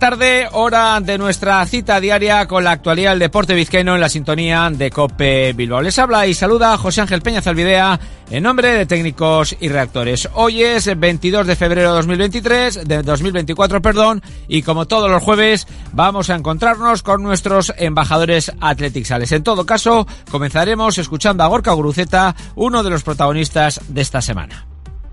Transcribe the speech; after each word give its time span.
tarde, 0.00 0.48
hora 0.52 0.98
de 1.00 1.18
nuestra 1.18 1.64
cita 1.66 2.00
diaria 2.00 2.48
con 2.48 2.64
la 2.64 2.70
actualidad 2.70 3.10
del 3.10 3.18
deporte 3.18 3.54
vizcaíno 3.54 3.94
en 3.94 4.00
la 4.00 4.08
sintonía 4.08 4.70
de 4.72 4.90
Cope 4.90 5.52
Bilbao. 5.52 5.82
Les 5.82 5.98
habla 5.98 6.26
y 6.26 6.32
saluda 6.32 6.78
José 6.78 7.02
Ángel 7.02 7.20
Peña 7.20 7.42
Zalvidea 7.42 8.00
en 8.30 8.42
nombre 8.42 8.72
de 8.72 8.86
técnicos 8.86 9.54
y 9.60 9.68
reactores. 9.68 10.26
Hoy 10.32 10.62
es 10.62 10.98
22 10.98 11.46
de 11.46 11.54
febrero 11.54 11.90
de 11.90 11.96
2023, 11.96 12.88
de 12.88 13.02
2024, 13.02 13.82
perdón, 13.82 14.22
y 14.48 14.62
como 14.62 14.86
todos 14.86 15.10
los 15.10 15.22
jueves 15.22 15.66
vamos 15.92 16.30
a 16.30 16.34
encontrarnos 16.34 17.02
con 17.02 17.22
nuestros 17.22 17.74
embajadores 17.76 18.52
atletixales. 18.58 19.32
En 19.32 19.42
todo 19.42 19.66
caso, 19.66 20.06
comenzaremos 20.30 20.96
escuchando 20.96 21.44
a 21.44 21.48
Gorka 21.48 21.72
Guruceta, 21.72 22.34
uno 22.54 22.82
de 22.82 22.88
los 22.88 23.02
protagonistas 23.02 23.82
de 23.88 24.00
esta 24.00 24.22
semana. 24.22 24.66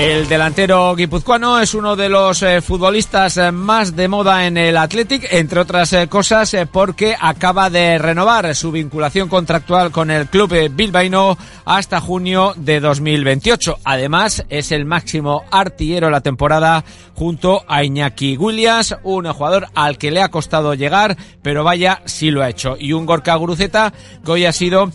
El 0.00 0.26
delantero 0.28 0.96
guipuzcoano 0.96 1.60
es 1.60 1.74
uno 1.74 1.94
de 1.94 2.08
los 2.08 2.42
eh, 2.42 2.62
futbolistas 2.62 3.36
eh, 3.36 3.52
más 3.52 3.94
de 3.94 4.08
moda 4.08 4.46
en 4.46 4.56
el 4.56 4.78
Athletic, 4.78 5.28
entre 5.30 5.60
otras 5.60 5.92
eh, 5.92 6.08
cosas 6.08 6.56
porque 6.72 7.14
acaba 7.20 7.68
de 7.68 7.98
renovar 7.98 8.54
su 8.54 8.72
vinculación 8.72 9.28
contractual 9.28 9.90
con 9.90 10.10
el 10.10 10.28
club 10.28 10.70
bilbaíno 10.70 11.36
hasta 11.66 12.00
junio 12.00 12.54
de 12.56 12.80
2028. 12.80 13.80
Además, 13.84 14.42
es 14.48 14.72
el 14.72 14.86
máximo 14.86 15.44
artillero 15.50 16.06
de 16.06 16.12
la 16.12 16.22
temporada 16.22 16.82
junto 17.14 17.62
a 17.68 17.84
Iñaki 17.84 18.38
Williams, 18.38 18.96
un 19.02 19.30
jugador 19.30 19.66
al 19.74 19.98
que 19.98 20.10
le 20.10 20.22
ha 20.22 20.30
costado 20.30 20.72
llegar, 20.72 21.18
pero 21.42 21.62
vaya, 21.62 22.00
sí 22.06 22.30
lo 22.30 22.42
ha 22.42 22.48
hecho. 22.48 22.74
Y 22.80 22.94
un 22.94 23.04
Gorka 23.04 23.34
Guruceta 23.34 23.92
que 24.24 24.30
hoy 24.32 24.46
ha 24.46 24.52
sido 24.52 24.90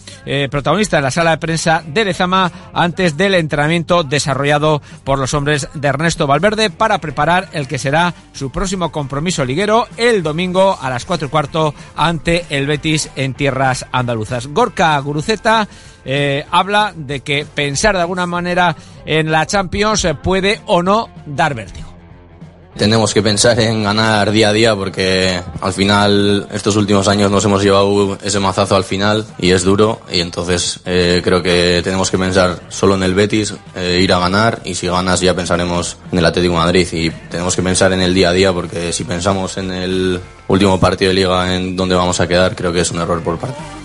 protagonista 0.50 0.98
en 0.98 1.04
la 1.04 1.12
sala 1.12 1.32
de 1.32 1.38
prensa 1.38 1.84
de 1.86 2.06
Lezama 2.06 2.52
antes 2.74 3.16
del 3.16 3.36
entrenamiento 3.36 4.02
desarrollado 4.04 4.82
por 5.04 5.20
los 5.20 5.34
hombres 5.34 5.68
de 5.74 5.88
Ernesto 5.88 6.28
Valverde 6.28 6.70
para 6.70 7.00
preparar 7.00 7.50
el 7.54 7.68
que 7.68 7.78
será 7.78 8.14
su 8.34 8.52
próximo 8.52 8.92
compromiso 8.92 9.46
liguero 9.46 9.88
el 9.98 10.24
domingo 10.24 10.78
a 10.80 10.90
las 10.90 11.06
cuatro 11.06 11.28
y 11.28 11.30
cuarto 11.30 11.74
ante 11.96 12.46
el 12.50 12.68
Betis 12.68 13.10
en 13.16 13.34
tierras 13.34 13.86
andaluzas. 13.92 14.48
Gorka 14.48 14.98
Guruceta 15.00 15.68
eh, 16.04 16.46
habla 16.52 16.94
de 16.96 17.22
que 17.22 17.46
pensar 17.46 17.96
de 17.96 18.02
alguna 18.02 18.26
manera 18.26 18.76
en 19.06 19.32
la 19.32 19.46
Champions 19.46 20.08
puede 20.24 20.62
o 20.66 20.84
no 20.84 21.10
dar 21.26 21.54
vértigo. 21.54 21.95
Tenemos 22.78 23.14
que 23.14 23.24
pensar 23.24 23.58
en 23.62 23.84
ganar 23.84 24.32
día 24.32 24.50
a 24.50 24.54
día 24.54 24.76
porque 24.76 25.42
al 25.62 25.72
final 25.72 26.46
estos 26.52 26.76
últimos 26.76 27.08
años 27.08 27.32
nos 27.32 27.46
hemos 27.46 27.64
llevado 27.64 28.18
ese 28.22 28.42
mazazo 28.42 28.76
al 28.76 28.84
final 28.84 29.26
y 29.38 29.52
es 29.52 29.64
duro 29.64 30.02
y 30.12 30.20
entonces 30.20 30.82
eh, 30.86 31.22
creo 31.24 31.42
que 31.42 31.80
tenemos 31.86 32.12
que 32.12 32.18
pensar 32.18 32.60
solo 32.68 32.96
en 32.96 33.04
el 33.04 33.14
Betis, 33.14 33.54
eh, 33.76 34.02
ir 34.04 34.12
a 34.12 34.20
ganar 34.20 34.62
y 34.66 34.76
si 34.76 34.88
ganas 34.88 35.22
ya 35.22 35.34
pensaremos 35.34 35.96
en 36.12 36.20
el 36.20 36.26
Atlético 36.26 36.56
Madrid 36.56 36.86
y 36.92 37.10
tenemos 37.10 37.56
que 37.56 37.64
pensar 37.64 37.94
en 37.94 38.02
el 38.02 38.14
día 38.14 38.30
a 38.30 38.34
día 38.34 38.52
porque 38.52 38.92
si 38.92 39.06
pensamos 39.06 39.56
en 39.58 39.72
el 39.72 40.20
último 40.50 40.78
partido 40.78 41.10
de 41.10 41.16
liga 41.16 41.56
en 41.56 41.78
donde 41.78 41.96
vamos 41.96 42.20
a 42.20 42.28
quedar 42.28 42.58
creo 42.58 42.74
que 42.74 42.82
es 42.82 42.92
un 42.92 43.00
error 43.00 43.22
por 43.22 43.38
parte. 43.38 43.85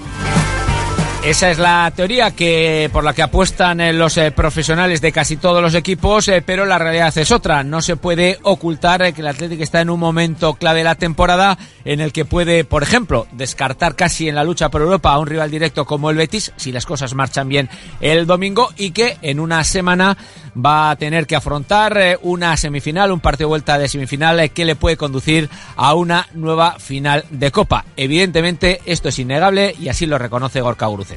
Esa 1.22 1.50
es 1.50 1.58
la 1.58 1.92
teoría 1.94 2.30
que 2.30 2.88
por 2.94 3.04
la 3.04 3.12
que 3.12 3.20
apuestan 3.20 3.82
eh, 3.82 3.92
los 3.92 4.16
eh, 4.16 4.30
profesionales 4.30 5.02
de 5.02 5.12
casi 5.12 5.36
todos 5.36 5.60
los 5.60 5.74
equipos, 5.74 6.26
eh, 6.28 6.42
pero 6.44 6.64
la 6.64 6.78
realidad 6.78 7.16
es 7.18 7.30
otra. 7.30 7.62
No 7.62 7.82
se 7.82 7.96
puede 7.96 8.38
ocultar 8.42 9.12
que 9.12 9.20
el 9.20 9.26
Atlético 9.26 9.62
está 9.62 9.82
en 9.82 9.90
un 9.90 10.00
momento 10.00 10.54
clave 10.54 10.78
de 10.78 10.84
la 10.84 10.94
temporada 10.94 11.58
en 11.84 12.00
el 12.00 12.14
que 12.14 12.24
puede, 12.24 12.64
por 12.64 12.82
ejemplo, 12.82 13.26
descartar 13.32 13.96
casi 13.96 14.30
en 14.30 14.34
la 14.34 14.44
lucha 14.44 14.70
por 14.70 14.80
Europa 14.80 15.12
a 15.12 15.18
un 15.18 15.26
rival 15.26 15.50
directo 15.50 15.84
como 15.84 16.08
el 16.08 16.16
Betis, 16.16 16.52
si 16.56 16.72
las 16.72 16.86
cosas 16.86 17.14
marchan 17.14 17.50
bien 17.50 17.68
el 18.00 18.26
domingo, 18.26 18.70
y 18.78 18.92
que 18.92 19.18
en 19.20 19.40
una 19.40 19.62
semana 19.64 20.16
va 20.56 20.90
a 20.90 20.96
tener 20.96 21.26
que 21.26 21.36
afrontar 21.36 22.18
una 22.22 22.56
semifinal, 22.56 23.12
un 23.12 23.20
partido 23.20 23.48
de 23.48 23.50
vuelta 23.50 23.78
de 23.78 23.88
semifinal 23.88 24.50
que 24.52 24.64
le 24.64 24.74
puede 24.74 24.96
conducir 24.96 25.50
a 25.76 25.94
una 25.94 26.28
nueva 26.32 26.78
final 26.78 27.24
de 27.30 27.52
Copa. 27.52 27.84
Evidentemente, 27.96 28.80
esto 28.86 29.10
es 29.10 29.18
innegable 29.18 29.76
y 29.78 29.88
así 29.88 30.06
lo 30.06 30.18
reconoce 30.18 30.60
Gorka 30.62 30.88
Uruz. 30.88 31.09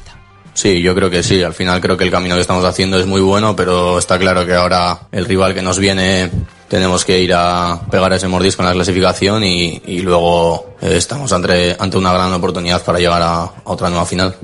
Sí, 0.54 0.80
yo 0.80 0.94
creo 0.94 1.10
que 1.10 1.22
sí. 1.22 1.42
Al 1.42 1.52
final 1.52 1.80
creo 1.80 1.96
que 1.96 2.04
el 2.04 2.10
camino 2.10 2.36
que 2.36 2.40
estamos 2.40 2.64
haciendo 2.64 2.98
es 2.98 3.06
muy 3.06 3.20
bueno, 3.20 3.56
pero 3.56 3.98
está 3.98 4.18
claro 4.18 4.46
que 4.46 4.54
ahora 4.54 5.00
el 5.10 5.24
rival 5.24 5.52
que 5.52 5.62
nos 5.62 5.78
viene 5.78 6.30
tenemos 6.68 7.04
que 7.04 7.20
ir 7.20 7.32
a 7.34 7.80
pegar 7.90 8.12
ese 8.12 8.28
mordisco 8.28 8.62
en 8.62 8.68
la 8.68 8.74
clasificación 8.74 9.44
y, 9.44 9.80
luego 10.02 10.76
eh, 10.80 10.96
estamos 10.96 11.32
ante, 11.32 11.76
ante 11.78 11.98
una 11.98 12.12
gran 12.12 12.32
oportunidad 12.32 12.82
para 12.84 12.98
llegar 12.98 13.22
a 13.22 13.50
otra 13.64 13.90
nueva 13.90 14.06
final. 14.06 14.36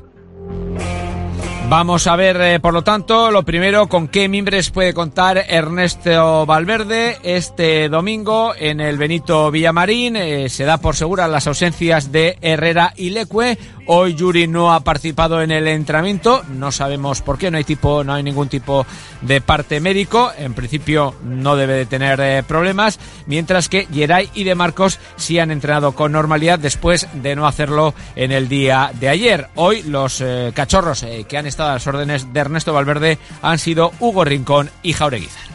Vamos 1.71 2.05
a 2.07 2.17
ver, 2.17 2.41
eh, 2.41 2.59
por 2.59 2.73
lo 2.73 2.83
tanto, 2.83 3.31
lo 3.31 3.43
primero, 3.43 3.87
con 3.87 4.09
qué 4.09 4.27
mimbres 4.27 4.71
puede 4.71 4.93
contar 4.93 5.37
Ernesto 5.47 6.45
Valverde 6.45 7.17
este 7.23 7.87
domingo 7.87 8.53
en 8.59 8.81
el 8.81 8.97
Benito 8.97 9.49
Villamarín. 9.51 10.17
Eh, 10.17 10.49
se 10.49 10.65
da 10.65 10.79
por 10.79 10.97
segura 10.97 11.29
las 11.29 11.47
ausencias 11.47 12.11
de 12.11 12.37
Herrera 12.41 12.91
y 12.97 13.11
Leque. 13.11 13.57
Hoy 13.87 14.15
Yuri 14.15 14.47
no 14.47 14.73
ha 14.73 14.81
participado 14.81 15.41
en 15.41 15.49
el 15.49 15.67
entrenamiento. 15.67 16.43
No 16.49 16.73
sabemos 16.73 17.21
por 17.21 17.37
qué. 17.37 17.49
No 17.49 17.57
hay 17.57 17.63
tipo, 17.63 18.03
no 18.03 18.13
hay 18.13 18.23
ningún 18.23 18.49
tipo 18.49 18.85
de 19.21 19.39
parte 19.39 19.79
médico. 19.79 20.31
En 20.37 20.53
principio 20.53 21.15
no 21.23 21.55
debe 21.55 21.73
de 21.73 21.85
tener 21.85 22.19
eh, 22.19 22.43
problemas. 22.45 22.99
Mientras 23.27 23.69
que 23.69 23.87
Geray 23.91 24.29
y 24.33 24.43
De 24.43 24.55
Marcos 24.55 24.99
sí 25.15 25.39
han 25.39 25.51
entrenado 25.51 25.93
con 25.93 26.11
normalidad 26.11 26.59
después 26.59 27.07
de 27.13 27.35
no 27.35 27.47
hacerlo 27.47 27.93
en 28.15 28.31
el 28.31 28.49
día 28.49 28.91
de 28.99 29.09
ayer. 29.09 29.47
Hoy 29.55 29.83
los 29.83 30.23
cachorros 30.53 31.05
que 31.27 31.37
han 31.37 31.47
estado 31.47 31.60
a 31.63 31.73
las 31.73 31.87
órdenes 31.87 32.33
de 32.33 32.39
Ernesto 32.39 32.73
Valverde 32.73 33.17
han 33.41 33.59
sido 33.59 33.91
Hugo 33.99 34.25
Rincón 34.25 34.69
y 34.81 34.93
Jaureguizar. 34.93 35.51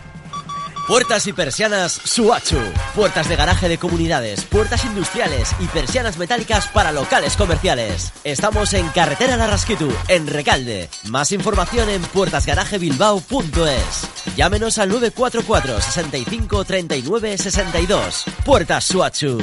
Puertas 0.87 1.27
y 1.27 1.33
persianas 1.33 1.93
Suachu. 1.93 2.61
Puertas 2.95 3.29
de 3.29 3.35
garaje 3.35 3.69
de 3.69 3.77
comunidades, 3.77 4.45
puertas 4.45 4.85
industriales 4.85 5.51
y 5.59 5.67
persianas 5.67 6.17
metálicas 6.17 6.69
para 6.69 6.93
locales 6.93 7.37
comerciales. 7.37 8.13
Estamos 8.23 8.73
en 8.73 8.87
Carretera 8.91 9.37
Larrasquitu, 9.37 9.93
en 10.07 10.29
Recalde. 10.29 10.89
Más 11.09 11.33
información 11.33 11.89
en 11.89 12.03
puertasgarajebilbao.es. 12.03 14.37
Llámenos 14.37 14.79
al 14.79 14.91
944 14.91 15.81
65 15.81 16.65
39 16.65 17.37
62. 17.37 18.25
Puertas 18.45 18.85
Suachu. 18.85 19.43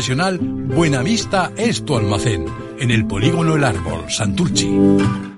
Buenavista 0.39 1.51
es 1.55 1.85
tu 1.85 1.95
almacén. 1.95 2.45
En 2.79 2.91
el 2.91 3.05
polígono 3.05 3.55
El 3.55 3.63
Árbol, 3.63 4.09
Santurchi. 4.09 5.30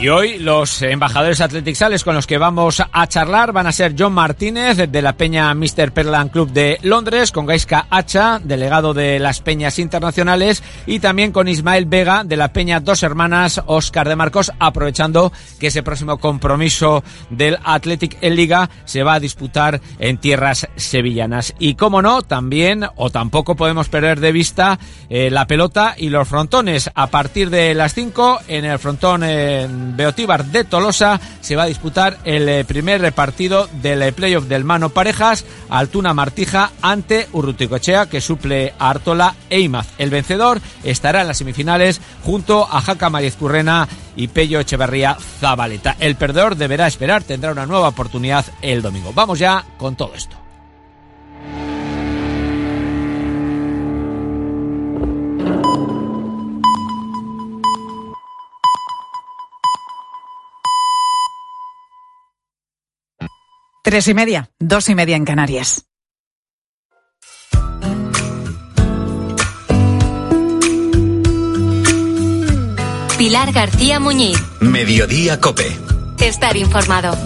Y 0.00 0.08
hoy 0.08 0.38
los 0.38 0.80
embajadores 0.80 1.42
atletixales 1.42 2.04
con 2.04 2.14
los 2.14 2.26
que 2.26 2.38
vamos 2.38 2.82
a 2.90 3.06
charlar 3.06 3.52
van 3.52 3.66
a 3.66 3.72
ser 3.72 3.94
John 3.98 4.14
Martínez 4.14 4.78
de 4.90 5.02
la 5.02 5.12
Peña 5.12 5.52
Mr. 5.52 5.92
Perlan 5.92 6.30
Club 6.30 6.50
de 6.52 6.78
Londres, 6.80 7.32
con 7.32 7.44
Gaiska 7.44 7.86
Hacha, 7.90 8.40
delegado 8.42 8.94
de 8.94 9.18
las 9.18 9.42
Peñas 9.42 9.78
Internacionales, 9.78 10.62
y 10.86 11.00
también 11.00 11.32
con 11.32 11.48
Ismael 11.48 11.84
Vega 11.84 12.24
de 12.24 12.38
la 12.38 12.50
Peña 12.50 12.80
Dos 12.80 13.02
Hermanas 13.02 13.60
Oscar 13.66 14.08
de 14.08 14.16
Marcos, 14.16 14.50
aprovechando 14.58 15.34
que 15.58 15.66
ese 15.66 15.82
próximo 15.82 16.16
compromiso 16.16 17.04
del 17.28 17.58
Athletic 17.62 18.16
en 18.22 18.36
Liga 18.36 18.70
se 18.86 19.02
va 19.02 19.12
a 19.14 19.20
disputar 19.20 19.82
en 19.98 20.16
tierras 20.16 20.66
sevillanas. 20.76 21.54
Y 21.58 21.74
como 21.74 22.00
no, 22.00 22.22
también 22.22 22.86
o 22.96 23.10
tampoco 23.10 23.54
podemos 23.54 23.90
perder 23.90 24.18
de 24.20 24.32
vista 24.32 24.78
eh, 25.10 25.28
la 25.30 25.46
pelota 25.46 25.94
y 25.98 26.08
los 26.08 26.26
frontones. 26.26 26.90
A 26.94 27.08
partir 27.08 27.50
de 27.50 27.74
las 27.74 27.92
5 27.92 28.40
en 28.48 28.64
el 28.64 28.78
frontón 28.78 29.24
Beotíbar 29.96 30.46
de 30.46 30.64
Tolosa 30.64 31.20
se 31.40 31.56
va 31.56 31.64
a 31.64 31.66
disputar 31.66 32.18
el 32.24 32.48
eh, 32.48 32.64
primer 32.64 33.12
partido 33.12 33.68
del 33.82 34.02
eh, 34.02 34.12
playoff 34.12 34.46
del 34.46 34.64
Mano 34.64 34.90
Parejas, 34.90 35.44
Altuna 35.68 36.14
Martija 36.14 36.70
ante 36.82 37.28
Urruticochea 37.32 38.06
que 38.06 38.20
suple 38.20 38.74
a 38.78 38.90
Artola 38.90 39.34
e. 39.48 39.70
El 39.98 40.10
vencedor 40.10 40.60
estará 40.82 41.20
en 41.20 41.28
las 41.28 41.38
semifinales 41.38 42.00
junto 42.24 42.66
a 42.70 42.80
Jaca 42.80 43.10
Currena 43.38 43.88
y 44.16 44.28
Pello 44.28 44.60
Echeverría 44.60 45.16
Zabaleta. 45.40 45.96
El 46.00 46.16
perdedor 46.16 46.56
deberá 46.56 46.86
esperar, 46.86 47.22
tendrá 47.22 47.52
una 47.52 47.66
nueva 47.66 47.88
oportunidad 47.88 48.44
el 48.62 48.82
domingo. 48.82 49.12
Vamos 49.12 49.38
ya 49.38 49.64
con 49.76 49.96
todo 49.96 50.14
esto. 50.14 50.39
Tres 63.90 64.06
y 64.06 64.14
media, 64.14 64.48
dos 64.60 64.88
y 64.88 64.94
media 64.94 65.16
en 65.16 65.24
Canarias. 65.24 65.84
Pilar 73.18 73.50
García 73.50 73.98
Muñiz. 73.98 74.38
Mediodía 74.60 75.40
Cope. 75.40 75.76
Estar 76.20 76.56
informado. 76.56 77.18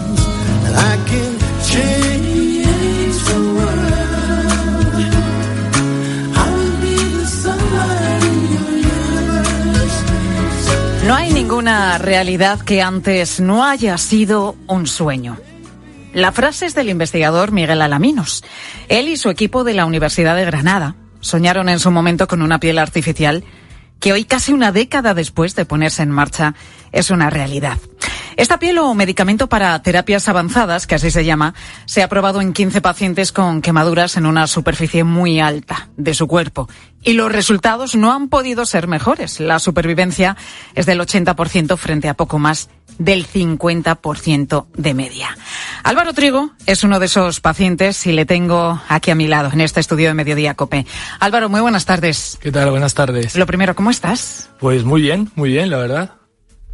No 11.05 11.13
hay 11.13 11.31
ninguna 11.31 11.99
realidad 11.99 12.59
que 12.61 12.81
antes 12.81 13.39
no 13.39 13.63
haya 13.63 13.99
sido 13.99 14.55
un 14.65 14.87
sueño. 14.87 15.37
La 16.15 16.31
frase 16.31 16.65
es 16.65 16.75
del 16.75 16.87
investigador 16.87 17.51
Miguel 17.51 17.81
Alaminos. 17.81 18.45
Él 18.87 19.09
y 19.09 19.17
su 19.17 19.29
equipo 19.29 19.65
de 19.65 19.73
la 19.73 19.85
Universidad 19.85 20.37
de 20.37 20.45
Granada 20.45 20.95
soñaron 21.19 21.67
en 21.67 21.77
su 21.77 21.91
momento 21.91 22.29
con 22.29 22.41
una 22.41 22.57
piel 22.57 22.77
artificial 22.77 23.43
que 23.99 24.13
hoy, 24.13 24.23
casi 24.23 24.53
una 24.53 24.71
década 24.71 25.13
después 25.13 25.55
de 25.55 25.65
ponerse 25.65 26.03
en 26.03 26.11
marcha, 26.11 26.55
es 26.93 27.09
una 27.09 27.29
realidad. 27.29 27.77
Esta 28.37 28.59
piel 28.59 28.77
o 28.79 28.93
medicamento 28.93 29.47
para 29.47 29.81
terapias 29.81 30.27
avanzadas, 30.27 30.87
que 30.87 30.95
así 30.95 31.09
se 31.09 31.23
llama, 31.23 31.53
se 31.85 32.03
ha 32.03 32.09
probado 32.09 32.41
en 32.41 32.51
15 32.51 32.81
pacientes 32.81 33.31
con 33.31 33.61
quemaduras 33.61 34.17
en 34.17 34.25
una 34.25 34.47
superficie 34.47 35.03
muy 35.03 35.39
alta 35.39 35.89
de 35.95 36.13
su 36.13 36.27
cuerpo. 36.27 36.67
Y 37.01 37.13
los 37.13 37.31
resultados 37.31 37.95
no 37.95 38.11
han 38.11 38.29
podido 38.29 38.65
ser 38.65 38.87
mejores. 38.87 39.39
La 39.39 39.59
supervivencia 39.59 40.35
es 40.73 40.85
del 40.85 40.99
80% 40.99 41.77
frente 41.77 42.09
a 42.09 42.15
poco 42.15 42.39
más 42.39 42.69
del 42.97 43.27
50% 43.27 44.65
de 44.75 44.93
media. 44.93 45.37
Álvaro 45.83 46.13
Trigo 46.13 46.51
es 46.65 46.83
uno 46.83 46.99
de 46.99 47.05
esos 47.05 47.39
pacientes 47.39 48.05
y 48.07 48.11
le 48.11 48.25
tengo 48.25 48.81
aquí 48.89 49.11
a 49.11 49.15
mi 49.15 49.27
lado 49.27 49.51
en 49.53 49.61
este 49.61 49.79
estudio 49.79 50.07
de 50.09 50.13
Mediodía 50.13 50.55
Cope. 50.55 50.85
Álvaro, 51.19 51.47
muy 51.47 51.61
buenas 51.61 51.85
tardes. 51.85 52.37
¿Qué 52.41 52.51
tal? 52.51 52.71
Buenas 52.71 52.95
tardes. 52.95 53.35
Lo 53.35 53.45
primero, 53.45 53.75
¿cómo 53.75 53.91
estás? 53.91 54.49
Pues 54.59 54.83
muy 54.83 55.01
bien, 55.01 55.31
muy 55.35 55.51
bien, 55.51 55.69
la 55.69 55.77
verdad. 55.77 56.24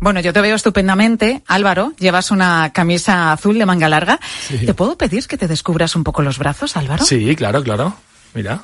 Bueno, 0.01 0.19
yo 0.19 0.33
te 0.33 0.42
veo 0.42 0.56
estupendamente. 0.56 1.44
Álvaro, 1.45 1.94
llevas 2.00 2.31
una 2.31 2.71
camisa 2.74 3.31
azul 3.31 3.59
de 3.59 3.68
manga 3.68 3.88
larga. 3.88 4.19
Sí. 4.48 4.65
¿Te 4.65 4.74
puedo 4.74 4.98
pedir 4.98 5.27
que 5.27 5.38
te 5.38 5.48
descubras 5.48 5.95
un 5.95 6.03
poco 6.03 6.24
los 6.24 6.39
brazos, 6.39 6.75
Álvaro? 6.75 7.06
Sí, 7.06 7.36
claro, 7.36 7.63
claro. 7.63 7.95
Mira, 8.33 8.63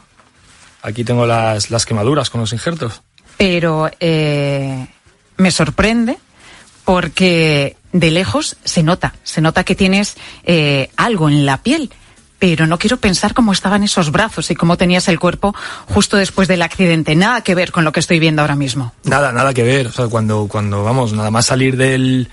aquí 0.82 1.04
tengo 1.04 1.28
las, 1.28 1.70
las 1.70 1.86
quemaduras 1.86 2.32
con 2.32 2.42
los 2.42 2.54
injertos. 2.54 3.04
Pero 3.38 3.92
eh, 4.00 4.88
me 5.38 5.52
sorprende 5.52 6.18
porque 6.84 7.78
de 7.92 8.10
lejos 8.10 8.58
se 8.64 8.82
nota, 8.82 9.14
se 9.22 9.40
nota 9.40 9.64
que 9.64 9.76
tienes 9.76 10.18
eh, 10.44 10.90
algo 10.98 11.30
en 11.30 11.46
la 11.46 11.62
piel. 11.62 11.92
Pero 12.40 12.68
no 12.68 12.78
quiero 12.78 12.98
pensar 12.98 13.34
cómo 13.34 13.52
estaban 13.52 13.84
esos 13.84 14.12
brazos 14.12 14.52
y 14.52 14.56
cómo 14.56 14.78
tenías 14.78 15.08
el 15.08 15.20
cuerpo 15.20 15.56
justo 15.88 16.18
después 16.18 16.48
del 16.48 16.62
accidente. 16.62 17.16
Nada 17.16 17.42
que 17.42 17.56
ver 17.56 17.72
con 17.72 17.84
lo 17.84 17.92
que 17.92 18.00
estoy 18.00 18.20
viendo 18.20 18.42
ahora 18.44 18.56
mismo. 18.56 18.94
Nada, 19.04 19.32
nada 19.32 19.54
que 19.54 19.64
ver. 19.64 19.88
O 19.88 19.92
sea, 19.92 20.08
cuando, 20.08 20.48
cuando 20.48 20.84
vamos, 20.84 21.14
nada 21.14 21.32
más 21.32 21.48
salir 21.48 21.78
del, 21.78 22.30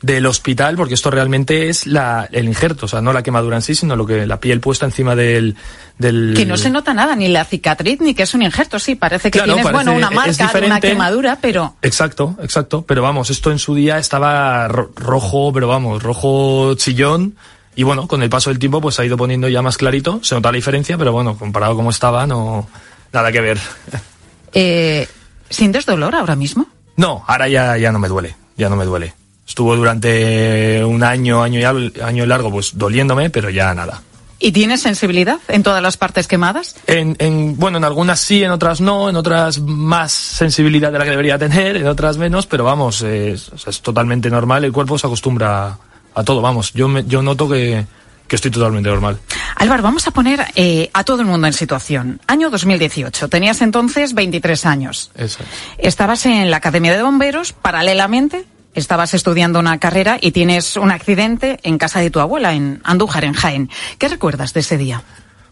del 0.00 0.24
hospital, 0.26 0.76
porque 0.76 0.94
esto 0.94 1.10
realmente 1.10 1.68
es 1.68 1.86
la, 1.86 2.26
el 2.32 2.46
injerto, 2.46 2.86
o 2.86 2.88
sea, 2.88 3.02
no 3.02 3.12
la 3.12 3.22
quemadura 3.22 3.56
en 3.56 3.62
sí, 3.62 3.74
sino 3.74 3.96
lo 3.96 4.06
que 4.06 4.26
la 4.26 4.40
piel 4.40 4.60
puesta 4.60 4.86
encima 4.86 5.14
del, 5.14 5.56
del... 5.98 6.32
Que 6.34 6.46
no 6.46 6.56
se 6.56 6.70
nota 6.70 6.94
nada, 6.94 7.14
ni 7.14 7.28
la 7.28 7.44
cicatriz, 7.44 8.00
ni 8.00 8.14
que 8.14 8.22
es 8.22 8.32
un 8.32 8.40
injerto. 8.42 8.78
Sí, 8.78 8.94
parece 8.94 9.30
que 9.30 9.38
Claro, 9.40 9.54
tienes, 9.56 9.64
parece- 9.70 9.84
bueno, 9.90 9.92
una 9.92 10.10
marca 10.10 10.50
de 10.58 10.66
una 10.66 10.80
quemadura, 10.80 11.38
pero 11.40 11.76
Exacto, 11.82 12.34
exacto. 12.42 12.82
Pero 12.88 13.02
vamos, 13.02 13.28
esto 13.28 13.50
en 13.50 13.58
su 13.58 13.74
día 13.74 13.98
estaba 13.98 14.68
ro- 14.68 14.90
rojo, 14.96 15.52
pero 15.52 15.68
vamos, 15.68 16.02
rojo 16.02 16.74
chillón. 16.76 17.36
Y 17.76 17.82
bueno, 17.82 18.06
con 18.06 18.22
el 18.22 18.30
paso 18.30 18.50
del 18.50 18.58
tiempo 18.58 18.80
pues 18.80 18.98
ha 19.00 19.04
ido 19.04 19.16
poniendo 19.16 19.48
ya 19.48 19.62
más 19.62 19.76
clarito. 19.76 20.20
Se 20.22 20.34
nota 20.34 20.50
la 20.50 20.56
diferencia, 20.56 20.96
pero 20.96 21.12
bueno, 21.12 21.36
comparado 21.36 21.72
a 21.72 21.76
cómo 21.76 21.90
estaba, 21.90 22.26
no, 22.26 22.68
nada 23.12 23.32
que 23.32 23.40
ver. 23.40 23.58
eh, 24.52 25.08
¿sientes 25.50 25.86
dolor 25.86 26.14
ahora 26.14 26.36
mismo? 26.36 26.66
No, 26.96 27.24
ahora 27.26 27.48
ya, 27.48 27.76
ya 27.76 27.90
no 27.90 27.98
me 27.98 28.08
duele, 28.08 28.36
ya 28.56 28.68
no 28.68 28.76
me 28.76 28.84
duele. 28.84 29.14
Estuvo 29.46 29.76
durante 29.76 30.82
un 30.84 31.02
año, 31.02 31.42
año 31.42 31.60
y 31.60 32.00
año 32.00 32.26
largo, 32.26 32.50
pues 32.50 32.78
doliéndome, 32.78 33.30
pero 33.30 33.50
ya 33.50 33.74
nada. 33.74 34.02
¿Y 34.38 34.52
tienes 34.52 34.82
sensibilidad 34.82 35.38
en 35.48 35.62
todas 35.62 35.82
las 35.82 35.96
partes 35.96 36.26
quemadas? 36.26 36.76
En, 36.86 37.16
en, 37.18 37.56
bueno, 37.56 37.78
en 37.78 37.84
algunas 37.84 38.20
sí, 38.20 38.42
en 38.42 38.50
otras 38.50 38.80
no, 38.80 39.08
en 39.08 39.16
otras 39.16 39.58
más 39.60 40.12
sensibilidad 40.12 40.92
de 40.92 40.98
la 40.98 41.04
que 41.04 41.10
debería 41.10 41.38
tener, 41.38 41.76
en 41.76 41.86
otras 41.86 42.18
menos, 42.18 42.46
pero 42.46 42.64
vamos, 42.64 43.02
es, 43.02 43.50
es 43.66 43.80
totalmente 43.80 44.30
normal, 44.30 44.64
el 44.64 44.72
cuerpo 44.72 44.98
se 44.98 45.06
acostumbra 45.06 45.78
a 46.14 46.24
todo, 46.24 46.40
vamos, 46.40 46.72
yo, 46.72 46.88
me, 46.88 47.04
yo 47.04 47.22
noto 47.22 47.48
que, 47.48 47.86
que 48.26 48.36
estoy 48.36 48.50
totalmente 48.50 48.88
normal. 48.88 49.18
Álvaro, 49.56 49.82
vamos 49.82 50.06
a 50.06 50.10
poner 50.10 50.46
eh, 50.54 50.90
a 50.92 51.04
todo 51.04 51.20
el 51.20 51.26
mundo 51.26 51.46
en 51.46 51.52
situación. 51.52 52.20
Año 52.26 52.50
2018. 52.50 53.28
Tenías 53.28 53.60
entonces 53.62 54.14
23 54.14 54.66
años. 54.66 55.10
Eso 55.14 55.42
es. 55.42 55.48
Estabas 55.78 56.26
en 56.26 56.50
la 56.50 56.58
Academia 56.58 56.96
de 56.96 57.02
Bomberos, 57.02 57.52
paralelamente 57.52 58.46
estabas 58.74 59.14
estudiando 59.14 59.60
una 59.60 59.78
carrera 59.78 60.18
y 60.20 60.32
tienes 60.32 60.76
un 60.76 60.90
accidente 60.90 61.58
en 61.62 61.78
casa 61.78 62.00
de 62.00 62.10
tu 62.10 62.20
abuela, 62.20 62.54
en 62.54 62.80
Andújar, 62.84 63.24
en 63.24 63.32
Jaén. 63.32 63.70
¿Qué 63.98 64.08
recuerdas 64.08 64.52
de 64.52 64.60
ese 64.60 64.76
día? 64.76 65.02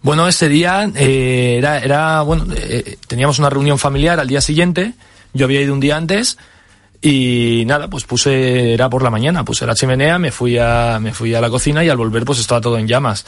Bueno, 0.02 0.26
ese 0.26 0.48
día 0.48 0.90
eh, 0.96 1.56
era, 1.58 1.78
era, 1.78 2.22
bueno, 2.22 2.46
eh, 2.56 2.98
teníamos 3.06 3.38
una 3.38 3.48
reunión 3.48 3.78
familiar 3.78 4.18
al 4.18 4.26
día 4.26 4.40
siguiente, 4.40 4.94
yo 5.32 5.44
había 5.44 5.60
ido 5.60 5.72
un 5.72 5.80
día 5.80 5.96
antes 5.96 6.38
y 7.02 7.64
nada, 7.66 7.88
pues 7.88 8.04
puse, 8.04 8.72
era 8.72 8.88
por 8.88 9.02
la 9.02 9.10
mañana, 9.10 9.44
puse 9.44 9.66
la 9.66 9.74
chimenea, 9.74 10.20
me 10.20 10.30
fui 10.30 10.56
a, 10.56 11.00
me 11.00 11.12
fui 11.12 11.34
a 11.34 11.40
la 11.40 11.50
cocina 11.50 11.84
y 11.84 11.88
al 11.88 11.96
volver 11.96 12.24
pues 12.24 12.38
estaba 12.38 12.60
todo 12.60 12.78
en 12.78 12.86
llamas. 12.86 13.26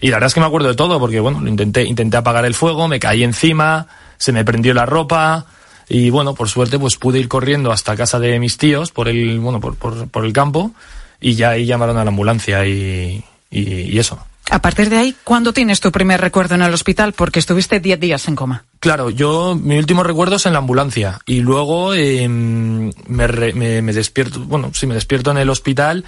Y 0.00 0.08
la 0.08 0.16
verdad 0.16 0.26
es 0.26 0.34
que 0.34 0.40
me 0.40 0.46
acuerdo 0.46 0.68
de 0.68 0.74
todo, 0.74 0.98
porque 0.98 1.20
bueno, 1.20 1.40
lo 1.40 1.48
intenté, 1.48 1.84
intenté 1.84 2.16
apagar 2.16 2.44
el 2.44 2.54
fuego, 2.54 2.88
me 2.88 2.98
caí 2.98 3.22
encima, 3.22 3.86
se 4.18 4.32
me 4.32 4.44
prendió 4.44 4.74
la 4.74 4.86
ropa, 4.86 5.46
y 5.88 6.10
bueno, 6.10 6.34
por 6.34 6.48
suerte 6.48 6.80
pues 6.80 6.96
pude 6.96 7.20
ir 7.20 7.28
corriendo 7.28 7.70
hasta 7.70 7.94
casa 7.94 8.18
de 8.18 8.40
mis 8.40 8.58
tíos 8.58 8.90
por 8.90 9.08
el, 9.08 9.38
bueno, 9.38 9.60
por, 9.60 9.76
por, 9.76 10.08
por 10.08 10.24
el 10.24 10.32
campo, 10.32 10.72
y 11.20 11.34
ya 11.34 11.50
ahí 11.50 11.64
llamaron 11.64 11.98
a 11.98 12.04
la 12.04 12.08
ambulancia 12.10 12.66
y, 12.66 13.24
y, 13.52 13.60
y 13.60 13.98
eso. 14.00 14.18
A 14.50 14.60
partir 14.60 14.90
de 14.90 14.96
ahí, 14.98 15.16
¿cuándo 15.24 15.52
tienes 15.52 15.80
tu 15.80 15.90
primer 15.92 16.20
recuerdo 16.20 16.54
en 16.56 16.62
el 16.62 16.74
hospital? 16.74 17.12
Porque 17.12 17.38
estuviste 17.38 17.80
10 17.80 17.98
días 18.00 18.28
en 18.28 18.36
coma. 18.36 18.64
Claro, 18.80 19.08
yo 19.08 19.54
mi 19.60 19.78
último 19.78 20.02
recuerdo 20.02 20.36
es 20.36 20.46
en 20.46 20.52
la 20.52 20.58
ambulancia 20.58 21.20
y 21.26 21.40
luego 21.40 21.94
eh, 21.94 22.28
me, 22.28 23.26
re- 23.28 23.52
me, 23.54 23.80
me 23.82 23.92
despierto, 23.92 24.40
bueno, 24.40 24.70
sí, 24.74 24.86
me 24.86 24.94
despierto 24.94 25.30
en 25.30 25.38
el 25.38 25.48
hospital, 25.48 26.04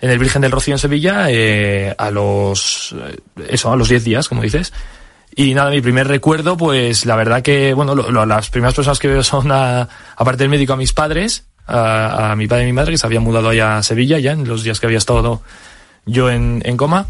en 0.00 0.10
el 0.10 0.18
Virgen 0.18 0.40
del 0.42 0.52
Rocío 0.52 0.74
en 0.74 0.78
Sevilla, 0.78 1.26
eh, 1.28 1.94
a 1.98 2.10
los, 2.10 2.94
eh, 2.98 3.18
eso, 3.48 3.72
a 3.72 3.76
los 3.76 3.88
10 3.88 4.04
días, 4.04 4.28
como 4.28 4.42
dices. 4.42 4.72
Y 5.34 5.52
nada, 5.54 5.70
mi 5.70 5.80
primer 5.80 6.06
recuerdo, 6.08 6.56
pues 6.56 7.04
la 7.04 7.16
verdad 7.16 7.42
que, 7.42 7.74
bueno, 7.74 7.94
lo- 7.94 8.10
lo- 8.10 8.26
las 8.26 8.48
primeras 8.50 8.74
personas 8.74 8.98
que 9.00 9.08
veo 9.08 9.22
son, 9.24 9.50
a, 9.50 9.88
aparte 10.16 10.44
del 10.44 10.50
médico, 10.50 10.72
a 10.72 10.76
mis 10.76 10.92
padres, 10.92 11.44
a, 11.66 12.30
a 12.32 12.36
mi 12.36 12.46
padre 12.46 12.62
y 12.62 12.66
mi 12.66 12.72
madre, 12.74 12.92
que 12.92 12.98
se 12.98 13.06
habían 13.06 13.22
mudado 13.24 13.48
allá 13.48 13.78
a 13.78 13.82
Sevilla 13.82 14.18
ya 14.18 14.32
en 14.32 14.46
los 14.48 14.62
días 14.62 14.78
que 14.80 14.86
había 14.86 14.98
estado 14.98 15.42
yo 16.06 16.30
en, 16.30 16.62
en 16.64 16.76
coma. 16.76 17.06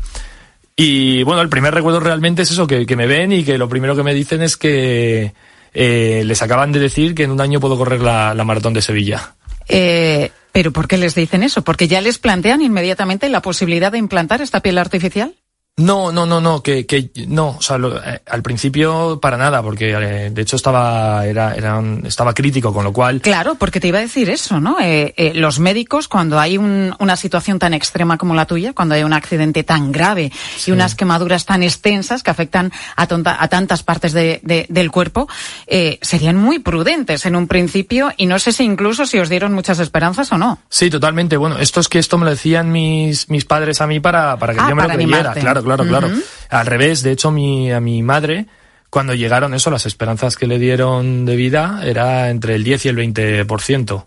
Y 0.76 1.22
bueno, 1.22 1.42
el 1.42 1.48
primer 1.48 1.74
recuerdo 1.74 2.00
realmente 2.00 2.42
es 2.42 2.50
eso, 2.50 2.66
que, 2.66 2.86
me 2.96 3.06
ven 3.06 3.32
y 3.32 3.44
que 3.44 3.58
lo 3.58 3.68
primero 3.68 3.94
que 3.94 4.02
me 4.02 4.14
dicen 4.14 4.42
es 4.42 4.56
que 4.56 5.34
eh, 5.74 6.22
les 6.24 6.42
acaban 6.42 6.72
de 6.72 6.80
decir 6.80 7.14
que 7.14 7.24
en 7.24 7.30
un 7.30 7.40
año 7.40 7.60
puedo 7.60 7.76
correr 7.76 8.00
la, 8.00 8.34
la 8.34 8.44
maratón 8.44 8.72
de 8.72 8.82
Sevilla. 8.82 9.34
Eh, 9.68 10.30
¿Pero 10.52 10.70
por 10.72 10.88
qué 10.88 10.98
les 10.98 11.14
dicen 11.14 11.42
eso? 11.42 11.62
¿Porque 11.62 11.88
ya 11.88 12.00
les 12.00 12.18
plantean 12.18 12.60
inmediatamente 12.60 13.28
la 13.28 13.42
posibilidad 13.42 13.92
de 13.92 13.98
implantar 13.98 14.42
esta 14.42 14.60
piel 14.60 14.78
artificial? 14.78 15.34
No, 15.78 16.12
no, 16.12 16.26
no, 16.26 16.38
no, 16.42 16.62
que, 16.62 16.84
que 16.84 17.10
no, 17.28 17.56
o 17.58 17.62
sea, 17.62 17.78
lo- 17.78 17.96
eh, 17.96 18.20
al 18.30 18.42
principio 18.42 19.18
para 19.22 19.38
nada, 19.38 19.62
porque 19.62 19.92
eh, 19.92 20.28
de 20.30 20.42
hecho 20.42 20.56
estaba, 20.56 21.24
era, 21.24 21.54
era 21.54 21.78
un- 21.78 22.04
estaba 22.04 22.34
crítico, 22.34 22.74
con 22.74 22.84
lo 22.84 22.92
cual 22.92 23.22
Claro, 23.22 23.54
porque 23.54 23.80
te 23.80 23.88
iba 23.88 23.96
a 23.96 24.02
decir 24.02 24.28
eso, 24.28 24.60
¿no? 24.60 24.78
Eh, 24.80 25.14
eh, 25.16 25.32
los 25.34 25.60
médicos, 25.60 26.08
cuando 26.08 26.38
hay 26.38 26.58
un- 26.58 26.94
una 26.98 27.16
situación 27.16 27.58
tan 27.58 27.72
extrema 27.72 28.18
como 28.18 28.34
la 28.34 28.44
tuya, 28.44 28.74
cuando 28.74 28.96
hay 28.96 29.02
un 29.02 29.14
accidente 29.14 29.64
tan 29.64 29.92
grave 29.92 30.30
y 30.66 30.70
unas 30.72 30.94
quemaduras 30.94 31.46
tan 31.46 31.62
extensas 31.62 32.22
que 32.22 32.30
afectan 32.30 32.70
a, 32.94 33.06
tonta- 33.06 33.38
a 33.40 33.48
tantas 33.48 33.82
partes 33.82 34.12
de- 34.12 34.40
de- 34.42 34.66
del 34.68 34.90
cuerpo, 34.90 35.26
eh, 35.66 35.98
serían 36.02 36.36
muy 36.36 36.58
prudentes 36.58 37.24
en 37.24 37.34
un 37.34 37.48
principio 37.48 38.12
y 38.18 38.26
no 38.26 38.38
sé 38.38 38.52
si 38.52 38.62
incluso 38.64 39.06
si 39.06 39.18
os 39.18 39.30
dieron 39.30 39.54
muchas 39.54 39.78
esperanzas 39.78 40.30
o 40.32 40.38
no. 40.38 40.58
Sí, 40.68 40.90
totalmente. 40.90 41.38
Bueno, 41.38 41.56
esto 41.58 41.80
es 41.80 41.88
que 41.88 41.98
esto 41.98 42.18
me 42.18 42.26
lo 42.26 42.32
decían 42.32 42.70
mis, 42.70 43.30
mis 43.30 43.46
padres 43.46 43.80
a 43.80 43.86
mí 43.86 44.00
para, 44.00 44.36
para 44.36 44.52
que 44.52 44.60
Ah, 44.60 44.68
yo 44.68 44.76
me 44.76 44.82
lo 44.82 44.88
creyera. 44.90 45.16
animarte. 45.18 45.40
Claro, 45.40 45.61
claro, 45.62 45.84
claro. 45.84 46.10
Al 46.50 46.66
revés, 46.66 47.02
de 47.02 47.12
hecho, 47.12 47.30
mi, 47.30 47.72
a 47.72 47.80
mi 47.80 48.02
madre, 48.02 48.46
cuando 48.90 49.14
llegaron 49.14 49.54
eso, 49.54 49.70
las 49.70 49.86
esperanzas 49.86 50.36
que 50.36 50.46
le 50.46 50.58
dieron 50.58 51.24
de 51.24 51.36
vida 51.36 51.80
era 51.84 52.30
entre 52.30 52.54
el 52.54 52.64
10 52.64 52.86
y 52.86 52.88
el 52.88 52.96
20%. 52.96 54.06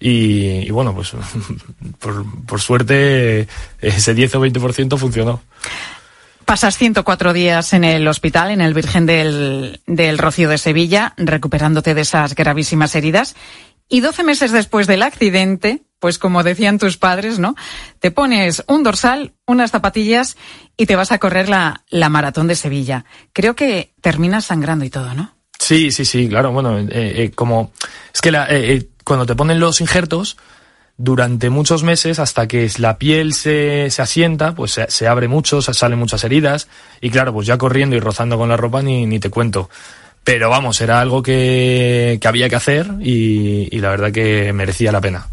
Y, 0.00 0.66
y 0.66 0.70
bueno, 0.70 0.94
pues 0.94 1.12
por, 1.98 2.24
por 2.46 2.60
suerte 2.60 3.48
ese 3.80 4.14
10 4.14 4.34
o 4.36 4.46
20% 4.46 4.96
funcionó. 4.96 5.42
Pasas 6.48 6.78
104 6.78 7.34
días 7.34 7.74
en 7.74 7.84
el 7.84 8.08
hospital, 8.08 8.50
en 8.50 8.62
el 8.62 8.72
Virgen 8.72 9.04
del, 9.04 9.82
del 9.86 10.16
Rocío 10.16 10.48
de 10.48 10.56
Sevilla, 10.56 11.12
recuperándote 11.18 11.92
de 11.92 12.00
esas 12.00 12.34
gravísimas 12.34 12.94
heridas. 12.94 13.36
Y 13.86 14.00
12 14.00 14.24
meses 14.24 14.52
después 14.52 14.86
del 14.86 15.02
accidente, 15.02 15.82
pues 15.98 16.18
como 16.18 16.42
decían 16.42 16.78
tus 16.78 16.96
padres, 16.96 17.38
¿no? 17.38 17.54
Te 17.98 18.10
pones 18.10 18.64
un 18.68 18.82
dorsal, 18.82 19.32
unas 19.46 19.70
zapatillas 19.70 20.36
y 20.76 20.86
te 20.86 20.96
vas 20.96 21.12
a 21.12 21.18
correr 21.18 21.48
la, 21.48 21.82
la 21.88 22.08
maratón 22.08 22.46
de 22.46 22.54
Sevilla. 22.54 23.04
Creo 23.32 23.56
que 23.56 23.92
terminas 24.00 24.46
sangrando 24.46 24.84
y 24.84 24.90
todo, 24.90 25.14
¿no? 25.14 25.34
Sí, 25.58 25.90
sí, 25.90 26.04
sí, 26.04 26.28
claro. 26.28 26.52
Bueno, 26.52 26.78
eh, 26.78 26.86
eh, 26.90 27.32
como 27.34 27.72
es 28.14 28.20
que 28.20 28.30
la, 28.30 28.46
eh, 28.46 28.74
eh, 28.74 28.88
cuando 29.04 29.26
te 29.26 29.34
ponen 29.34 29.58
los 29.58 29.80
injertos, 29.80 30.36
durante 30.96 31.48
muchos 31.48 31.84
meses, 31.84 32.18
hasta 32.18 32.48
que 32.48 32.68
la 32.78 32.98
piel 32.98 33.32
se, 33.32 33.88
se 33.90 34.02
asienta, 34.02 34.54
pues 34.54 34.80
se, 34.88 35.06
abre 35.06 35.28
mucho, 35.28 35.62
se 35.62 35.72
salen 35.72 35.98
muchas 35.98 36.24
heridas. 36.24 36.68
Y 37.00 37.10
claro, 37.10 37.32
pues 37.32 37.46
ya 37.46 37.56
corriendo 37.56 37.96
y 37.96 38.00
rozando 38.00 38.36
con 38.36 38.48
la 38.48 38.56
ropa 38.56 38.82
ni, 38.82 39.06
ni 39.06 39.20
te 39.20 39.30
cuento. 39.30 39.70
Pero 40.24 40.50
vamos, 40.50 40.80
era 40.80 41.00
algo 41.00 41.22
que, 41.22 42.18
que 42.20 42.28
había 42.28 42.48
que 42.48 42.56
hacer 42.56 42.86
y, 43.00 43.68
y 43.74 43.78
la 43.78 43.90
verdad 43.90 44.12
que 44.12 44.52
merecía 44.52 44.92
la 44.92 45.00
pena. 45.00 45.28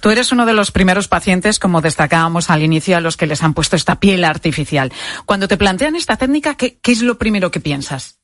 Tú 0.00 0.10
eres 0.10 0.32
uno 0.32 0.46
de 0.46 0.54
los 0.54 0.70
primeros 0.70 1.08
pacientes, 1.08 1.58
como 1.58 1.80
destacábamos 1.80 2.50
al 2.50 2.62
inicio, 2.62 2.96
a 2.96 3.00
los 3.00 3.16
que 3.16 3.26
les 3.26 3.42
han 3.42 3.54
puesto 3.54 3.76
esta 3.76 4.00
piel 4.00 4.24
artificial. 4.24 4.92
Cuando 5.26 5.48
te 5.48 5.56
plantean 5.56 5.96
esta 5.96 6.16
técnica, 6.16 6.54
¿qué, 6.56 6.78
es 6.84 7.02
lo 7.02 7.18
primero 7.18 7.50
que 7.50 7.60
piensas? 7.60 8.18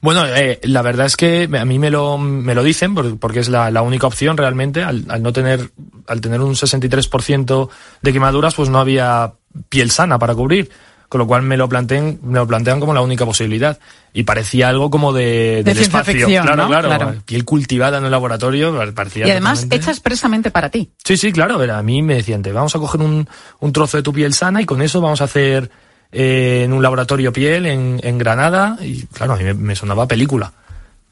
Bueno, 0.00 0.24
eh, 0.26 0.58
la 0.62 0.82
verdad 0.82 1.06
es 1.06 1.16
que 1.16 1.48
a 1.58 1.64
mí 1.64 1.78
me 1.78 1.90
lo, 1.90 2.16
me 2.18 2.54
lo 2.54 2.62
dicen 2.62 2.94
por- 2.94 3.18
porque 3.18 3.40
es 3.40 3.48
la, 3.48 3.70
la 3.70 3.82
única 3.82 4.06
opción 4.06 4.36
realmente. 4.36 4.82
Al, 4.82 5.04
al 5.08 5.22
no 5.22 5.32
tener, 5.32 5.70
al 6.06 6.20
tener 6.20 6.40
un 6.40 6.54
63% 6.54 7.68
de 8.02 8.12
quemaduras, 8.12 8.54
pues 8.54 8.68
no 8.68 8.78
había 8.78 9.34
piel 9.68 9.90
sana 9.90 10.18
para 10.18 10.34
cubrir. 10.34 10.70
Con 11.08 11.20
lo 11.20 11.26
cual 11.26 11.42
me 11.42 11.56
lo 11.56 11.68
plantean, 11.68 12.18
me 12.22 12.38
lo 12.40 12.46
plantean 12.46 12.80
como 12.80 12.92
la 12.92 13.00
única 13.00 13.24
posibilidad. 13.24 13.78
Y 14.12 14.24
parecía 14.24 14.68
algo 14.68 14.90
como 14.90 15.12
de, 15.12 15.62
De 15.62 15.64
del 15.64 15.78
espacio. 15.78 16.12
ficción, 16.14 16.44
claro, 16.44 16.62
¿no? 16.62 16.68
claro, 16.68 16.88
Claro. 16.88 17.14
Piel 17.24 17.44
cultivada 17.44 17.98
en 17.98 18.04
el 18.06 18.10
laboratorio, 18.10 18.74
parecía 18.94 19.26
Y 19.26 19.30
además 19.30 19.58
totalmente- 19.60 19.76
hecha 19.76 19.90
expresamente 19.92 20.50
para 20.50 20.70
ti. 20.70 20.90
Sí, 21.04 21.16
sí, 21.16 21.32
claro. 21.32 21.62
Era, 21.62 21.78
a 21.78 21.82
mí 21.82 22.02
me 22.02 22.14
decían, 22.16 22.42
te 22.42 22.50
vamos 22.52 22.74
a 22.74 22.78
coger 22.78 23.00
un, 23.02 23.28
un 23.60 23.72
trozo 23.72 23.96
de 23.98 24.02
tu 24.02 24.12
piel 24.12 24.32
sana 24.34 24.60
y 24.62 24.64
con 24.66 24.82
eso 24.82 25.00
vamos 25.00 25.20
a 25.20 25.24
hacer 25.24 25.70
eh, 26.12 26.62
en 26.64 26.72
un 26.72 26.82
laboratorio 26.82 27.32
piel 27.32 27.66
en, 27.66 28.00
en 28.02 28.18
Granada. 28.18 28.78
Y 28.80 29.02
claro, 29.06 29.34
a 29.34 29.36
mí 29.36 29.44
me, 29.44 29.54
me 29.54 29.76
sonaba 29.76 30.08
película. 30.08 30.52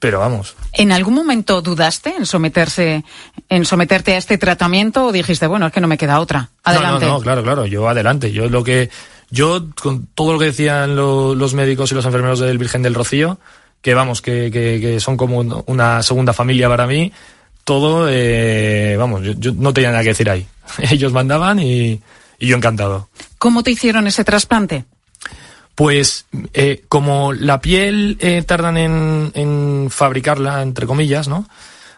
Pero 0.00 0.18
vamos, 0.18 0.54
¿En 0.74 0.92
algún 0.92 1.14
momento 1.14 1.62
dudaste 1.62 2.14
en 2.18 2.26
someterse, 2.26 3.04
en 3.48 3.64
someterte 3.64 4.12
a 4.14 4.18
este 4.18 4.36
tratamiento 4.36 5.06
o 5.06 5.12
dijiste, 5.12 5.46
bueno, 5.46 5.66
es 5.68 5.72
que 5.72 5.80
no 5.80 5.88
me 5.88 5.96
queda 5.96 6.20
otra? 6.20 6.50
Adelante. 6.62 7.06
No, 7.06 7.12
no, 7.12 7.18
no, 7.18 7.22
claro, 7.22 7.42
claro, 7.42 7.64
yo 7.64 7.88
adelante. 7.88 8.30
Yo 8.30 8.50
lo 8.50 8.62
que, 8.62 8.90
yo 9.30 9.66
con 9.80 10.06
todo 10.14 10.32
lo 10.34 10.38
que 10.38 10.46
decían 10.46 10.96
lo- 10.96 11.34
los 11.34 11.54
médicos 11.54 11.90
y 11.92 11.94
los 11.94 12.04
enfermeros 12.04 12.40
del 12.40 12.58
Virgen 12.58 12.82
del 12.82 12.94
Rocío, 12.94 13.38
que 13.82 13.94
vamos, 13.94 14.22
que, 14.22 14.50
que, 14.50 14.80
que 14.80 15.00
son 15.00 15.16
como 15.16 15.38
una 15.66 16.02
segunda 16.02 16.32
familia 16.32 16.68
para 16.68 16.86
mí, 16.86 17.12
todo, 17.64 18.08
eh, 18.10 18.96
vamos, 18.98 19.22
yo, 19.22 19.32
yo 19.36 19.52
no 19.52 19.72
tenía 19.72 19.90
nada 19.90 20.02
que 20.02 20.10
decir 20.10 20.30
ahí. 20.30 20.46
Ellos 20.90 21.12
mandaban 21.12 21.58
y, 21.58 22.00
y 22.38 22.46
yo 22.46 22.56
encantado. 22.56 23.08
¿Cómo 23.38 23.62
te 23.62 23.70
hicieron 23.70 24.06
ese 24.06 24.24
trasplante? 24.24 24.84
Pues 25.74 26.26
eh, 26.52 26.84
como 26.88 27.32
la 27.32 27.60
piel 27.60 28.16
eh, 28.20 28.42
tardan 28.46 28.76
en, 28.76 29.32
en 29.34 29.88
fabricarla, 29.90 30.62
entre 30.62 30.86
comillas, 30.86 31.26
¿no? 31.26 31.48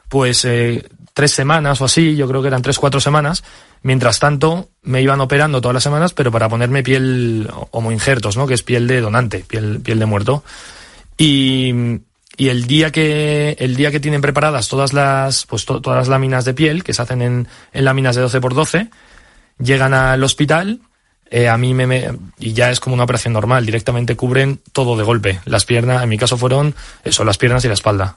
Pues 0.08 0.44
eh, 0.46 0.86
tres 1.16 1.32
semanas 1.32 1.80
o 1.80 1.86
así, 1.86 2.14
yo 2.14 2.28
creo 2.28 2.42
que 2.42 2.48
eran 2.48 2.60
tres, 2.60 2.78
cuatro 2.78 3.00
semanas. 3.00 3.42
Mientras 3.80 4.18
tanto, 4.18 4.68
me 4.82 5.00
iban 5.00 5.18
operando 5.22 5.62
todas 5.62 5.72
las 5.72 5.82
semanas, 5.82 6.12
pero 6.12 6.30
para 6.30 6.50
ponerme 6.50 6.82
piel 6.82 7.48
homoinjertos, 7.70 8.36
¿no? 8.36 8.46
Que 8.46 8.52
es 8.52 8.62
piel 8.62 8.86
de 8.86 9.00
donante, 9.00 9.38
piel, 9.38 9.80
piel 9.80 9.98
de 9.98 10.04
muerto. 10.04 10.44
Y, 11.16 11.72
y 12.36 12.48
el 12.50 12.66
día 12.66 12.92
que, 12.92 13.56
el 13.58 13.76
día 13.76 13.90
que 13.90 13.98
tienen 14.00 14.20
preparadas 14.20 14.68
todas 14.68 14.92
las, 14.92 15.46
pues 15.46 15.64
to- 15.64 15.80
todas 15.80 16.00
las 16.00 16.08
láminas 16.08 16.44
de 16.44 16.52
piel, 16.52 16.84
que 16.84 16.92
se 16.92 17.00
hacen 17.00 17.22
en, 17.22 17.48
en 17.72 17.84
láminas 17.86 18.14
de 18.14 18.20
12 18.20 18.40
por 18.42 18.52
12, 18.54 18.90
llegan 19.58 19.94
al 19.94 20.22
hospital, 20.22 20.80
eh, 21.30 21.48
a 21.48 21.56
mí 21.56 21.72
me, 21.72 21.86
me- 21.86 22.10
y 22.38 22.52
ya 22.52 22.70
es 22.70 22.78
como 22.78 22.92
una 22.92 23.04
operación 23.04 23.32
normal, 23.32 23.64
directamente 23.64 24.16
cubren 24.16 24.60
todo 24.72 24.98
de 24.98 25.04
golpe. 25.04 25.40
Las 25.46 25.64
piernas, 25.64 26.02
en 26.02 26.10
mi 26.10 26.18
caso 26.18 26.36
fueron 26.36 26.74
eso, 27.04 27.24
las 27.24 27.38
piernas 27.38 27.64
y 27.64 27.68
la 27.68 27.74
espalda. 27.74 28.16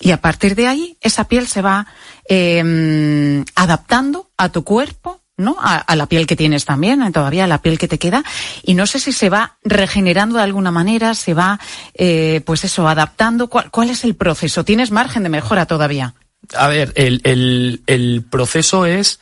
Y 0.00 0.12
a 0.12 0.20
partir 0.20 0.54
de 0.56 0.66
ahí, 0.66 0.96
esa 1.00 1.28
piel 1.28 1.46
se 1.46 1.62
va 1.62 1.86
eh, 2.28 3.44
adaptando 3.54 4.30
a 4.36 4.48
tu 4.48 4.64
cuerpo, 4.64 5.20
¿no? 5.36 5.56
A, 5.60 5.94
la 5.94 6.06
piel 6.06 6.26
que 6.26 6.36
tienes 6.36 6.64
también, 6.64 7.02
a 7.02 7.12
todavía 7.12 7.44
a 7.44 7.46
la 7.46 7.62
piel 7.62 7.78
que 7.78 7.86
te 7.88 7.98
queda. 7.98 8.24
Y 8.62 8.74
no 8.74 8.86
sé 8.86 8.98
si 8.98 9.12
se 9.12 9.28
va 9.28 9.58
regenerando 9.62 10.38
de 10.38 10.44
alguna 10.44 10.70
manera, 10.70 11.14
se 11.14 11.34
va, 11.34 11.60
eh, 11.94 12.40
pues 12.44 12.64
eso, 12.64 12.88
adaptando. 12.88 13.48
¿Cuál, 13.48 13.70
¿Cuál 13.70 13.90
es 13.90 14.04
el 14.04 14.14
proceso? 14.16 14.64
¿Tienes 14.64 14.90
margen 14.90 15.22
de 15.22 15.28
mejora 15.28 15.66
todavía? 15.66 16.14
A 16.56 16.68
ver, 16.68 16.92
el, 16.96 17.20
el, 17.24 17.82
el 17.86 18.24
proceso 18.28 18.86
es. 18.86 19.20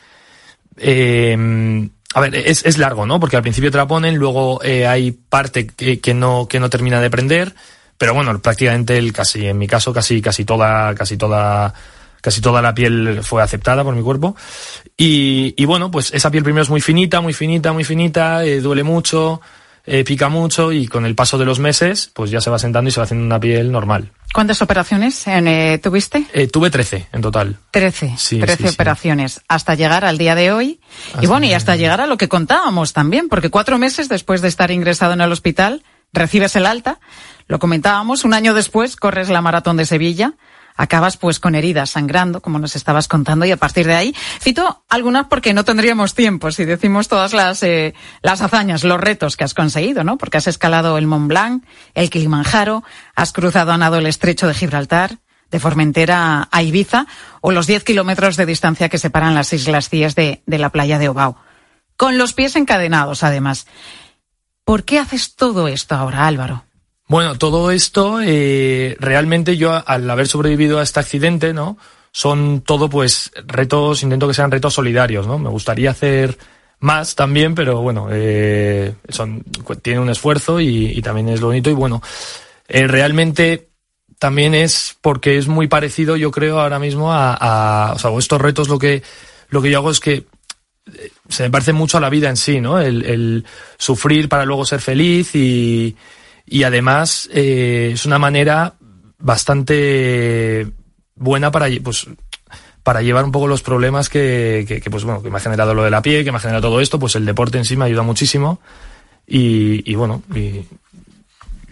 eh, 0.76 1.88
a 2.14 2.20
ver, 2.20 2.34
es, 2.34 2.64
es 2.64 2.78
largo, 2.78 3.04
¿no? 3.04 3.20
Porque 3.20 3.36
al 3.36 3.42
principio 3.42 3.70
te 3.70 3.76
la 3.76 3.86
ponen, 3.86 4.16
luego 4.16 4.62
eh, 4.64 4.86
hay 4.86 5.12
parte 5.12 5.66
que, 5.66 6.00
que 6.00 6.14
no, 6.14 6.48
que 6.48 6.58
no 6.58 6.70
termina 6.70 7.00
de 7.00 7.10
prender, 7.10 7.54
pero 7.98 8.14
bueno, 8.14 8.38
prácticamente 8.38 8.96
el 8.96 9.12
casi, 9.12 9.46
en 9.46 9.58
mi 9.58 9.66
caso, 9.66 9.92
casi, 9.92 10.22
casi 10.22 10.44
toda, 10.44 10.94
casi 10.94 11.16
toda, 11.16 11.74
casi 12.20 12.40
toda 12.40 12.62
la 12.62 12.74
piel 12.74 13.20
fue 13.22 13.42
aceptada 13.42 13.84
por 13.84 13.94
mi 13.94 14.02
cuerpo. 14.02 14.36
Y, 14.96 15.54
y 15.56 15.64
bueno, 15.64 15.90
pues 15.90 16.14
esa 16.14 16.30
piel 16.30 16.44
primero 16.44 16.62
es 16.62 16.70
muy 16.70 16.80
finita, 16.80 17.20
muy 17.20 17.32
finita, 17.34 17.72
muy 17.72 17.84
finita, 17.84 18.44
eh, 18.44 18.60
duele 18.60 18.84
mucho, 18.84 19.40
eh, 19.90 20.04
pica 20.04 20.28
mucho 20.28 20.70
y 20.70 20.86
con 20.86 21.06
el 21.06 21.14
paso 21.14 21.38
de 21.38 21.46
los 21.46 21.60
meses, 21.60 22.10
pues 22.12 22.30
ya 22.30 22.42
se 22.42 22.50
va 22.50 22.58
sentando 22.58 22.88
y 22.88 22.92
se 22.92 23.00
va 23.00 23.04
haciendo 23.04 23.24
una 23.24 23.40
piel 23.40 23.72
normal. 23.72 24.12
¿Cuántas 24.34 24.60
operaciones 24.60 25.26
eh, 25.26 25.80
tuviste? 25.82 26.26
Eh, 26.34 26.46
tuve 26.46 26.68
13 26.68 27.08
en 27.10 27.22
total. 27.22 27.56
Trece. 27.70 28.14
Sí, 28.18 28.38
Trece 28.38 28.64
sí, 28.64 28.68
sí. 28.68 28.74
operaciones 28.74 29.40
hasta 29.48 29.74
llegar 29.74 30.04
al 30.04 30.18
día 30.18 30.34
de 30.34 30.52
hoy. 30.52 30.80
y 31.22 31.26
bueno, 31.26 31.46
y 31.46 31.54
hasta 31.54 31.74
llegar 31.76 32.02
a 32.02 32.06
lo 32.06 32.18
que 32.18 32.28
contábamos 32.28 32.92
también, 32.92 33.30
porque 33.30 33.48
cuatro 33.48 33.78
meses 33.78 34.10
después 34.10 34.42
de 34.42 34.48
estar 34.48 34.70
ingresado 34.70 35.14
en 35.14 35.22
el 35.22 35.32
hospital, 35.32 35.82
recibes 36.12 36.56
el 36.56 36.66
alta. 36.66 37.00
Lo 37.46 37.58
comentábamos, 37.58 38.24
un 38.24 38.34
año 38.34 38.54
después 38.54 38.96
corres 38.96 39.28
la 39.28 39.40
maratón 39.40 39.76
de 39.76 39.86
Sevilla. 39.86 40.34
Acabas 40.76 41.16
pues 41.16 41.40
con 41.40 41.56
heridas 41.56 41.90
sangrando, 41.90 42.40
como 42.40 42.60
nos 42.60 42.76
estabas 42.76 43.08
contando, 43.08 43.44
y 43.44 43.50
a 43.50 43.56
partir 43.56 43.84
de 43.86 43.96
ahí 43.96 44.14
cito 44.40 44.84
algunas 44.88 45.26
porque 45.26 45.52
no 45.52 45.64
tendríamos 45.64 46.14
tiempo 46.14 46.52
si 46.52 46.64
decimos 46.64 47.08
todas 47.08 47.32
las, 47.32 47.64
eh, 47.64 47.94
las 48.22 48.42
hazañas, 48.42 48.84
los 48.84 49.00
retos 49.00 49.36
que 49.36 49.42
has 49.42 49.54
conseguido, 49.54 50.04
¿no? 50.04 50.18
Porque 50.18 50.36
has 50.36 50.46
escalado 50.46 50.96
el 50.96 51.08
Mont 51.08 51.26
Blanc, 51.26 51.64
el 51.94 52.10
Kilimanjaro, 52.10 52.84
has 53.16 53.32
cruzado 53.32 53.72
a 53.72 53.78
nado 53.78 53.96
el 53.96 54.06
estrecho 54.06 54.46
de 54.46 54.54
Gibraltar, 54.54 55.18
de 55.50 55.58
Formentera 55.58 56.48
a 56.48 56.62
Ibiza, 56.62 57.06
o 57.40 57.50
los 57.50 57.66
10 57.66 57.82
kilómetros 57.82 58.36
de 58.36 58.46
distancia 58.46 58.88
que 58.88 58.98
separan 58.98 59.34
las 59.34 59.52
Islas 59.52 59.88
Cíes 59.88 60.14
de, 60.14 60.42
de 60.46 60.58
la 60.58 60.70
playa 60.70 61.00
de 61.00 61.08
Obao. 61.08 61.36
Con 61.96 62.18
los 62.18 62.34
pies 62.34 62.54
encadenados, 62.54 63.24
además. 63.24 63.66
¿Por 64.68 64.84
qué 64.84 64.98
haces 64.98 65.34
todo 65.34 65.66
esto 65.66 65.94
ahora, 65.94 66.26
Álvaro? 66.26 66.62
Bueno, 67.06 67.38
todo 67.38 67.70
esto, 67.70 68.20
eh, 68.20 68.98
realmente 69.00 69.56
yo 69.56 69.82
al 69.86 70.10
haber 70.10 70.28
sobrevivido 70.28 70.78
a 70.78 70.82
este 70.82 71.00
accidente, 71.00 71.54
¿no? 71.54 71.78
Son 72.12 72.60
todo 72.60 72.90
pues 72.90 73.32
retos, 73.46 74.02
intento 74.02 74.28
que 74.28 74.34
sean 74.34 74.50
retos 74.50 74.74
solidarios, 74.74 75.26
¿no? 75.26 75.38
Me 75.38 75.48
gustaría 75.48 75.92
hacer 75.92 76.36
más 76.80 77.14
también, 77.14 77.54
pero 77.54 77.80
bueno, 77.80 78.08
eh, 78.12 78.94
son, 79.08 79.42
tiene 79.80 80.00
un 80.00 80.10
esfuerzo 80.10 80.60
y, 80.60 81.00
también 81.00 81.30
es 81.30 81.40
lo 81.40 81.46
bonito 81.46 81.70
y 81.70 81.72
bueno, 81.72 82.02
eh, 82.68 82.86
realmente 82.86 83.70
también 84.18 84.54
es 84.54 84.98
porque 85.00 85.38
es 85.38 85.48
muy 85.48 85.66
parecido, 85.66 86.14
yo 86.14 86.30
creo, 86.30 86.60
ahora 86.60 86.78
mismo 86.78 87.10
a, 87.10 87.32
a 87.32 87.94
o 87.94 87.98
sea, 87.98 88.10
estos 88.18 88.38
retos 88.38 88.68
lo 88.68 88.78
que, 88.78 89.02
lo 89.48 89.62
que 89.62 89.70
yo 89.70 89.78
hago 89.78 89.90
es 89.90 90.00
que 90.00 90.26
se 91.38 91.44
me 91.44 91.50
parece 91.50 91.72
mucho 91.72 91.98
a 91.98 92.00
la 92.00 92.10
vida 92.10 92.28
en 92.28 92.36
sí, 92.36 92.60
¿no? 92.60 92.80
El, 92.80 93.44
sufrir 93.78 94.28
para 94.28 94.44
luego 94.44 94.64
ser 94.64 94.80
feliz 94.80 95.36
y, 95.36 95.94
además 96.64 97.30
eh, 97.32 97.90
es 97.92 98.04
una 98.06 98.18
manera 98.18 98.74
bastante 99.20 100.66
buena 101.14 101.52
para, 101.52 101.68
pues, 101.80 102.08
para 102.82 103.02
llevar 103.02 103.24
un 103.24 103.30
poco 103.30 103.46
los 103.46 103.62
problemas 103.62 104.08
que, 104.08 104.64
que, 104.66 104.80
que, 104.80 104.90
pues, 104.90 105.04
bueno, 105.04 105.22
que 105.22 105.30
me 105.30 105.36
ha 105.36 105.40
generado 105.40 105.74
lo 105.74 105.84
de 105.84 105.92
la 105.92 106.02
piel, 106.02 106.24
que 106.24 106.32
me 106.32 106.38
ha 106.38 106.40
generado 106.40 106.70
todo 106.70 106.80
esto, 106.80 106.98
pues 106.98 107.14
el 107.14 107.24
deporte 107.24 107.56
en 107.56 107.64
sí 107.64 107.76
me 107.76 107.84
ayuda 107.84 108.02
muchísimo 108.02 108.58
y, 109.24 109.88
y 109.88 109.94
bueno, 109.94 110.24
y, 110.34 110.64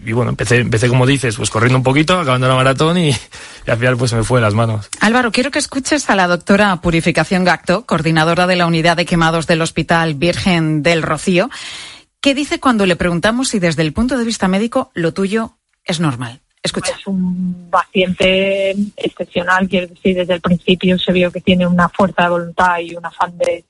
y 0.07 0.13
bueno, 0.13 0.29
empecé, 0.29 0.59
empecé 0.59 0.87
como 0.87 1.05
dices, 1.05 1.35
pues 1.35 1.49
corriendo 1.49 1.77
un 1.77 1.83
poquito, 1.83 2.17
acabando 2.17 2.47
la 2.47 2.55
maratón 2.55 2.97
y, 2.97 3.09
y 3.09 3.71
al 3.71 3.77
final 3.77 3.97
pues 3.97 4.11
se 4.11 4.15
me 4.15 4.23
fue 4.23 4.39
de 4.39 4.45
las 4.45 4.53
manos. 4.53 4.89
Álvaro, 5.01 5.33
quiero 5.33 5.51
que 5.51 5.59
escuches 5.59 6.09
a 6.09 6.15
la 6.15 6.27
doctora 6.27 6.73
Purificación 6.77 7.43
Gacto, 7.43 7.85
coordinadora 7.85 8.47
de 8.47 8.55
la 8.55 8.67
unidad 8.67 8.95
de 8.95 9.05
quemados 9.05 9.47
del 9.47 9.61
Hospital 9.61 10.13
Virgen 10.13 10.81
del 10.81 11.01
Rocío, 11.01 11.49
que 12.21 12.33
dice 12.33 12.61
cuando 12.61 12.85
le 12.85 12.95
preguntamos 12.95 13.49
si 13.49 13.59
desde 13.59 13.81
el 13.81 13.91
punto 13.91 14.17
de 14.17 14.23
vista 14.23 14.47
médico 14.47 14.91
lo 14.93 15.13
tuyo 15.13 15.57
es 15.83 15.99
normal. 15.99 16.39
Escucha. 16.63 16.93
Es 16.97 17.05
un 17.05 17.67
paciente 17.69 18.75
excepcional, 18.95 19.67
quiero 19.67 19.87
decir, 19.87 20.15
desde 20.15 20.35
el 20.35 20.41
principio 20.41 20.97
se 20.97 21.11
vio 21.11 21.33
que 21.33 21.41
tiene 21.41 21.67
una 21.67 21.89
fuerza 21.89 22.23
de 22.23 22.29
voluntad 22.29 22.79
y 22.79 22.95
un 22.95 23.05
afán 23.05 23.37
de, 23.37 23.65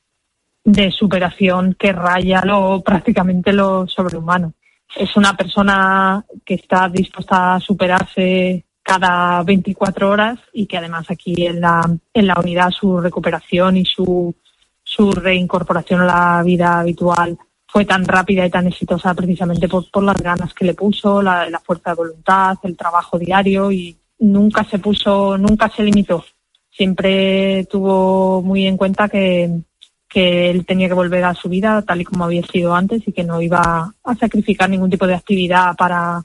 de 0.63 0.91
superación 0.91 1.75
que 1.79 1.93
raya 1.93 2.43
lo 2.45 2.81
prácticamente 2.81 3.53
lo 3.53 3.87
sobrehumano. 3.87 4.53
Es 4.97 5.15
una 5.15 5.37
persona 5.37 6.25
que 6.43 6.55
está 6.55 6.89
dispuesta 6.89 7.55
a 7.55 7.59
superarse 7.59 8.65
cada 8.81 9.43
24 9.43 10.09
horas 10.09 10.39
y 10.53 10.65
que 10.65 10.77
además 10.77 11.05
aquí 11.11 11.45
en 11.45 11.61
la, 11.61 11.81
en 12.13 12.27
la 12.27 12.39
unidad 12.39 12.71
su 12.71 12.99
recuperación 12.99 13.77
y 13.77 13.85
su, 13.85 14.33
su 14.81 15.11
reincorporación 15.11 16.01
a 16.01 16.05
la 16.05 16.43
vida 16.43 16.79
habitual 16.79 17.37
fue 17.67 17.85
tan 17.85 18.05
rápida 18.05 18.45
y 18.45 18.49
tan 18.49 18.65
exitosa 18.65 19.13
precisamente 19.13 19.67
por, 19.67 19.87
por 19.91 20.03
las 20.03 20.19
ganas 20.19 20.53
que 20.55 20.65
le 20.65 20.73
puso, 20.73 21.21
la, 21.21 21.47
la 21.47 21.59
fuerza 21.59 21.91
de 21.91 21.97
voluntad, 21.97 22.57
el 22.63 22.75
trabajo 22.75 23.19
diario 23.19 23.71
y 23.71 23.95
nunca 24.19 24.63
se 24.63 24.79
puso, 24.79 25.37
nunca 25.37 25.69
se 25.69 25.83
limitó. 25.83 26.25
Siempre 26.71 27.65
tuvo 27.65 28.41
muy 28.41 28.65
en 28.65 28.77
cuenta 28.77 29.07
que, 29.09 29.61
que 30.09 30.49
él 30.49 30.65
tenía 30.65 30.87
que 30.87 30.93
volver 30.93 31.23
a 31.25 31.33
su 31.33 31.49
vida 31.49 31.81
tal 31.81 32.01
y 32.01 32.05
como 32.05 32.25
había 32.25 32.45
sido 32.45 32.73
antes 32.73 33.03
y 33.05 33.11
que 33.11 33.23
no 33.23 33.41
iba 33.41 33.93
a 34.03 34.15
sacrificar 34.15 34.69
ningún 34.69 34.89
tipo 34.89 35.05
de 35.05 35.15
actividad 35.15 35.75
para 35.75 36.21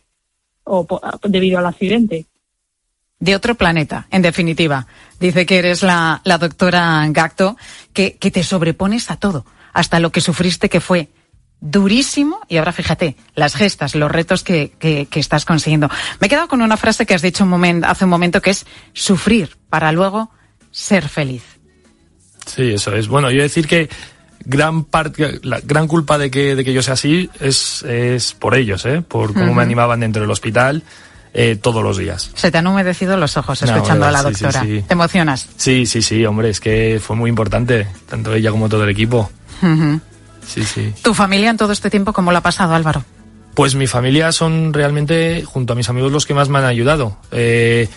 o 0.64 0.86
debido 1.24 1.58
al 1.58 1.66
accidente. 1.66 2.26
de 3.18 3.36
otro 3.36 3.54
planeta, 3.54 4.06
en 4.10 4.22
definitiva. 4.22 4.86
Dice 5.20 5.46
que 5.46 5.58
eres 5.58 5.82
la, 5.82 6.20
la 6.24 6.38
doctora 6.38 7.04
Gacto, 7.10 7.56
que, 7.92 8.16
que 8.16 8.30
te 8.30 8.42
sobrepones 8.42 9.10
a 9.10 9.16
todo, 9.16 9.44
hasta 9.72 10.00
lo 10.00 10.10
que 10.10 10.20
sufriste 10.20 10.68
que 10.68 10.80
fue 10.80 11.08
durísimo 11.60 12.40
y 12.48 12.56
ahora 12.56 12.72
fíjate, 12.72 13.16
las 13.36 13.54
gestas, 13.54 13.94
los 13.94 14.10
retos 14.10 14.42
que, 14.42 14.72
que, 14.78 15.06
que 15.06 15.20
estás 15.20 15.44
consiguiendo. 15.44 15.88
Me 16.20 16.26
he 16.26 16.30
quedado 16.30 16.48
con 16.48 16.62
una 16.62 16.76
frase 16.76 17.06
que 17.06 17.14
has 17.14 17.22
dicho 17.22 17.44
un 17.44 17.50
momento, 17.50 17.86
hace 17.86 18.04
un 18.04 18.10
momento 18.10 18.42
que 18.42 18.50
es 18.50 18.66
sufrir 18.92 19.56
para 19.70 19.92
luego 19.92 20.30
ser 20.72 21.08
feliz. 21.08 21.44
Sí, 22.54 22.72
eso 22.74 22.94
es. 22.94 23.08
Bueno, 23.08 23.30
yo 23.30 23.42
decir 23.42 23.66
que 23.66 23.88
gran 24.44 24.84
parte, 24.84 25.40
la 25.42 25.60
gran 25.60 25.86
culpa 25.88 26.18
de 26.18 26.30
que, 26.30 26.54
de 26.56 26.64
que 26.64 26.72
yo 26.72 26.82
sea 26.82 26.94
así 26.94 27.30
es, 27.40 27.82
es 27.84 28.34
por 28.34 28.54
ellos, 28.56 28.84
¿eh? 28.86 29.02
Por 29.06 29.32
cómo 29.34 29.54
me 29.54 29.62
animaban 29.62 30.00
dentro 30.00 30.22
del 30.22 30.30
hospital 30.30 30.82
eh, 31.32 31.56
todos 31.60 31.82
los 31.82 31.96
días. 31.96 32.30
Se 32.34 32.50
te 32.50 32.58
han 32.58 32.66
humedecido 32.66 33.16
los 33.16 33.36
ojos 33.36 33.62
No, 33.62 33.72
escuchando 33.74 34.06
a 34.06 34.10
la 34.10 34.22
verdad, 34.22 34.30
sí, 34.32 34.36
sí, 34.38 34.44
doctora. 34.44 34.64
sí. 34.64 34.84
¿Te 34.86 34.92
emocionas? 34.94 35.48
Sí, 35.56 35.86
sí, 35.86 36.02
sí, 36.02 36.24
hombre, 36.26 36.50
es 36.50 36.60
que 36.60 37.00
fue 37.02 37.16
muy 37.16 37.30
importante, 37.30 37.86
tanto 38.08 38.34
ella 38.34 38.50
como 38.50 38.68
todo 38.68 38.84
el 38.84 38.90
equipo. 38.90 39.30
Sí, 40.46 40.64
sí. 40.64 40.92
¿Tu 41.02 41.14
familia 41.14 41.50
en 41.50 41.56
todo 41.56 41.72
este 41.72 41.88
tiempo 41.88 42.12
cómo 42.12 42.32
lo 42.32 42.38
ha 42.38 42.42
pasado, 42.42 42.74
Álvaro? 42.74 43.04
Pues 43.54 43.74
mi 43.74 43.86
familia 43.86 44.32
son 44.32 44.72
realmente, 44.72 45.44
junto 45.44 45.74
a 45.74 45.76
mis 45.76 45.88
amigos, 45.88 46.10
los 46.10 46.26
que 46.26 46.34
más 46.34 46.48
me 46.48 46.58
han 46.58 46.64
ayudado. 46.64 47.16
Eh, 47.30 47.88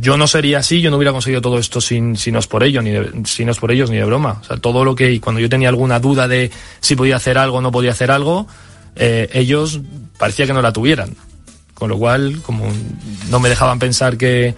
yo 0.00 0.16
no 0.16 0.26
sería 0.26 0.58
así, 0.58 0.80
yo 0.80 0.90
no 0.90 0.96
hubiera 0.96 1.12
conseguido 1.12 1.40
todo 1.40 1.58
esto 1.58 1.80
sin, 1.80 2.16
si 2.16 2.30
no 2.30 2.38
es 2.38 2.46
por 2.46 2.62
ello, 2.62 2.82
ni 2.82 2.90
de- 2.90 3.10
si 3.24 3.44
no 3.44 3.52
es 3.52 3.58
por 3.58 3.70
ellos, 3.72 3.90
ni 3.90 3.96
de 3.96 4.04
broma. 4.04 4.38
O 4.42 4.44
sea, 4.44 4.56
todo 4.58 4.84
lo 4.84 4.94
que, 4.94 5.12
y 5.12 5.18
cuando 5.20 5.40
yo 5.40 5.48
tenía 5.48 5.68
alguna 5.68 5.98
duda 5.98 6.28
de 6.28 6.50
si 6.80 6.94
podía 6.96 7.16
hacer 7.16 7.38
algo 7.38 7.58
o 7.58 7.60
no 7.60 7.72
podía 7.72 7.90
hacer 7.92 8.10
algo, 8.10 8.46
eh, 8.96 9.28
ellos 9.32 9.80
parecía 10.18 10.46
que 10.46 10.52
no 10.52 10.62
la 10.62 10.72
tuvieran. 10.72 11.14
Con 11.74 11.90
lo 11.90 11.98
cual, 11.98 12.40
como 12.42 12.66
no 13.28 13.38
me 13.40 13.48
dejaban 13.50 13.78
pensar 13.78 14.16
que, 14.16 14.54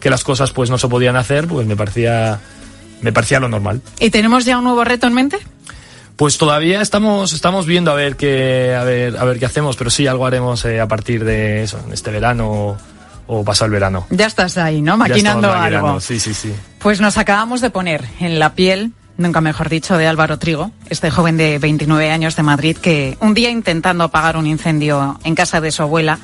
que 0.00 0.08
las 0.10 0.24
cosas 0.24 0.52
pues 0.52 0.70
no 0.70 0.78
se 0.78 0.88
podían 0.88 1.16
hacer, 1.16 1.46
pues 1.46 1.66
me 1.66 1.76
parecía, 1.76 2.40
me 3.02 3.12
parecía 3.12 3.40
lo 3.40 3.48
normal. 3.48 3.82
¿Y 4.00 4.10
tenemos 4.10 4.44
ya 4.46 4.56
un 4.58 4.64
nuevo 4.64 4.82
reto 4.84 5.06
en 5.06 5.12
mente? 5.14 5.38
Pues 6.16 6.38
todavía 6.38 6.80
estamos, 6.82 7.32
estamos 7.32 7.66
viendo 7.66 7.90
a 7.90 7.94
ver 7.94 8.16
qué, 8.16 8.74
a 8.78 8.84
ver, 8.84 9.16
a 9.16 9.24
ver 9.24 9.38
qué 9.38 9.46
hacemos, 9.46 9.76
pero 9.76 9.90
sí 9.90 10.06
algo 10.06 10.24
haremos 10.26 10.64
eh, 10.64 10.80
a 10.80 10.86
partir 10.88 11.24
de 11.24 11.62
eso, 11.62 11.78
este 11.92 12.10
verano 12.10 12.76
o, 13.26 13.44
pasado 13.44 13.66
el 13.66 13.72
verano. 13.72 14.06
Ya 14.10 14.26
estás 14.26 14.58
ahí, 14.58 14.82
¿no? 14.82 14.92
Ya 14.92 14.96
Maquinando 14.98 15.48
estamos 15.48 15.66
algo. 15.66 16.00
Sí, 16.00 16.18
sí, 16.20 16.34
sí. 16.34 16.52
Pues 16.78 17.00
nos 17.00 17.18
acabamos 17.18 17.60
de 17.60 17.70
poner 17.70 18.04
en 18.20 18.38
la 18.38 18.54
piel, 18.54 18.92
nunca 19.16 19.40
mejor 19.40 19.68
dicho, 19.68 19.96
de 19.96 20.06
Álvaro 20.06 20.38
Trigo, 20.38 20.70
este 20.90 21.10
joven 21.10 21.36
de 21.36 21.58
29 21.58 22.10
años 22.10 22.36
de 22.36 22.42
Madrid 22.42 22.76
que 22.76 23.16
un 23.20 23.34
día 23.34 23.50
intentando 23.50 24.04
apagar 24.04 24.36
un 24.36 24.46
incendio 24.46 25.18
en 25.24 25.34
casa 25.34 25.60
de 25.60 25.70
su 25.72 25.82
abuela, 25.82 26.18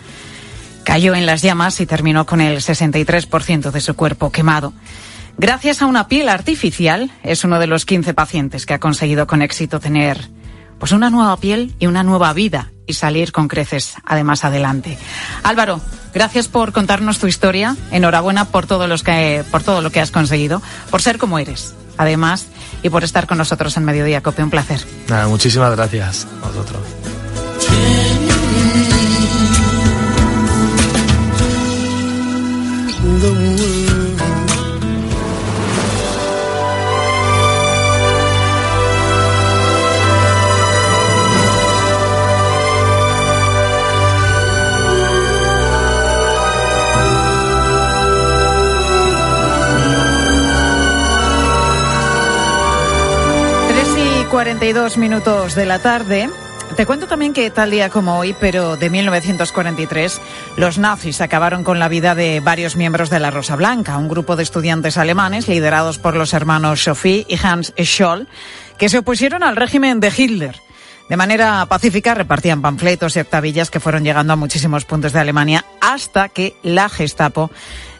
cayó 0.85 1.15
en 1.15 1.27
las 1.27 1.43
llamas 1.43 1.81
y 1.81 1.87
terminó 1.87 2.27
con 2.27 2.41
el 2.41 2.59
63% 2.59 3.71
de 3.71 3.81
su 3.81 3.95
cuerpo 3.95 4.33
quemado. 4.33 4.73
Gracias 5.37 5.83
a 5.83 5.87
una 5.87 6.09
piel 6.09 6.29
artificial, 6.29 7.13
es 7.23 7.45
uno 7.45 7.61
de 7.61 7.69
los 7.69 7.85
15 7.85 8.13
pacientes 8.15 8.67
que 8.67 8.75
ha 8.75 8.81
conseguido 8.81 9.27
con 9.27 9.41
éxito 9.41 9.79
tener 9.79 10.29
pues 10.79 10.93
una 10.93 11.11
nueva 11.11 11.37
piel 11.37 11.75
y 11.79 11.87
una 11.87 12.03
nueva 12.03 12.33
vida 12.33 12.73
y 12.87 12.95
salir 12.95 13.33
con 13.33 13.49
creces 13.49 13.95
además 14.05 14.45
adelante. 14.45 14.99
Álvaro, 15.43 15.81
gracias 16.15 16.49
por 16.49 16.73
contarnos 16.73 17.19
tu 17.19 17.27
historia. 17.27 17.77
Enhorabuena 17.91 18.47
por 18.47 18.67
todo 18.67 18.87
los 18.87 19.03
que 19.03 19.45
por 19.51 19.63
todo 19.63 19.83
lo 19.83 19.91
que 19.91 20.01
has 20.01 20.11
conseguido, 20.11 20.63
por 20.91 21.03
ser 21.03 21.19
como 21.19 21.39
eres. 21.39 21.75
Además, 21.99 22.47
y 22.83 22.91
por 22.91 23.03
estar 23.03 23.27
con 23.27 23.39
nosotros 23.39 23.77
en 23.77 23.85
Mediodía 23.85 24.23
Cope, 24.23 24.43
un 24.43 24.51
placer. 24.51 24.81
Nada, 25.09 25.27
muchísimas 25.27 25.75
gracias 25.75 26.27
a 26.43 26.47
vosotros. 26.47 26.81
42 54.31 54.99
minutos 54.99 55.55
de 55.55 55.65
la 55.65 55.79
tarde. 55.79 56.29
Te 56.77 56.85
cuento 56.85 57.07
también 57.07 57.33
que 57.33 57.51
tal 57.51 57.71
día 57.71 57.89
como 57.89 58.19
hoy, 58.19 58.35
pero 58.39 58.77
de 58.77 58.91
1943, 58.91 60.21
los 60.57 60.77
nazis 60.77 61.21
acabaron 61.21 61.65
con 61.65 61.79
la 61.79 61.89
vida 61.89 62.15
de 62.15 62.41
varios 62.41 62.77
miembros 62.77 63.09
de 63.09 63.21
la 63.21 63.31
Rosa 63.31 63.57
Blanca, 63.57 63.97
un 63.97 64.09
grupo 64.09 64.37
de 64.37 64.43
estudiantes 64.43 64.99
alemanes 64.99 65.49
liderados 65.49 65.99
por 65.99 66.15
los 66.15 66.35
hermanos 66.35 66.83
Sophie 66.83 67.27
y 67.29 67.39
Hans 67.43 67.73
Scholl, 67.79 68.29
que 68.77 68.89
se 68.89 68.99
opusieron 68.99 69.43
al 69.43 69.57
régimen 69.57 69.99
de 70.01 70.13
Hitler. 70.15 70.61
De 71.09 71.17
manera 71.17 71.65
pacífica 71.67 72.15
repartían 72.15 72.61
panfletos 72.61 73.17
y 73.17 73.21
octavillas 73.21 73.71
que 73.71 73.81
fueron 73.81 74.05
llegando 74.05 74.35
a 74.35 74.37
muchísimos 74.37 74.85
puntos 74.85 75.13
de 75.13 75.21
Alemania 75.21 75.65
hasta 75.81 76.29
que 76.29 76.55
la 76.63 76.91
Gestapo 76.91 77.51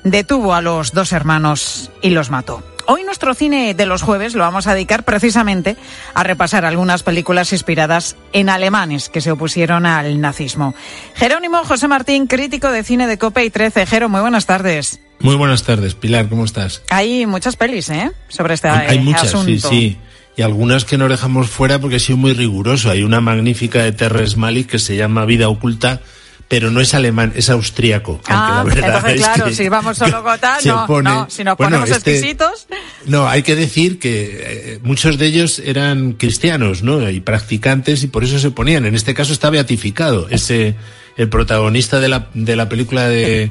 detuvo 0.05 0.53
a 0.53 0.61
los 0.61 0.93
dos 0.93 1.13
hermanos 1.13 1.91
y 2.03 2.11
los 2.11 2.31
mató. 2.31 2.63
Hoy 2.91 3.05
nuestro 3.05 3.35
cine 3.35 3.75
de 3.75 3.85
los 3.85 4.01
jueves 4.01 4.35
lo 4.35 4.45
vamos 4.45 4.67
a 4.67 4.73
dedicar 4.73 5.05
precisamente 5.05 5.77
a 6.15 6.23
repasar 6.25 6.65
algunas 6.65 7.03
películas 7.03 7.53
inspiradas 7.53 8.17
en 8.33 8.49
alemanes 8.49 9.11
que 9.11 9.21
se 9.21 9.31
opusieron 9.31 9.85
al 9.85 10.19
nazismo. 10.23 10.75
Jerónimo 11.15 11.63
José 11.65 11.87
Martín, 11.87 12.27
crítico 12.27 12.71
de 12.71 12.83
cine 12.83 13.07
de 13.07 13.19
Cope 13.19 13.45
y 13.45 13.51
13. 13.51 13.85
Jero, 13.85 14.09
muy 14.09 14.23
buenas 14.23 14.47
tardes. 14.47 15.01
Muy 15.21 15.35
buenas 15.37 15.65
tardes, 15.65 15.95
Pilar, 15.95 16.31
¿cómo 16.31 16.47
estás? 16.47 16.81
Hay 16.89 17.27
muchas 17.27 17.57
pelis, 17.57 17.91
¿eh? 17.91 18.11
Sobre 18.29 18.55
este 18.55 18.69
Hay, 18.69 18.87
hay 18.89 18.99
muchas, 19.01 19.25
asunto. 19.25 19.45
sí, 19.47 19.61
sí. 19.69 19.99
Y 20.39 20.41
algunas 20.43 20.87
que 20.87 20.97
no 20.97 21.09
dejamos 21.09 21.51
fuera 21.51 21.79
porque 21.79 21.97
ha 21.97 22.01
sido 22.01 22.17
muy 22.17 22.33
riguroso. 22.33 22.91
Hay 22.91 23.03
una 23.03 23.21
magnífica 23.21 23.83
de 23.83 23.93
Terrence 23.93 24.39
Malick 24.39 24.71
que 24.71 24.79
se 24.79 24.97
llama 24.97 25.27
Vida 25.27 25.51
Oculta, 25.51 26.01
pero 26.49 26.71
no 26.71 26.81
es 26.81 26.95
alemán, 26.95 27.33
es 27.37 27.51
austríaco. 27.51 28.21
Ah, 28.27 28.65
la 28.67 28.75
verdad 28.75 28.95
entonces 28.97 29.21
es 29.21 29.27
claro, 29.27 29.45
que 29.47 29.55
si 29.55 29.69
vamos 29.69 29.99
tal, 29.99 30.63
se 30.63 30.69
no, 30.69 31.03
no, 31.03 31.27
si 31.31 31.45
nos 31.45 31.57
Bueno, 31.59 31.77
ponemos 31.77 31.91
este- 31.91 32.13
exquisitos, 32.13 32.67
No, 33.05 33.29
hay 33.29 33.43
que 33.43 33.55
decir 33.55 33.99
que 33.99 34.41
eh, 34.41 34.79
muchos 34.83 35.19
de 35.19 35.27
ellos 35.27 35.59
eran 35.59 36.15
cristianos, 36.15 36.83
¿no? 36.83 37.09
Y 37.11 37.21
practicantes 37.21 38.03
y 38.03 38.07
por 38.07 38.25
eso 38.25 38.39
se 38.39 38.51
ponían. 38.51 38.87
En 38.87 38.95
este 38.95 39.13
caso 39.13 39.33
está 39.33 39.51
beatificado. 39.51 40.27
Ese, 40.31 40.75
el 41.19 41.29
protagonista 41.29 42.01
de 42.01 42.09
la, 42.09 42.29
de 42.33 42.57
la 42.57 42.69
película 42.69 43.09
de, 43.09 43.51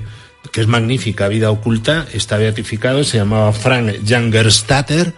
que 0.52 0.62
es 0.62 0.68
magnífica, 0.68 1.28
Vida 1.28 1.52
Oculta, 1.52 2.08
está 2.14 2.38
beatificado, 2.38 3.04
se 3.04 3.18
llamaba 3.18 3.54
Frank 3.54 3.92
Jangerstatter 4.08 5.14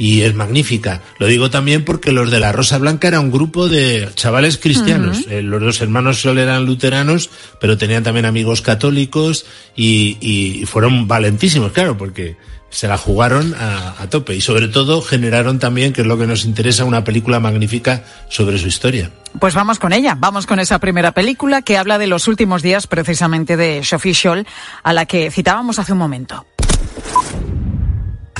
y 0.00 0.22
es 0.22 0.34
magnífica. 0.34 1.02
Lo 1.18 1.26
digo 1.26 1.50
también 1.50 1.84
porque 1.84 2.10
los 2.10 2.30
de 2.30 2.40
la 2.40 2.52
Rosa 2.52 2.78
Blanca 2.78 3.08
era 3.08 3.20
un 3.20 3.30
grupo 3.30 3.68
de 3.68 4.08
chavales 4.14 4.56
cristianos. 4.56 5.26
Eh, 5.28 5.42
los 5.42 5.60
dos 5.60 5.82
hermanos 5.82 6.22
solo 6.22 6.40
eran 6.40 6.64
luteranos, 6.64 7.28
pero 7.60 7.76
tenían 7.76 8.02
también 8.02 8.24
amigos 8.24 8.62
católicos 8.62 9.44
y, 9.76 10.16
y 10.22 10.64
fueron 10.64 11.06
valentísimos, 11.06 11.72
claro, 11.72 11.98
porque 11.98 12.38
se 12.70 12.88
la 12.88 12.96
jugaron 12.96 13.54
a, 13.54 14.00
a 14.00 14.08
tope 14.08 14.34
y 14.34 14.40
sobre 14.40 14.68
todo 14.68 15.02
generaron 15.02 15.58
también, 15.58 15.92
que 15.92 16.00
es 16.00 16.06
lo 16.06 16.16
que 16.16 16.26
nos 16.26 16.46
interesa, 16.46 16.86
una 16.86 17.04
película 17.04 17.38
magnífica 17.38 18.02
sobre 18.30 18.56
su 18.56 18.68
historia. 18.68 19.10
Pues 19.38 19.52
vamos 19.52 19.78
con 19.78 19.92
ella, 19.92 20.16
vamos 20.18 20.46
con 20.46 20.60
esa 20.60 20.78
primera 20.78 21.12
película 21.12 21.60
que 21.60 21.76
habla 21.76 21.98
de 21.98 22.06
los 22.06 22.26
últimos 22.26 22.62
días 22.62 22.86
precisamente 22.86 23.58
de 23.58 23.84
Sophie 23.84 24.14
Scholl, 24.14 24.46
a 24.82 24.94
la 24.94 25.04
que 25.04 25.30
citábamos 25.30 25.78
hace 25.78 25.92
un 25.92 25.98
momento. 25.98 26.46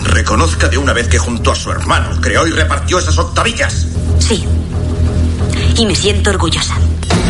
Reconozca 0.05 0.69
de 0.69 0.79
una 0.79 0.93
vez 0.93 1.09
que 1.09 1.19
junto 1.19 1.51
a 1.51 1.55
su 1.55 1.71
hermano 1.71 2.21
creó 2.21 2.47
y 2.47 2.51
repartió 2.51 2.99
esas 2.99 3.19
octavillas. 3.19 3.87
Sí. 4.19 4.45
Y 5.77 5.87
me 5.87 5.95
siento 5.95 6.31
orgullosa. 6.31 6.77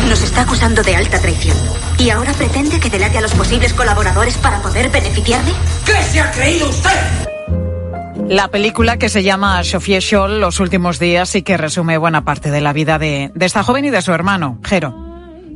Nos 0.09 0.21
está 0.21 0.41
acusando 0.41 0.81
de 0.83 0.95
alta 0.95 1.19
traición. 1.19 1.57
¿Y 1.99 2.09
ahora 2.09 2.33
pretende 2.33 2.79
que 2.79 2.89
delate 2.89 3.17
a 3.17 3.21
los 3.21 3.33
posibles 3.33 3.73
colaboradores 3.73 4.37
para 4.37 4.61
poder 4.61 4.89
beneficiarme? 4.89 5.51
¿Qué 5.85 6.01
se 6.11 6.19
ha 6.19 6.31
creído 6.31 6.69
usted? 6.69 6.89
La 8.27 8.47
película 8.47 8.97
que 8.97 9.09
se 9.09 9.23
llama 9.23 9.63
Sophie 9.63 9.99
Scholl, 10.01 10.39
Los 10.39 10.59
últimos 10.59 10.99
días, 10.99 11.35
y 11.35 11.41
que 11.41 11.57
resume 11.57 11.97
buena 11.97 12.23
parte 12.23 12.49
de 12.49 12.61
la 12.61 12.73
vida 12.73 12.97
de, 12.97 13.31
de 13.35 13.45
esta 13.45 13.63
joven 13.63 13.85
y 13.85 13.89
de 13.89 14.01
su 14.01 14.13
hermano, 14.13 14.59
Jero. 14.63 14.95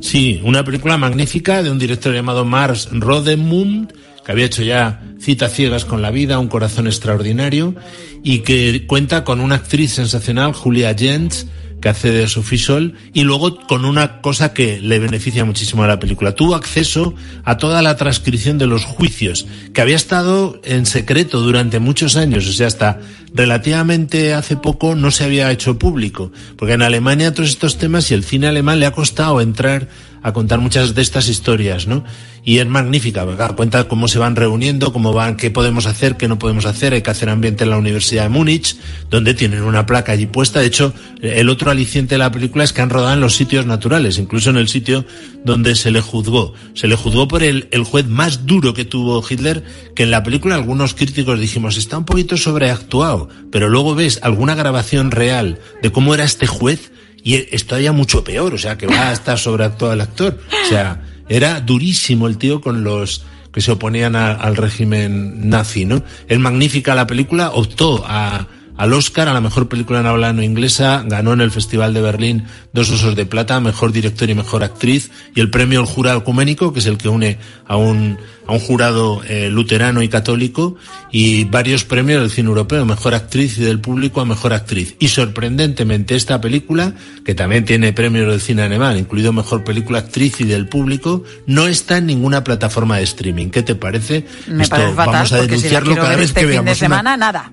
Sí, 0.00 0.40
una 0.44 0.62
película 0.62 0.98
magnífica 0.98 1.62
de 1.62 1.70
un 1.70 1.78
director 1.78 2.14
llamado 2.14 2.44
Mars 2.44 2.88
Rodemund, 2.92 3.92
que 4.26 4.32
había 4.32 4.46
hecho 4.46 4.64
ya 4.64 5.00
Citas 5.20 5.54
ciegas 5.54 5.84
con 5.84 6.02
la 6.02 6.10
vida, 6.10 6.40
Un 6.40 6.48
corazón 6.48 6.88
extraordinario, 6.88 7.76
y 8.24 8.40
que 8.40 8.84
cuenta 8.88 9.22
con 9.22 9.40
una 9.40 9.54
actriz 9.54 9.92
sensacional, 9.92 10.52
Julia 10.52 10.94
Jentz, 10.98 11.46
que 11.80 11.88
hace 11.88 12.10
de 12.10 12.26
Sophie 12.26 12.58
Sol, 12.58 12.94
y 13.14 13.22
luego 13.22 13.56
con 13.66 13.84
una 13.84 14.20
cosa 14.22 14.52
que 14.52 14.80
le 14.80 14.98
beneficia 14.98 15.44
muchísimo 15.44 15.84
a 15.84 15.86
la 15.86 16.00
película. 16.00 16.34
Tuvo 16.34 16.56
acceso 16.56 17.14
a 17.44 17.56
toda 17.56 17.82
la 17.82 17.96
transcripción 17.96 18.58
de 18.58 18.66
los 18.66 18.84
juicios, 18.84 19.46
que 19.72 19.80
había 19.80 19.94
estado 19.94 20.60
en 20.64 20.86
secreto 20.86 21.40
durante 21.40 21.78
muchos 21.78 22.16
años, 22.16 22.48
o 22.48 22.52
sea, 22.52 22.66
hasta 22.66 22.98
relativamente 23.32 24.34
hace 24.34 24.56
poco 24.56 24.96
no 24.96 25.12
se 25.12 25.24
había 25.24 25.52
hecho 25.52 25.78
público, 25.78 26.32
porque 26.56 26.74
en 26.74 26.82
Alemania 26.82 27.32
todos 27.32 27.50
estos 27.50 27.78
temas 27.78 28.10
y 28.10 28.14
el 28.14 28.24
cine 28.24 28.48
alemán 28.48 28.80
le 28.80 28.86
ha 28.86 28.92
costado 28.92 29.40
entrar 29.40 29.88
a 30.22 30.32
contar 30.32 30.58
muchas 30.58 30.96
de 30.96 31.02
estas 31.02 31.28
historias, 31.28 31.86
¿no? 31.86 32.02
Y 32.48 32.60
es 32.60 32.66
magnífica, 32.68 33.24
¿verdad? 33.24 33.56
cuenta 33.56 33.88
cómo 33.88 34.06
se 34.06 34.20
van 34.20 34.36
reuniendo, 34.36 34.92
cómo 34.92 35.12
van, 35.12 35.36
qué 35.36 35.50
podemos 35.50 35.86
hacer, 35.86 36.16
qué 36.16 36.28
no 36.28 36.38
podemos 36.38 36.64
hacer, 36.64 36.92
hay 36.92 37.02
que 37.02 37.10
hacer 37.10 37.28
ambiente 37.28 37.64
en 37.64 37.70
la 37.70 37.76
Universidad 37.76 38.22
de 38.22 38.28
Múnich, 38.28 38.76
donde 39.10 39.34
tienen 39.34 39.62
una 39.62 39.84
placa 39.84 40.12
allí 40.12 40.26
puesta. 40.26 40.60
De 40.60 40.66
hecho, 40.66 40.94
el 41.20 41.48
otro 41.48 41.72
aliciente 41.72 42.14
de 42.14 42.20
la 42.20 42.30
película 42.30 42.62
es 42.62 42.72
que 42.72 42.82
han 42.82 42.90
rodado 42.90 43.14
en 43.14 43.20
los 43.20 43.34
sitios 43.34 43.66
naturales, 43.66 44.18
incluso 44.18 44.50
en 44.50 44.58
el 44.58 44.68
sitio 44.68 45.04
donde 45.44 45.74
se 45.74 45.90
le 45.90 46.00
juzgó. 46.00 46.54
Se 46.74 46.86
le 46.86 46.94
juzgó 46.94 47.26
por 47.26 47.42
el, 47.42 47.66
el 47.72 47.82
juez 47.82 48.06
más 48.06 48.46
duro 48.46 48.74
que 48.74 48.84
tuvo 48.84 49.24
Hitler, 49.28 49.64
que 49.96 50.04
en 50.04 50.12
la 50.12 50.22
película 50.22 50.54
algunos 50.54 50.94
críticos 50.94 51.40
dijimos, 51.40 51.76
está 51.76 51.98
un 51.98 52.04
poquito 52.04 52.36
sobreactuado, 52.36 53.28
pero 53.50 53.68
luego 53.68 53.96
ves 53.96 54.20
alguna 54.22 54.54
grabación 54.54 55.10
real 55.10 55.58
de 55.82 55.90
cómo 55.90 56.14
era 56.14 56.22
este 56.22 56.46
juez, 56.46 56.92
y 57.24 57.34
esto 57.34 57.70
todavía 57.70 57.90
mucho 57.90 58.22
peor, 58.22 58.54
o 58.54 58.58
sea, 58.58 58.78
que 58.78 58.86
va 58.86 59.08
a 59.08 59.12
estar 59.12 59.36
sobreactuado 59.36 59.92
el 59.94 60.00
actor. 60.00 60.38
O 60.64 60.68
sea, 60.68 61.02
era 61.28 61.60
durísimo 61.60 62.26
el 62.26 62.38
tío 62.38 62.60
con 62.60 62.84
los 62.84 63.24
que 63.52 63.60
se 63.60 63.72
oponían 63.72 64.16
al 64.16 64.56
régimen 64.56 65.48
nazi, 65.48 65.86
¿no? 65.86 66.02
Es 66.28 66.38
magnífica 66.38 66.94
la 66.94 67.06
película, 67.06 67.52
optó 67.52 68.04
a, 68.06 68.46
al 68.76 68.92
Oscar 68.92 69.28
a 69.28 69.32
la 69.34 69.40
mejor 69.40 69.68
película 69.68 70.00
en 70.00 70.06
habla 70.06 70.32
no 70.32 70.42
inglesa, 70.42 71.02
ganó 71.06 71.32
en 71.32 71.40
el 71.40 71.50
Festival 71.50 71.94
de 71.94 72.00
Berlín 72.02 72.44
dos 72.72 72.90
osos 72.90 73.16
de 73.16 73.26
plata, 73.26 73.58
mejor 73.60 73.92
director 73.92 74.28
y 74.28 74.34
mejor 74.34 74.62
actriz, 74.64 75.10
y 75.34 75.40
el 75.40 75.50
premio 75.50 75.80
El 75.80 75.86
Jurado 75.86 76.18
Ecuménico, 76.18 76.72
que 76.72 76.80
es 76.80 76.86
el 76.86 76.98
que 76.98 77.08
une 77.08 77.38
a 77.66 77.76
un, 77.76 78.18
a 78.46 78.52
un 78.52 78.58
jurado 78.58 79.22
eh, 79.28 79.48
luterano 79.50 80.02
y 80.02 80.08
católico, 80.08 80.76
y 81.10 81.44
varios 81.44 81.84
premios 81.84 82.20
del 82.20 82.30
cine 82.30 82.48
europeo, 82.48 82.84
mejor 82.84 83.14
actriz 83.14 83.58
y 83.58 83.62
del 83.62 83.80
público 83.80 84.20
a 84.20 84.24
mejor 84.24 84.52
actriz. 84.52 84.94
Y 84.98 85.08
sorprendentemente 85.08 86.14
esta 86.16 86.40
película, 86.40 86.94
que 87.24 87.34
también 87.34 87.64
tiene 87.64 87.92
premios 87.92 88.28
del 88.30 88.40
cine 88.40 88.62
alemán, 88.62 88.98
incluido 88.98 89.32
mejor 89.32 89.64
película 89.64 90.00
actriz 90.00 90.40
y 90.40 90.44
del 90.44 90.68
público, 90.68 91.24
no 91.46 91.66
está 91.66 91.98
en 91.98 92.06
ninguna 92.06 92.44
plataforma 92.44 92.98
de 92.98 93.04
streaming. 93.04 93.48
¿Qué 93.48 93.62
te 93.62 93.74
parece? 93.74 94.26
Me 94.46 94.64
Esto 94.64 94.76
parece 94.76 94.94
fatal, 94.94 95.12
vamos 95.14 95.32
a 95.32 95.40
si 95.40 95.46
denunciarlo 95.46 95.94
cada 95.96 96.16
vez 96.16 96.28
este 96.28 96.40
que 96.40 96.46
fin 96.46 96.56
de 96.56 96.62
veamos 96.62 96.82
una- 96.82 97.16
nada. 97.16 97.52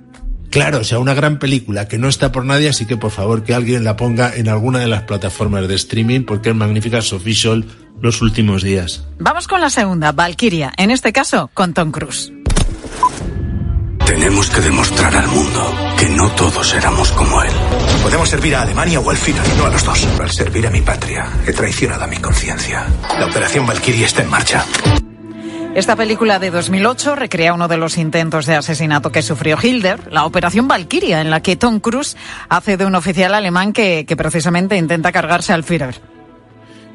Claro, 0.53 0.81
o 0.81 0.83
sea, 0.83 0.99
una 0.99 1.15
gran 1.15 1.39
película 1.39 1.87
que 1.87 1.97
no 1.97 2.07
está 2.07 2.31
por 2.31 2.45
nadie, 2.45 2.69
así 2.69 2.85
que 2.85 2.95
por 2.95 3.09
favor 3.09 3.43
que 3.43 3.55
alguien 3.55 3.83
la 3.83 3.95
ponga 3.95 4.35
en 4.35 4.47
alguna 4.47 4.77
de 4.77 4.87
las 4.87 5.01
plataformas 5.01 5.67
de 5.67 5.73
streaming 5.73 6.25
porque 6.25 6.51
es 6.51 6.55
magnífica 6.55 6.99
es 6.99 7.11
official 7.11 7.65
los 7.99 8.21
últimos 8.21 8.61
días. 8.61 9.03
Vamos 9.17 9.47
con 9.47 9.61
la 9.61 9.71
segunda, 9.71 10.11
Valkyria, 10.11 10.71
en 10.77 10.91
este 10.91 11.11
caso 11.11 11.49
con 11.55 11.73
Tom 11.73 11.91
Cruise. 11.91 12.31
Tenemos 14.05 14.47
que 14.51 14.61
demostrar 14.61 15.15
al 15.15 15.27
mundo 15.29 15.75
que 15.97 16.09
no 16.09 16.29
todos 16.33 16.71
éramos 16.75 17.11
como 17.13 17.41
él. 17.41 17.51
Podemos 18.03 18.29
servir 18.29 18.55
a 18.55 18.61
Alemania 18.61 18.99
o 18.99 19.09
al 19.09 19.17
Führer, 19.17 19.57
no 19.57 19.65
a 19.65 19.69
los 19.69 19.83
dos. 19.83 20.07
Al 20.21 20.29
servir 20.29 20.67
a 20.67 20.69
mi 20.69 20.81
patria, 20.81 21.31
he 21.47 21.51
traicionado 21.51 22.03
a 22.03 22.07
mi 22.07 22.17
conciencia. 22.17 22.85
La 23.17 23.25
operación 23.25 23.65
Valkyrie 23.65 24.05
está 24.05 24.21
en 24.21 24.29
marcha. 24.29 24.63
Esta 25.75 25.95
película 25.95 26.37
de 26.37 26.51
2008 26.51 27.15
recrea 27.15 27.51
uno 27.55 27.67
de 27.67 27.77
los 27.77 27.97
intentos 27.97 28.45
de 28.45 28.55
asesinato 28.55 29.11
que 29.11 29.23
sufrió 29.23 29.57
Hilder, 29.59 30.13
la 30.13 30.25
Operación 30.25 30.67
Valkyria, 30.67 31.19
en 31.19 31.31
la 31.31 31.41
que 31.41 31.55
Tom 31.55 31.79
Cruise 31.79 32.15
hace 32.47 32.77
de 32.77 32.85
un 32.85 32.93
oficial 32.93 33.33
alemán 33.33 33.73
que, 33.73 34.05
que 34.05 34.15
precisamente 34.15 34.77
intenta 34.77 35.11
cargarse 35.11 35.51
al 35.51 35.63
Führer. 35.63 35.99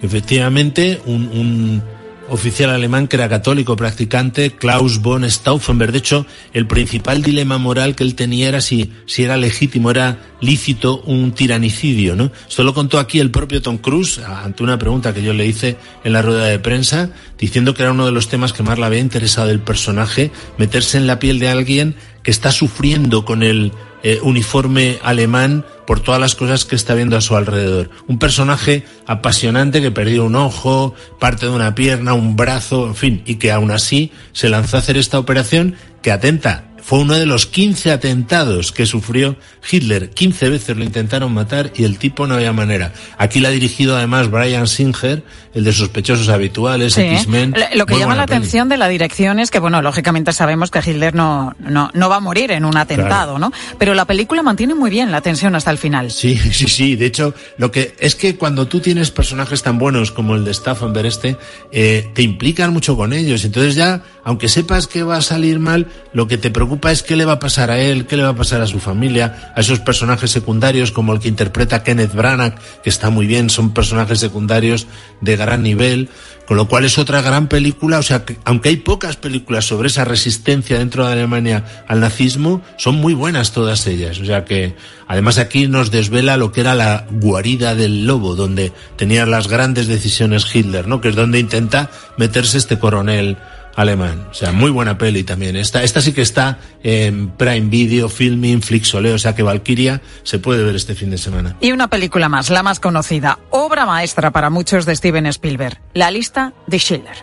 Efectivamente, 0.01 1.03
un, 1.07 1.29
un 1.35 1.83
oficial 2.31 2.71
alemán 2.71 3.09
que 3.09 3.17
era 3.17 3.29
católico 3.29 3.77
practicante, 3.77 4.53
Klaus 4.53 5.01
von 5.01 5.25
Stauffenberg. 5.25 5.93
De 5.93 5.99
hecho, 5.99 6.27
el 6.53 6.67
principal 6.67 7.23
dilema 7.23 7.59
moral 7.59 7.95
que 7.95 8.05
él 8.05 8.15
tenía 8.15 8.49
era 8.49 8.61
si, 8.61 8.93
si 9.07 9.25
era 9.25 9.37
legítimo, 9.37 9.91
era 9.91 10.19
lícito 10.41 11.01
un 11.03 11.33
tiranicidio, 11.33 12.17
¿no? 12.17 12.31
Esto 12.49 12.63
lo 12.63 12.75
contó 12.75 12.99
aquí 12.99 13.19
el 13.19 13.31
propio 13.31 13.63
Tom 13.63 13.79
Cruise 13.79 14.19
ante 14.19 14.63
una 14.63 14.79
pregunta 14.79 15.13
que 15.13 15.23
yo 15.23 15.33
le 15.33 15.47
hice 15.47 15.77
en 16.05 16.13
la 16.13 16.23
rueda 16.23 16.47
de 16.47 16.59
prensa, 16.59 17.11
diciendo 17.39 17.75
que 17.75 17.83
era 17.83 17.93
uno 17.93 18.07
de 18.07 18.13
los 18.13 18.29
temas 18.29 18.53
que 18.53 18.63
más 18.63 18.79
le 18.79 18.87
había 18.87 19.01
interesado 19.01 19.49
del 19.49 19.61
personaje, 19.61 20.31
meterse 20.59 20.99
en 20.99 21.07
la 21.07 21.19
piel 21.19 21.39
de 21.39 21.49
alguien 21.49 21.97
que 22.23 22.31
está 22.31 22.53
sufriendo 22.53 23.25
con 23.25 23.43
el 23.43 23.73
eh, 24.03 24.21
uniforme 24.23 24.99
alemán 25.03 25.65
por 25.87 26.01
todas 26.01 26.21
las 26.21 26.35
cosas 26.35 26.65
que 26.65 26.77
está 26.77 26.95
viendo 26.95 27.17
a 27.17 27.21
su 27.21 27.37
alrededor. 27.37 27.91
Un 28.07 28.19
personaje 28.19 28.85
apasionante 29.07 29.81
que 29.81 29.91
perdió 29.91 30.25
un 30.25 30.37
ojo, 30.37 30.95
parte 31.19 31.47
de 31.47 31.53
una 31.53 31.75
pierna, 31.75 32.15
un 32.15 32.37
brazo, 32.37 32.87
en 32.87 32.95
fin, 32.95 33.23
y 33.27 33.37
que 33.37 33.51
aún 33.51 33.71
así 33.71 34.13
se 34.33 34.49
lanzó 34.49 34.77
a 34.77 34.81
hacer 34.81 34.97
esta 34.97 35.19
operación 35.19 35.77
que 36.03 36.13
atenta. 36.13 36.68
Fue 36.89 37.01
uno 37.01 37.13
de 37.13 37.27
los 37.27 37.45
15 37.45 37.93
atentados 37.93 38.73
que 38.73 38.87
sufrió 38.87 39.37
Hitler. 39.71 40.09
15 40.09 40.49
veces 40.49 40.75
lo 40.75 40.85
intentaron 40.85 41.35
matar 41.35 41.71
y 41.77 41.85
el 41.85 41.99
tipo 41.99 42.27
no 42.27 42.37
había 42.37 42.55
manera. 42.55 42.95
Aquí 43.19 43.41
la 43.41 43.49
ha 43.49 43.51
dirigido 43.51 43.95
además 43.95 44.31
Brian 44.31 44.67
Singer, 44.67 45.23
el 45.53 45.65
de 45.65 45.73
sospechosos 45.75 46.31
habituales, 46.31 46.95
Sí. 46.95 47.03
X-Men. 47.03 47.55
Lo- 47.75 47.85
que 47.85 47.93
Muy 47.93 48.01
llama 48.01 48.15
la 48.17 48.25
peli. 48.25 48.39
atención 48.39 48.71
de 48.71 48.79
la 48.79 48.89
dirección 48.89 49.39
es 49.39 49.51
que, 49.51 49.59
bueno, 49.59 49.83
lógicamente 49.83 50.33
sabemos 50.33 50.71
que 50.71 50.79
Hitler 50.79 51.15
no, 51.15 51.55
no, 51.59 51.91
no 51.93 52.09
va 52.09 52.17
a 52.17 52.21
morir 52.21 52.53
en 52.53 52.65
un 52.65 52.75
atentado, 52.79 53.39
¿no? 53.39 53.53
Pero 53.79 53.93
la 53.93 54.07
película 54.07 54.43
mantiene 54.43 54.75
muy 54.75 54.89
bien 54.89 55.13
la 55.13 55.21
tensión 55.21 55.55
hasta 55.57 55.71
el 55.71 55.77
final. 55.77 56.11
Sí, 56.11 56.39
sí, 56.53 56.69
sí. 56.69 56.97
De 56.97 57.05
hecho, 57.05 57.35
lo 57.59 57.71
que 57.71 57.97
es 58.01 58.15
que 58.15 58.37
cuando 58.37 58.67
tú 58.67 58.81
tienes 58.81 59.11
personajes 59.11 59.63
tan 59.63 59.79
buenos 59.79 60.11
como 60.11 60.37
el 60.37 60.45
de 60.47 60.55
Stauffenberg 60.55 61.07
este, 61.07 61.37
eh, 61.71 62.09
te 62.15 62.23
implican 62.23 62.73
mucho 62.73 62.97
con 62.97 63.13
ellos. 63.13 63.45
Entonces 63.45 63.75
ya, 63.75 64.03
aunque 64.25 64.49
sepas 64.49 64.87
que 64.87 65.03
va 65.03 65.17
a 65.19 65.23
salir 65.23 65.59
mal, 65.59 65.87
lo 66.15 66.27
que 66.29 66.39
te 66.39 66.51
preocupa 66.51 66.78
es 66.87 67.03
qué 67.03 67.17
le 67.17 67.25
va 67.25 67.35
a 67.35 67.39
pasar 67.39 67.71
a 67.71 67.79
él, 67.79 68.07
qué 68.07 68.17
le 68.17 68.23
va 68.23 68.31
a 68.31 68.37
pasar 68.37 68.61
a 68.61 68.67
su 68.67 68.79
familia, 68.79 69.53
a 69.55 69.61
esos 69.61 69.81
personajes 69.81 70.31
secundarios 70.31 70.93
como 70.93 71.13
el 71.13 71.21
que 71.21 71.29
interpreta 71.29 71.83
Kenneth 71.83 72.15
Branagh, 72.15 72.59
que 72.83 72.91
está 72.91 73.11
muy 73.11 73.27
bien, 73.27 73.51
son 73.51 73.75
personajes 73.75 74.21
secundarios 74.21 74.87
de 75.21 75.37
gran 75.37 75.63
nivel. 75.63 76.09
Con 76.49 76.57
lo 76.57 76.67
cual 76.67 76.87
es 76.87 76.97
otra 76.97 77.21
gran 77.21 77.47
película, 77.47 77.99
o 77.99 78.03
sea, 78.03 78.25
que, 78.25 78.39
aunque 78.47 78.71
hay 78.71 78.77
pocas 78.77 79.17
películas 79.17 79.67
sobre 79.67 79.89
esa 79.89 80.07
resistencia 80.07 80.79
dentro 80.79 81.05
de 81.05 81.13
Alemania 81.13 81.85
al 81.87 82.01
nazismo, 82.01 82.63
son 82.79 82.95
muy 82.95 83.13
buenas 83.13 83.53
todas 83.53 83.87
ellas. 83.87 84.19
O 84.19 84.25
sea 84.25 84.47
que, 84.47 84.75
además 85.07 85.37
aquí 85.37 85.69
nos 85.69 85.91
desvela 85.91 86.39
lo 86.39 86.51
que 86.51 86.63
era 86.63 86.75
la 86.75 87.07
guarida 87.11 87.75
del 87.75 88.07
lobo, 88.07 88.35
donde 88.35 88.73
tenía 88.97 89.27
las 89.27 89.47
grandes 89.47 89.89
decisiones 89.89 90.47
Hitler, 90.51 90.89
¿no? 90.89 91.03
Que 91.03 91.11
es 91.11 91.17
donde 91.17 91.39
intenta 91.39 91.91
meterse 92.17 92.57
este 92.57 92.79
coronel 92.79 93.37
alemán. 93.79 94.27
O 94.29 94.35
sea, 94.35 94.51
muy 94.51 94.73
buena 94.73 94.99
peli 94.99 95.23
también. 95.23 95.55
Esta, 95.55 95.85
esta 95.85 96.01
sí 96.01 96.13
que 96.13 96.23
está 96.23 96.59
en 96.83 97.31
Prime 97.31 97.69
Video, 97.69 98.09
Filming, 98.09 98.61
Flixoleo, 98.61 99.15
o 99.15 99.19
sea 99.19 99.37
que 99.37 99.45
Valkyria 99.45 100.03
se 100.25 100.41
puede 100.41 100.65
ver 100.65 100.75
este 100.75 100.97
fin 100.97 101.11
de 101.11 101.19
semana. 101.19 101.57
Y 101.61 101.71
una 101.71 101.89
película 101.89 102.29
más, 102.29 102.51
la 102.51 102.65
más 102.65 102.81
conocida, 102.81 103.39
obra 103.51 103.87
maestra 103.87 104.33
para 104.33 104.51
muchos 104.51 104.85
de 104.85 104.97
Steven 104.97 105.27
Spielberg, 105.27 105.81
La 105.95 106.11
lista 106.11 106.53
de 106.67 106.79
Schindler. 106.79 107.17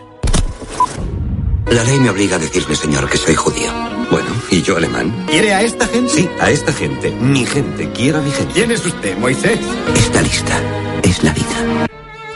La 1.70 1.84
ley 1.84 1.98
me 1.98 2.08
obliga 2.08 2.36
a 2.36 2.38
decirle, 2.38 2.74
señor, 2.74 3.10
que 3.10 3.18
soy 3.18 3.34
judío. 3.34 3.70
Bueno, 4.10 4.28
¿y 4.50 4.62
yo 4.62 4.78
alemán? 4.78 5.12
¿Quiere 5.28 5.52
a 5.52 5.60
esta 5.60 5.86
gente? 5.86 6.08
Sí, 6.10 6.28
a 6.40 6.48
esta 6.48 6.72
gente. 6.72 7.10
Mi 7.10 7.44
gente. 7.44 7.90
Quiero 7.90 8.18
a 8.18 8.22
mi 8.22 8.30
gente. 8.30 8.54
¿Quién 8.54 8.70
es 8.70 8.86
usted, 8.86 9.18
Moisés? 9.18 9.58
Esta 9.94 10.22
lista 10.22 10.60
es 11.02 11.22
la 11.22 11.32
vida. 11.32 11.88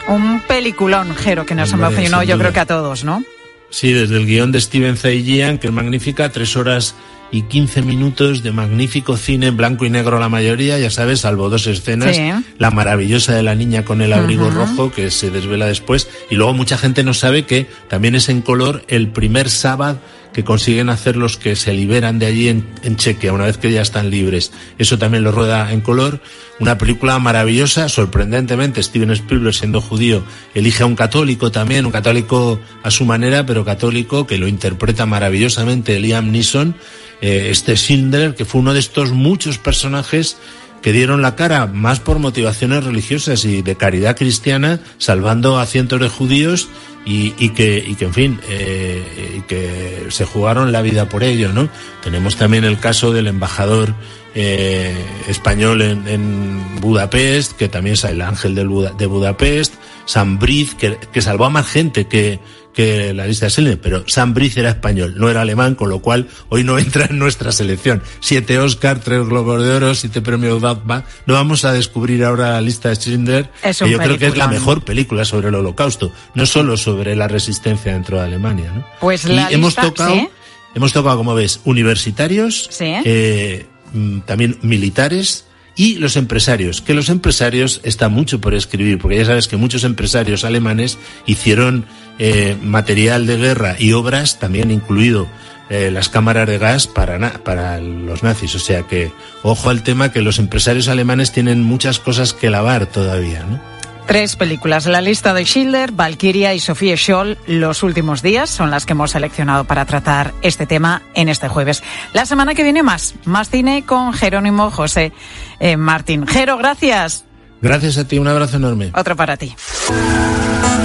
Un 0.08 0.42
peliculón, 0.48 1.14
Jero, 1.14 1.46
que 1.46 1.54
nos 1.54 1.72
emocionó 1.72 2.22
yo 2.24 2.36
creo 2.36 2.52
que 2.52 2.60
a 2.60 2.66
todos, 2.66 3.04
¿no? 3.04 3.22
Sí, 3.70 3.92
desde 3.92 4.16
el 4.16 4.26
guion 4.26 4.52
de 4.52 4.60
Steven 4.60 4.96
Zaillian, 4.96 5.58
que 5.58 5.68
es 5.68 5.72
magnífica, 5.72 6.30
tres 6.30 6.56
horas 6.56 6.94
y 7.32 7.42
quince 7.42 7.82
minutos 7.82 8.42
de 8.42 8.50
magnífico 8.50 9.16
cine 9.16 9.46
en 9.46 9.56
blanco 9.56 9.84
y 9.84 9.90
negro 9.90 10.18
la 10.18 10.28
mayoría, 10.28 10.78
ya 10.78 10.90
sabes, 10.90 11.20
salvo 11.20 11.48
dos 11.48 11.66
escenas. 11.66 12.16
Sí. 12.16 12.30
La 12.58 12.70
maravillosa 12.70 13.34
de 13.34 13.42
la 13.42 13.54
niña 13.54 13.84
con 13.84 14.02
el 14.02 14.12
abrigo 14.12 14.50
rojo, 14.50 14.90
que 14.90 15.10
se 15.10 15.30
desvela 15.30 15.66
después. 15.66 16.08
Y 16.28 16.34
luego 16.34 16.52
mucha 16.52 16.76
gente 16.76 17.04
no 17.04 17.14
sabe 17.14 17.46
que 17.46 17.68
también 17.88 18.16
es 18.16 18.28
en 18.28 18.42
color 18.42 18.82
el 18.88 19.08
primer 19.08 19.48
sábado 19.48 20.00
que 20.32 20.44
consiguen 20.44 20.88
hacer 20.88 21.16
los 21.16 21.36
que 21.36 21.56
se 21.56 21.72
liberan 21.72 22.18
de 22.18 22.26
allí 22.26 22.48
en, 22.48 22.68
en 22.82 22.96
Chequia, 22.96 23.32
una 23.32 23.46
vez 23.46 23.58
que 23.58 23.72
ya 23.72 23.82
están 23.82 24.10
libres. 24.10 24.52
Eso 24.78 24.98
también 24.98 25.24
lo 25.24 25.32
rueda 25.32 25.72
en 25.72 25.80
color. 25.80 26.20
Una 26.58 26.78
película 26.78 27.18
maravillosa, 27.18 27.88
sorprendentemente, 27.88 28.82
Steven 28.82 29.10
Spielberg 29.10 29.54
siendo 29.54 29.80
judío, 29.80 30.22
elige 30.54 30.82
a 30.82 30.86
un 30.86 30.96
católico 30.96 31.50
también, 31.50 31.86
un 31.86 31.92
católico 31.92 32.60
a 32.82 32.90
su 32.90 33.04
manera, 33.04 33.46
pero 33.46 33.64
católico, 33.64 34.26
que 34.26 34.38
lo 34.38 34.46
interpreta 34.46 35.06
maravillosamente 35.06 35.98
Liam 35.98 36.30
Neeson, 36.30 36.74
eh, 37.20 37.48
este 37.50 37.76
Schindler, 37.76 38.34
que 38.34 38.44
fue 38.44 38.60
uno 38.60 38.72
de 38.72 38.80
estos 38.80 39.12
muchos 39.12 39.58
personajes 39.58 40.36
que 40.82 40.92
dieron 40.92 41.22
la 41.22 41.36
cara 41.36 41.66
más 41.66 42.00
por 42.00 42.18
motivaciones 42.18 42.84
religiosas 42.84 43.44
y 43.44 43.62
de 43.62 43.76
caridad 43.76 44.16
cristiana, 44.16 44.80
salvando 44.98 45.58
a 45.58 45.66
cientos 45.66 46.00
de 46.00 46.08
judíos 46.08 46.68
y, 47.04 47.34
y 47.38 47.50
que, 47.50 47.82
y 47.86 47.94
que, 47.94 48.04
en 48.06 48.14
fin, 48.14 48.40
eh, 48.48 49.36
y 49.38 49.40
que 49.42 50.06
se 50.08 50.24
jugaron 50.24 50.72
la 50.72 50.82
vida 50.82 51.08
por 51.08 51.22
ello, 51.22 51.52
¿no? 51.52 51.68
Tenemos 52.02 52.36
también 52.36 52.64
el 52.64 52.78
caso 52.78 53.12
del 53.12 53.26
embajador 53.26 53.94
eh, 54.34 54.94
español 55.28 55.82
en, 55.82 56.06
en, 56.08 56.80
Budapest, 56.80 57.52
que 57.52 57.68
también 57.68 57.94
es 57.94 58.04
el 58.04 58.22
ángel 58.22 58.54
del 58.54 58.68
Buda, 58.68 58.92
de 58.96 59.06
Budapest, 59.06 59.74
San 60.06 60.38
Briz, 60.38 60.74
que, 60.74 60.96
que 61.12 61.20
salvó 61.20 61.44
a 61.44 61.50
más 61.50 61.66
gente 61.66 62.06
que, 62.06 62.40
que 62.74 63.12
la 63.14 63.26
lista 63.26 63.46
de 63.46 63.50
Selene, 63.50 63.76
pero 63.76 64.04
Sam 64.06 64.32
Briz 64.34 64.56
era 64.56 64.70
español, 64.70 65.14
no 65.16 65.28
era 65.28 65.40
alemán, 65.40 65.74
con 65.74 65.90
lo 65.90 66.00
cual 66.00 66.28
hoy 66.48 66.64
no 66.64 66.78
entra 66.78 67.06
en 67.10 67.18
nuestra 67.18 67.52
selección. 67.52 68.02
Siete 68.20 68.58
Oscar, 68.58 69.00
tres 69.00 69.26
Globos 69.26 69.62
de 69.62 69.70
Oro, 69.72 69.94
siete 69.94 70.20
premios 70.22 70.60
Batman. 70.60 71.04
No 71.26 71.34
vamos 71.34 71.64
a 71.64 71.72
descubrir 71.72 72.24
ahora 72.24 72.52
la 72.52 72.60
lista 72.60 72.88
de 72.90 72.96
Schindler, 72.96 73.50
que 73.62 73.90
yo 73.90 73.98
creo 73.98 74.18
que 74.18 74.26
es 74.26 74.36
la 74.36 74.48
mejor 74.48 74.84
película 74.84 75.24
sobre 75.24 75.48
el 75.48 75.54
holocausto, 75.54 76.12
no 76.34 76.46
solo 76.46 76.76
sobre 76.76 77.16
la 77.16 77.28
resistencia 77.28 77.92
dentro 77.92 78.18
de 78.18 78.24
Alemania. 78.24 78.72
¿no? 78.72 78.86
Pues 79.00 79.24
la 79.24 79.50
y 79.50 79.54
hemos 79.54 79.70
lista, 79.70 79.82
tocado, 79.82 80.14
¿sí? 80.14 80.28
hemos 80.74 80.92
tocado, 80.92 81.16
como 81.16 81.34
ves, 81.34 81.60
universitarios, 81.64 82.68
Sí. 82.70 82.84
eh, 83.04 83.66
mm, 83.92 84.20
también 84.20 84.58
militares, 84.62 85.46
y 85.76 85.96
los 85.96 86.16
empresarios, 86.16 86.82
que 86.82 86.94
los 86.94 87.08
empresarios 87.08 87.80
está 87.84 88.08
mucho 88.08 88.40
por 88.40 88.54
escribir, 88.54 88.98
porque 88.98 89.16
ya 89.16 89.24
sabes 89.24 89.48
que 89.48 89.56
muchos 89.56 89.84
empresarios 89.84 90.44
alemanes 90.44 90.98
hicieron 91.26 91.86
eh, 92.22 92.56
material 92.62 93.26
de 93.26 93.36
guerra 93.38 93.74
y 93.78 93.92
obras, 93.94 94.38
también 94.38 94.70
incluido 94.70 95.26
eh, 95.70 95.90
las 95.90 96.08
cámaras 96.10 96.46
de 96.46 96.58
gas 96.58 96.86
para, 96.86 97.18
na- 97.18 97.32
para 97.44 97.80
los 97.80 98.22
nazis. 98.22 98.54
O 98.54 98.58
sea 98.58 98.82
que, 98.82 99.10
ojo 99.42 99.70
al 99.70 99.82
tema 99.82 100.12
que 100.12 100.20
los 100.20 100.38
empresarios 100.38 100.88
alemanes 100.88 101.32
tienen 101.32 101.62
muchas 101.62 101.98
cosas 101.98 102.32
que 102.34 102.50
lavar 102.50 102.86
todavía, 102.86 103.42
¿no? 103.44 103.58
Tres 104.06 104.34
películas, 104.34 104.86
la 104.86 105.00
lista 105.00 105.32
de 105.34 105.44
Schindler, 105.44 105.92
Valkyria 105.92 106.52
y 106.52 106.58
Sofía 106.58 106.96
Scholl, 106.96 107.38
los 107.46 107.84
últimos 107.84 108.22
días 108.22 108.50
son 108.50 108.68
las 108.72 108.84
que 108.84 108.92
hemos 108.94 109.12
seleccionado 109.12 109.62
para 109.64 109.84
tratar 109.86 110.34
este 110.42 110.66
tema 110.66 111.02
en 111.14 111.28
este 111.28 111.46
jueves. 111.48 111.84
La 112.12 112.26
semana 112.26 112.54
que 112.56 112.64
viene 112.64 112.82
más, 112.82 113.14
más 113.24 113.50
cine 113.50 113.84
con 113.86 114.12
Jerónimo 114.12 114.72
José 114.72 115.12
eh, 115.60 115.76
Martín. 115.76 116.26
Jero, 116.26 116.58
gracias. 116.58 117.24
Gracias 117.62 117.98
a 117.98 118.08
ti, 118.08 118.18
un 118.18 118.26
abrazo 118.26 118.56
enorme. 118.56 118.90
Otro 118.96 119.14
para 119.14 119.36
ti. 119.36 119.54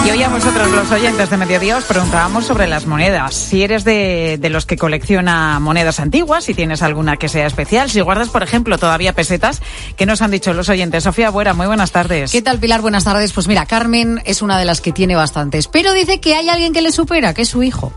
Y 0.05 0.11
hoy 0.11 0.21
a 0.21 0.29
vosotros, 0.29 0.69
los 0.69 0.91
oyentes 0.91 1.31
de 1.31 1.37
Mediodía, 1.37 1.77
os 1.77 1.85
preguntábamos 1.85 2.45
sobre 2.45 2.67
las 2.67 2.85
monedas. 2.85 3.33
Si 3.33 3.63
eres 3.63 3.83
de, 3.83 4.37
de 4.39 4.49
los 4.51 4.67
que 4.67 4.77
colecciona 4.77 5.59
monedas 5.59 5.99
antiguas, 5.99 6.43
si 6.43 6.53
tienes 6.53 6.83
alguna 6.83 7.17
que 7.17 7.27
sea 7.27 7.47
especial, 7.47 7.89
si 7.89 8.01
guardas, 8.01 8.29
por 8.29 8.43
ejemplo, 8.43 8.77
todavía 8.77 9.13
pesetas, 9.13 9.63
que 9.97 10.05
nos 10.05 10.21
han 10.21 10.29
dicho 10.29 10.53
los 10.53 10.69
oyentes. 10.69 11.05
Sofía 11.05 11.31
Buera, 11.31 11.55
muy 11.55 11.65
buenas 11.65 11.91
tardes. 11.91 12.31
¿Qué 12.31 12.43
tal, 12.43 12.59
Pilar? 12.59 12.81
Buenas 12.81 13.05
tardes. 13.05 13.33
Pues 13.33 13.47
mira, 13.47 13.65
Carmen 13.65 14.21
es 14.25 14.43
una 14.43 14.59
de 14.59 14.65
las 14.65 14.79
que 14.79 14.91
tiene 14.91 15.15
bastantes, 15.15 15.67
pero 15.67 15.91
dice 15.93 16.19
que 16.19 16.35
hay 16.35 16.49
alguien 16.49 16.71
que 16.71 16.83
le 16.83 16.91
supera, 16.91 17.33
que 17.33 17.41
es 17.41 17.49
su 17.49 17.63
hijo. 17.63 17.91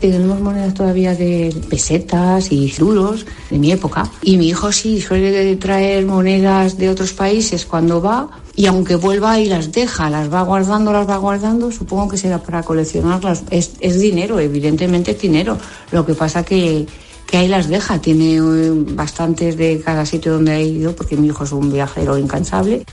Tenemos 0.00 0.40
monedas 0.40 0.74
todavía 0.74 1.14
de 1.14 1.54
pesetas 1.68 2.50
y 2.52 2.70
zulos 2.70 3.26
de 3.50 3.58
mi 3.58 3.70
época. 3.70 4.10
Y 4.22 4.38
mi 4.38 4.48
hijo 4.48 4.72
sí 4.72 5.00
suele 5.00 5.56
traer 5.56 6.06
monedas 6.06 6.78
de 6.78 6.88
otros 6.88 7.12
países 7.12 7.66
cuando 7.66 8.00
va 8.00 8.30
y 8.56 8.66
aunque 8.66 8.96
vuelva 8.96 9.38
y 9.38 9.46
las 9.46 9.72
deja, 9.72 10.10
las 10.10 10.32
va 10.32 10.42
guardando, 10.42 10.92
las 10.92 11.08
va 11.08 11.16
guardando, 11.18 11.70
supongo 11.70 12.08
que 12.08 12.16
será 12.16 12.42
para 12.42 12.62
coleccionarlas. 12.62 13.44
Es, 13.50 13.72
es 13.80 14.00
dinero, 14.00 14.40
evidentemente 14.40 15.12
es 15.12 15.20
dinero. 15.20 15.58
Lo 15.92 16.04
que 16.04 16.14
pasa 16.14 16.44
que, 16.44 16.86
que 17.26 17.36
ahí 17.36 17.48
las 17.48 17.68
deja. 17.68 18.00
Tiene 18.00 18.36
eh, 18.36 18.70
bastantes 18.72 19.56
de 19.56 19.80
cada 19.84 20.04
sitio 20.04 20.32
donde 20.32 20.52
ha 20.52 20.60
ido 20.60 20.94
porque 20.96 21.16
mi 21.16 21.28
hijo 21.28 21.44
es 21.44 21.52
un 21.52 21.72
viajero 21.72 22.18
incansable. 22.18 22.84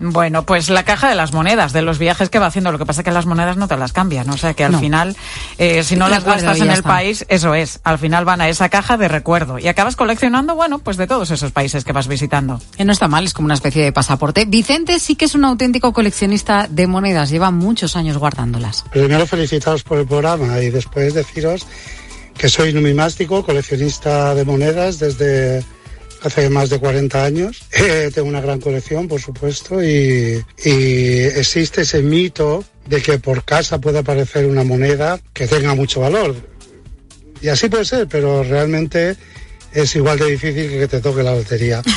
Bueno, 0.00 0.44
pues 0.44 0.70
la 0.70 0.84
caja 0.84 1.08
de 1.08 1.14
las 1.16 1.32
monedas, 1.32 1.72
de 1.72 1.82
los 1.82 1.98
viajes 1.98 2.30
que 2.30 2.38
va 2.38 2.46
haciendo. 2.46 2.70
Lo 2.70 2.78
que 2.78 2.86
pasa 2.86 3.00
es 3.00 3.04
que 3.04 3.10
las 3.10 3.26
monedas 3.26 3.56
no 3.56 3.66
te 3.66 3.76
las 3.76 3.92
cambian. 3.92 4.28
O 4.30 4.36
sea 4.36 4.54
que 4.54 4.62
al 4.64 4.72
No. 4.72 4.80
final, 4.80 5.16
eh, 5.58 5.82
si 5.82 5.96
no 5.96 6.08
las 6.08 6.22
gastas 6.24 6.58
y 6.58 6.62
en 6.62 6.68
el 6.70 6.74
está. 6.78 6.88
país, 6.88 7.26
eso 7.28 7.54
es. 7.54 7.80
Al 7.82 7.98
final 7.98 8.24
van 8.24 8.40
a 8.40 8.48
esa 8.48 8.68
caja 8.68 8.96
de 8.96 9.08
recuerdo. 9.08 9.58
Y 9.58 9.66
acabas 9.68 9.96
coleccionando, 9.96 10.54
bueno, 10.54 10.78
pues 10.78 10.96
de 10.96 11.06
todos 11.06 11.30
esos 11.32 11.50
países 11.50 11.84
que 11.84 11.92
vas 11.92 12.06
visitando. 12.06 12.60
Que 12.76 12.84
no 12.84 12.92
está 12.92 13.08
mal, 13.08 13.24
es 13.24 13.34
como 13.34 13.46
una 13.46 13.54
especie 13.54 13.82
de 13.82 13.92
pasaporte. 13.92 14.44
Vicente 14.44 14.98
sí 15.00 15.16
que 15.16 15.24
es 15.24 15.34
un 15.34 15.44
auténtico 15.44 15.92
coleccionista 15.92 16.68
de 16.70 16.86
monedas, 16.86 17.30
lleva 17.30 17.50
muchos 17.50 17.96
años 17.96 18.18
guardándolas. 18.18 18.84
Primero 18.92 19.26
felicitaros 19.26 19.82
por 19.82 19.98
el 19.98 20.06
programa 20.06 20.60
y 20.60 20.70
después 20.70 21.14
deciros 21.14 21.66
que 22.36 22.48
soy 22.48 22.72
numismático, 22.72 23.44
coleccionista 23.44 24.32
de 24.36 24.44
monedas 24.44 25.00
desde 25.00 25.64
hace 26.22 26.48
más 26.50 26.70
de 26.70 26.78
40 26.78 27.24
años. 27.24 27.62
Eh, 27.72 28.10
tengo 28.14 28.28
una 28.28 28.40
gran 28.40 28.60
colección, 28.60 29.06
por 29.08 29.20
supuesto, 29.20 29.82
y, 29.82 30.44
y 30.64 31.20
existe 31.22 31.82
ese 31.82 32.02
mito 32.02 32.64
de 32.86 33.00
que 33.02 33.18
por 33.18 33.44
casa 33.44 33.78
puede 33.80 33.98
aparecer 34.00 34.46
una 34.46 34.64
moneda 34.64 35.18
que 35.32 35.46
tenga 35.46 35.74
mucho 35.74 36.00
valor. 36.00 36.34
Y 37.40 37.48
así 37.48 37.68
puede 37.68 37.84
ser, 37.84 38.08
pero 38.08 38.42
realmente 38.42 39.16
es 39.72 39.94
igual 39.94 40.18
de 40.18 40.30
difícil 40.30 40.68
que 40.70 40.78
que 40.80 40.88
te 40.88 41.00
toque 41.00 41.22
la 41.22 41.34
lotería. 41.34 41.82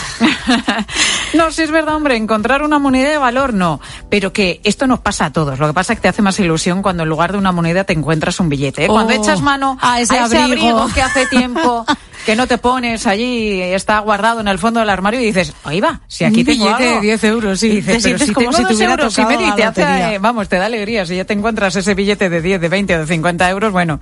No, 1.34 1.50
si 1.50 1.62
es 1.62 1.72
verdad, 1.72 1.96
hombre, 1.96 2.18
encontrar 2.18 2.62
una 2.62 2.78
moneda 2.78 3.10
de 3.10 3.18
valor 3.18 3.54
no, 3.54 3.80
pero 4.10 4.34
que 4.34 4.60
esto 4.66 4.86
nos 4.86 5.00
pasa 5.00 5.28
a 5.28 5.32
todos. 5.32 5.60
Lo 5.60 5.68
que 5.68 5.74
pasa 5.74 5.94
es 5.94 6.00
que 6.00 6.04
te 6.04 6.08
hace 6.10 6.22
más 6.22 6.38
ilusión 6.42 6.82
cuando 6.82 7.04
en 7.04 7.10
lugar 7.10 7.32
de 7.32 7.38
una 7.38 7.54
moneda 7.54 7.86
te 7.86 7.94
encuentras 7.94 8.40
un 8.42 8.50
billete. 8.50 8.84
¿eh? 8.84 8.88
Cuando 8.88 9.14
Oh, 9.14 9.24
echas 9.24 9.42
mano 9.42 9.78
a 9.82 10.02
ese 10.02 10.18
abrigo. 10.18 10.88
que 10.94 11.02
hace 11.02 11.26
tiempo 11.28 11.86
que 12.26 12.36
no 12.36 12.48
te 12.48 12.58
pones 12.58 13.08
allí, 13.08 13.62
está 13.62 14.00
guardado 14.00 14.42
en 14.42 14.48
el 14.48 14.60
fondo 14.60 14.80
del 14.80 14.90
armario 14.90 15.20
y 15.22 15.26
dices, 15.26 15.54
ahí 15.64 15.82
va, 15.82 16.02
si 16.08 16.24
aquí 16.24 16.40
Un 16.42 16.46
tengo 16.46 16.66
billete 16.66 16.84
algo". 16.88 16.96
de 17.02 17.08
10 17.08 17.24
euros, 17.26 17.60
sí. 17.60 17.68
Y 17.68 17.76
dices, 17.78 17.96
Te 17.96 18.02
sientes 18.02 18.28
si 18.28 18.34
como 18.34 18.52
tengo 18.52 18.70
si 18.70 18.76
te 18.78 18.84
euros 18.84 19.14
y 19.14 19.16
tocado 19.16 19.38
medio 19.38 19.54
y 19.54 19.56
te 19.56 19.64
hace, 19.64 19.82
eh, 19.82 20.20
vamos, 20.20 20.50
te 20.50 20.58
da 20.58 20.66
alegría. 20.66 21.06
Si 21.06 21.16
ya 21.16 21.26
te 21.26 21.34
encuentras 21.34 21.76
ese 21.76 21.94
billete 21.94 22.30
de 22.30 22.42
10, 22.42 22.62
de 22.62 22.70
20 22.70 22.96
o 22.96 23.00
de 23.00 23.08
50 23.08 23.50
euros, 23.50 23.72
bueno, 23.72 24.00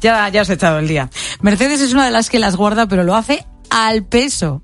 ya, 0.00 0.28
ya 0.28 0.42
has 0.42 0.50
echado 0.50 0.78
el 0.78 0.88
día. 0.88 1.08
Mercedes 1.40 1.80
es 1.80 1.92
una 1.92 2.04
de 2.04 2.10
las 2.10 2.30
que 2.30 2.38
las 2.38 2.56
guarda, 2.56 2.86
pero 2.86 3.04
lo 3.04 3.14
hace 3.14 3.46
al 3.70 4.04
peso. 4.04 4.62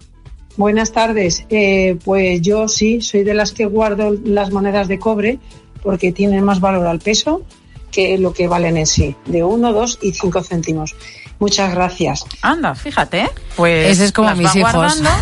Buenas 0.57 0.93
tardes. 0.93 1.45
Eh, 1.51 1.97
pues 2.05 2.41
yo 2.43 2.67
sí, 2.69 3.01
soy 3.01 3.23
de 3.23 3.35
las 3.35 3.53
que 3.53 3.65
guardo 3.67 4.13
las 4.25 4.51
monedas 4.51 4.89
de 4.89 4.99
cobre 4.99 5.39
porque 5.83 6.11
tienen 6.13 6.43
más 6.43 6.61
valor 6.61 6.87
al 6.87 6.99
peso 6.99 7.43
que 7.91 8.19
lo 8.19 8.33
que 8.33 8.49
valen 8.49 8.77
en 8.77 8.87
sí, 8.87 9.17
de 9.27 9.45
1, 9.45 9.73
2 9.73 9.99
y 10.03 10.13
5 10.13 10.43
céntimos. 10.43 10.95
Muchas 11.39 11.73
gracias. 11.75 12.25
Anda, 12.43 12.75
fíjate, 12.75 13.31
pues 13.57 13.93
Ese 13.93 14.07
es 14.07 14.13
como 14.13 14.29
las 14.29 14.39
mis 14.39 14.57
hijos. 14.57 14.75
guardando. 14.75 15.11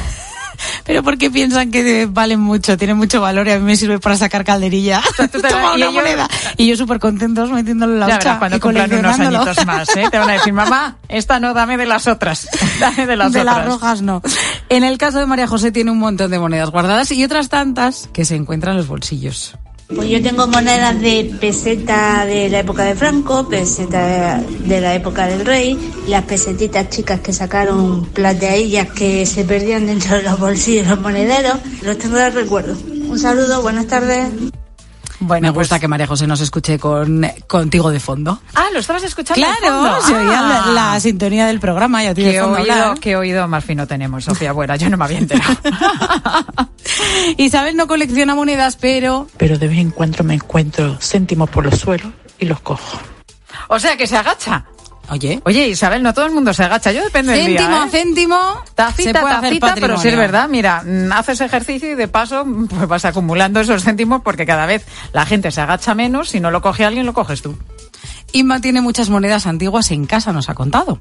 Pero 0.84 1.02
porque 1.02 1.30
piensan 1.30 1.70
que 1.70 2.06
valen 2.06 2.40
mucho, 2.40 2.76
tienen 2.76 2.96
mucho 2.96 3.20
valor 3.20 3.46
y 3.46 3.52
a 3.52 3.58
mí 3.58 3.64
me 3.64 3.76
sirve 3.76 3.98
para 3.98 4.16
sacar 4.16 4.44
calderilla. 4.44 5.02
Toma 5.32 5.72
y 5.76 5.82
una 5.82 5.90
moneda. 5.90 6.28
Y 6.56 6.66
yo 6.66 6.76
súper 6.76 6.98
contentos 6.98 7.50
metiéndolo 7.50 7.94
en 7.94 8.00
la 8.00 8.08
Ya 8.08 8.18
verás 8.18 8.38
cuando 8.38 8.56
y 8.56 8.60
cumplan 8.60 8.94
unos 8.94 9.18
añitos 9.18 9.66
más, 9.66 9.94
¿eh? 9.96 10.08
Te 10.10 10.18
van 10.18 10.30
a 10.30 10.32
decir, 10.34 10.52
mamá, 10.52 10.96
esta 11.08 11.40
no, 11.40 11.54
dame 11.54 11.76
de 11.76 11.86
las 11.86 12.06
otras. 12.06 12.48
Dame 12.80 13.06
de 13.06 13.16
las 13.16 13.32
de 13.32 13.40
otras. 13.40 13.56
las 13.56 13.66
rojas 13.66 14.02
no. 14.02 14.22
En 14.68 14.84
el 14.84 14.98
caso 14.98 15.18
de 15.18 15.26
María 15.26 15.46
José 15.46 15.72
tiene 15.72 15.90
un 15.90 15.98
montón 15.98 16.30
de 16.30 16.38
monedas 16.38 16.70
guardadas 16.70 17.10
y 17.12 17.24
otras 17.24 17.48
tantas 17.48 18.08
que 18.12 18.24
se 18.24 18.36
encuentran 18.36 18.72
en 18.72 18.78
los 18.78 18.88
bolsillos. 18.88 19.54
Pues 19.94 20.08
yo 20.08 20.20
tengo 20.20 20.48
monedas 20.48 21.00
de 21.00 21.32
peseta 21.40 22.26
de 22.26 22.48
la 22.48 22.58
época 22.58 22.84
de 22.84 22.96
Franco, 22.96 23.48
peseta 23.48 24.40
de 24.40 24.80
la 24.80 24.94
época 24.94 25.28
del 25.28 25.46
rey, 25.46 25.78
las 26.08 26.24
pesetitas 26.24 26.90
chicas 26.90 27.20
que 27.20 27.32
sacaron 27.32 28.04
plateadillas 28.06 28.90
que 28.90 29.24
se 29.26 29.44
perdían 29.44 29.86
dentro 29.86 30.16
de 30.16 30.24
los 30.24 30.40
bolsillos, 30.40 30.88
los 30.88 31.00
monederos, 31.00 31.58
los 31.82 31.98
tengo 31.98 32.16
de 32.16 32.30
recuerdo. 32.30 32.76
Un 33.08 33.18
saludo, 33.18 33.62
buenas 33.62 33.86
tardes. 33.86 34.28
Me 35.20 35.50
gusta 35.50 35.78
que 35.78 35.88
María 35.88 36.06
José 36.06 36.26
nos 36.26 36.40
escuche 36.40 36.78
con 36.78 37.26
contigo 37.46 37.90
de 37.90 38.00
fondo. 38.00 38.38
Ah, 38.54 38.66
lo 38.72 38.78
estabas 38.80 39.02
escuchando 39.04 39.40
de 39.46 39.56
Claro, 39.58 39.74
fondo. 39.82 40.00
se 40.06 40.14
oía 40.14 40.42
la, 40.42 40.64
Ah. 40.64 40.70
la 40.72 41.00
sintonía 41.00 41.46
del 41.46 41.60
programa 41.60 42.02
y 42.04 42.06
a 42.08 42.14
ti 42.14 42.22
de 42.22 42.32
Qué 42.32 42.40
fondo 42.40 42.58
oído, 42.60 42.94
qué 43.00 43.16
oído 43.16 43.48
más 43.48 43.64
fino 43.64 43.86
tenemos, 43.86 44.24
Sofía 44.24 44.52
Buena. 44.52 44.76
Yo 44.76 44.88
no 44.90 44.96
me 44.96 45.04
había 45.04 45.18
enterado. 45.18 45.54
Isabel 47.36 47.76
no 47.76 47.86
colecciona 47.86 48.34
monedas, 48.34 48.76
pero 48.76 49.26
pero 49.36 49.58
de 49.58 49.68
vez 49.68 49.78
en 49.78 49.90
cuando 49.90 50.24
me 50.24 50.34
encuentro 50.34 50.96
céntimos 51.00 51.50
por 51.50 51.64
los 51.64 51.78
suelos 51.78 52.12
y 52.38 52.46
los 52.46 52.60
cojo. 52.60 52.98
O 53.68 53.78
sea, 53.80 53.96
que 53.96 54.06
se 54.06 54.16
agacha. 54.16 54.64
Oye. 55.10 55.40
Oye, 55.44 55.68
Isabel, 55.68 56.02
no 56.02 56.12
todo 56.12 56.26
el 56.26 56.32
mundo 56.32 56.52
se 56.52 56.64
agacha. 56.64 56.92
Yo 56.92 57.02
depende 57.04 57.32
del 57.32 57.46
día. 57.46 57.58
céntimo 57.58 57.76
a 57.76 57.86
¿eh? 57.86 57.90
céntimo 57.90 58.64
Tacita, 58.74 59.20
tacita, 59.20 59.74
pero 59.80 59.98
sí 59.98 60.08
es 60.08 60.16
verdad. 60.16 60.48
Mira, 60.48 60.82
mm, 60.84 61.12
haces 61.12 61.40
ejercicio 61.40 61.90
y 61.90 61.94
de 61.94 62.08
paso 62.08 62.46
pues 62.68 62.88
vas 62.88 63.04
acumulando 63.04 63.60
esos 63.60 63.84
céntimos 63.84 64.22
porque 64.22 64.46
cada 64.46 64.66
vez 64.66 64.84
la 65.12 65.26
gente 65.26 65.50
se 65.50 65.60
agacha 65.60 65.94
menos. 65.94 66.30
Si 66.30 66.40
no 66.40 66.50
lo 66.50 66.60
coge 66.60 66.84
alguien, 66.84 67.06
lo 67.06 67.14
coges 67.14 67.42
tú. 67.42 67.56
Inma 68.32 68.60
tiene 68.60 68.80
muchas 68.80 69.08
monedas 69.08 69.46
antiguas 69.46 69.90
en 69.90 70.06
casa, 70.06 70.32
nos 70.32 70.48
ha 70.48 70.54
contado. 70.54 70.98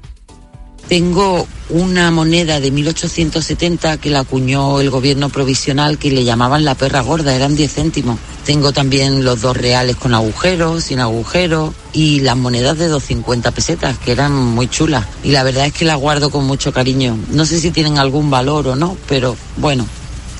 Tengo 0.88 1.46
una 1.68 2.10
moneda 2.10 2.60
de 2.60 2.70
1870 2.70 3.98
que 3.98 4.10
la 4.10 4.20
acuñó 4.20 4.80
el 4.80 4.90
gobierno 4.90 5.28
provisional 5.28 5.98
que 5.98 6.12
le 6.12 6.24
llamaban 6.24 6.64
la 6.64 6.76
perra 6.76 7.00
gorda, 7.00 7.34
eran 7.34 7.56
10 7.56 7.72
céntimos. 7.72 8.18
Tengo 8.44 8.72
también 8.72 9.24
los 9.24 9.40
dos 9.40 9.56
reales 9.56 9.96
con 9.96 10.14
agujeros, 10.14 10.84
sin 10.84 11.00
agujeros 11.00 11.74
y 11.92 12.20
las 12.20 12.36
monedas 12.36 12.78
de 12.78 12.86
250 12.86 13.50
pesetas 13.50 13.98
que 13.98 14.12
eran 14.12 14.32
muy 14.32 14.68
chulas. 14.68 15.04
Y 15.24 15.32
la 15.32 15.42
verdad 15.42 15.66
es 15.66 15.72
que 15.72 15.84
las 15.84 15.98
guardo 15.98 16.30
con 16.30 16.44
mucho 16.44 16.72
cariño. 16.72 17.18
No 17.30 17.44
sé 17.44 17.58
si 17.58 17.72
tienen 17.72 17.98
algún 17.98 18.30
valor 18.30 18.68
o 18.68 18.76
no, 18.76 18.96
pero 19.08 19.36
bueno, 19.56 19.86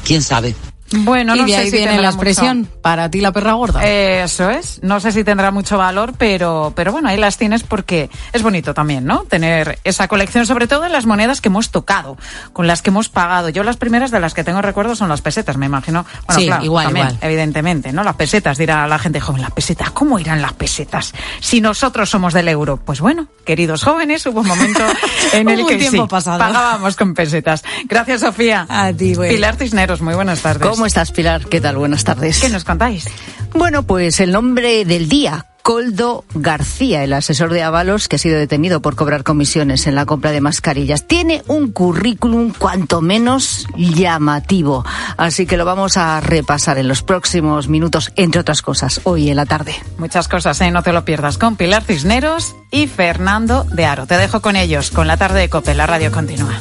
¿Quién 0.07 0.23
sabe? 0.23 0.55
Bueno, 0.99 1.35
y 1.37 1.41
no 1.41 1.45
de 1.47 1.53
sé 1.53 1.57
ahí 1.59 1.71
si 1.71 1.77
viene 1.77 2.01
la 2.01 2.09
expresión, 2.09 2.59
mucho- 2.61 2.71
para 2.83 3.11
ti 3.11 3.21
la 3.21 3.33
perra 3.33 3.53
gorda. 3.55 3.85
Eso 3.85 4.51
es. 4.51 4.81
No 4.83 5.01
sé 5.01 5.13
si 5.13 5.25
tendrá 5.25 5.51
mucho 5.51 5.79
valor, 5.79 6.15
pero, 6.19 6.73
pero 6.75 6.93
bueno, 6.93 7.09
ahí 7.09 7.17
las 7.17 7.37
tienes 7.39 7.63
porque 7.63 8.11
es 8.33 8.43
bonito 8.43 8.75
también, 8.75 9.05
¿no? 9.05 9.23
Tener 9.25 9.79
esa 9.85 10.09
colección, 10.09 10.47
sobre 10.47 10.67
todo 10.67 10.85
en 10.87 10.93
las 10.93 11.07
monedas 11.07 11.41
que 11.41 11.49
hemos 11.49 11.71
tocado, 11.71 12.17
con 12.53 12.67
las 12.67 12.83
que 12.83 12.91
hemos 12.91 13.09
pagado. 13.09 13.49
Yo 13.49 13.63
las 13.63 13.77
primeras 13.77 14.11
de 14.11 14.21
las 14.21 14.35
que 14.35 14.45
tengo 14.45 14.63
recuerdo 14.63 14.97
son 14.97 15.09
las 15.09 15.21
pesetas, 15.23 15.57
me 15.57 15.67
imagino. 15.67 16.05
Bueno, 16.27 16.41
Sí, 16.41 16.47
claro, 16.47 16.65
igual, 16.65 16.85
también, 16.87 17.07
igual. 17.09 17.19
evidentemente, 17.23 17.93
¿no? 17.93 18.03
Las 18.05 18.17
pesetas, 18.17 18.59
dirá 18.59 18.87
la 18.87 18.99
gente 18.99 19.21
joven, 19.21 19.43
las 19.43 19.51
pesetas. 19.53 19.91
¿Cómo 19.91 20.19
irán 20.19 20.43
las 20.43 20.53
pesetas 20.55 21.13
si 21.41 21.61
nosotros 21.61 22.09
somos 22.11 22.33
del 22.35 22.49
euro? 22.49 22.77
Pues 22.79 23.01
bueno, 23.01 23.27
queridos 23.45 23.83
jóvenes, 23.83 24.25
hubo 24.27 24.41
un 24.41 24.49
momento 24.49 24.81
en 25.33 25.49
el 25.49 25.67
que 25.67 25.91
sí, 25.91 26.01
pasado. 26.09 26.39
pagábamos 26.39 26.97
con 26.97 27.15
pesetas. 27.15 27.63
Gracias, 27.85 28.21
Sofía. 28.21 28.67
A 28.69 28.93
ti, 28.93 29.15
güey. 29.15 29.31
Pilar 29.35 29.57
Cisneros, 29.57 30.01
muy 30.01 30.15
buenas 30.15 30.41
tardes. 30.41 30.69
¿Cómo 30.69 30.86
estás, 30.87 31.13
Pilar? 31.13 31.47
¿Qué 31.47 31.61
tal? 31.61 31.77
Buenas 31.77 32.05
tardes. 32.05 32.41
¿Qué 32.41 32.49
nos 32.49 32.65
contáis? 32.65 33.07
Bueno, 33.55 33.85
pues 33.85 34.21
el 34.21 34.33
nombre 34.33 34.85
del 34.85 35.09
día. 35.09 35.47
Coldo 35.67 36.25
García, 36.33 37.03
el 37.03 37.13
asesor 37.13 37.53
de 37.53 37.65
Avalos 37.65 38.07
que 38.07 38.15
ha 38.15 38.19
sido 38.21 38.39
detenido 38.39 38.81
por 38.81 38.95
cobrar 38.95 39.25
comisiones 39.25 39.89
en 39.89 39.97
la 39.97 40.07
compra 40.07 40.31
de 40.31 40.41
mascarillas. 40.41 41.09
Tiene 41.09 41.43
un 41.49 41.73
currículum 41.73 42.53
cuanto 42.57 43.01
menos 43.01 43.67
llamativo. 43.77 44.85
Así 45.17 45.45
que 45.45 45.57
lo 45.57 45.65
vamos 45.65 45.97
a 45.97 46.21
repasar 46.21 46.79
en 46.79 46.87
los 46.87 47.03
próximos 47.03 47.67
minutos, 47.67 48.13
entre 48.15 48.43
otras 48.43 48.63
cosas, 48.63 49.01
hoy 49.03 49.29
en 49.29 49.35
la 49.35 49.47
tarde. 49.47 49.75
Muchas 49.99 50.29
cosas, 50.29 50.61
¿eh? 50.61 50.71
No 50.71 50.85
te 50.85 50.93
lo 50.93 51.05
pierdas. 51.05 51.37
Con 51.37 51.57
Pilar 51.57 51.83
Cisneros 51.83 52.55
y 52.71 52.87
Fernando 52.87 53.65
de 53.65 53.87
Aro. 53.87 54.07
Te 54.07 54.19
dejo 54.19 54.41
con 54.41 54.55
ellos, 54.55 54.93
con 54.93 55.09
la 55.09 55.17
tarde 55.17 55.41
de 55.41 55.49
Cope. 55.49 55.75
La 55.75 55.89
radio 55.89 56.13
continúa. 56.13 56.61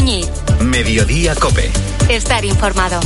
Muñiz. 0.00 0.30
Mediodía 0.64 1.34
Cope. 1.34 1.70
Estar 2.08 2.42
informado. 2.46 3.00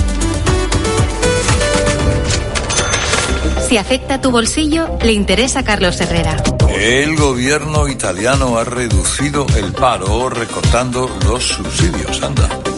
Si 3.69 3.77
afecta 3.77 4.21
tu 4.21 4.31
bolsillo, 4.31 4.97
le 5.03 5.11
interesa 5.11 5.59
a 5.59 5.65
Carlos 5.65 6.01
Herrera. 6.01 6.37
El 6.69 7.17
gobierno 7.17 7.89
italiano 7.89 8.59
ha 8.59 8.65
reducido 8.65 9.45
el 9.57 9.73
paro 9.73 10.31
recortando 10.31 11.11
los 11.27 11.43
subsidios. 11.43 12.23
Anda. 12.23 12.64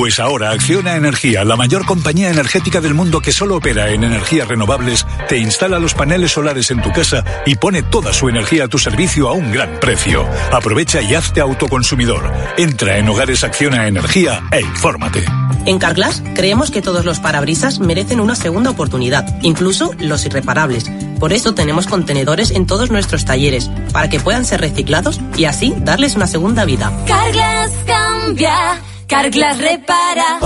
Pues 0.00 0.18
ahora 0.18 0.52
Acciona 0.52 0.96
Energía, 0.96 1.44
la 1.44 1.56
mayor 1.56 1.84
compañía 1.84 2.30
energética 2.30 2.80
del 2.80 2.94
mundo 2.94 3.20
que 3.20 3.32
solo 3.32 3.56
opera 3.56 3.90
en 3.90 4.02
energías 4.02 4.48
renovables, 4.48 5.06
te 5.28 5.36
instala 5.36 5.78
los 5.78 5.92
paneles 5.92 6.32
solares 6.32 6.70
en 6.70 6.80
tu 6.80 6.90
casa 6.90 7.22
y 7.44 7.56
pone 7.56 7.82
toda 7.82 8.14
su 8.14 8.30
energía 8.30 8.64
a 8.64 8.68
tu 8.68 8.78
servicio 8.78 9.28
a 9.28 9.34
un 9.34 9.52
gran 9.52 9.78
precio. 9.78 10.26
Aprovecha 10.52 11.02
y 11.02 11.14
hazte 11.14 11.42
autoconsumidor. 11.42 12.32
Entra 12.56 12.96
en 12.96 13.10
Hogares 13.10 13.44
Acciona 13.44 13.88
Energía 13.88 14.42
e 14.50 14.62
infórmate. 14.62 15.22
En 15.66 15.78
Carglass 15.78 16.22
creemos 16.34 16.70
que 16.70 16.80
todos 16.80 17.04
los 17.04 17.20
parabrisas 17.20 17.78
merecen 17.78 18.20
una 18.20 18.36
segunda 18.36 18.70
oportunidad, 18.70 19.26
incluso 19.42 19.92
los 19.98 20.24
irreparables. 20.24 20.90
Por 21.18 21.34
eso 21.34 21.52
tenemos 21.52 21.86
contenedores 21.86 22.52
en 22.52 22.64
todos 22.64 22.90
nuestros 22.90 23.26
talleres, 23.26 23.70
para 23.92 24.08
que 24.08 24.18
puedan 24.18 24.46
ser 24.46 24.62
reciclados 24.62 25.20
y 25.36 25.44
así 25.44 25.74
darles 25.76 26.16
una 26.16 26.26
segunda 26.26 26.64
vida. 26.64 26.90
Carglass 27.06 27.70
cambia, 27.86 28.80
Carglass 29.10 29.58
repara. 29.58 30.38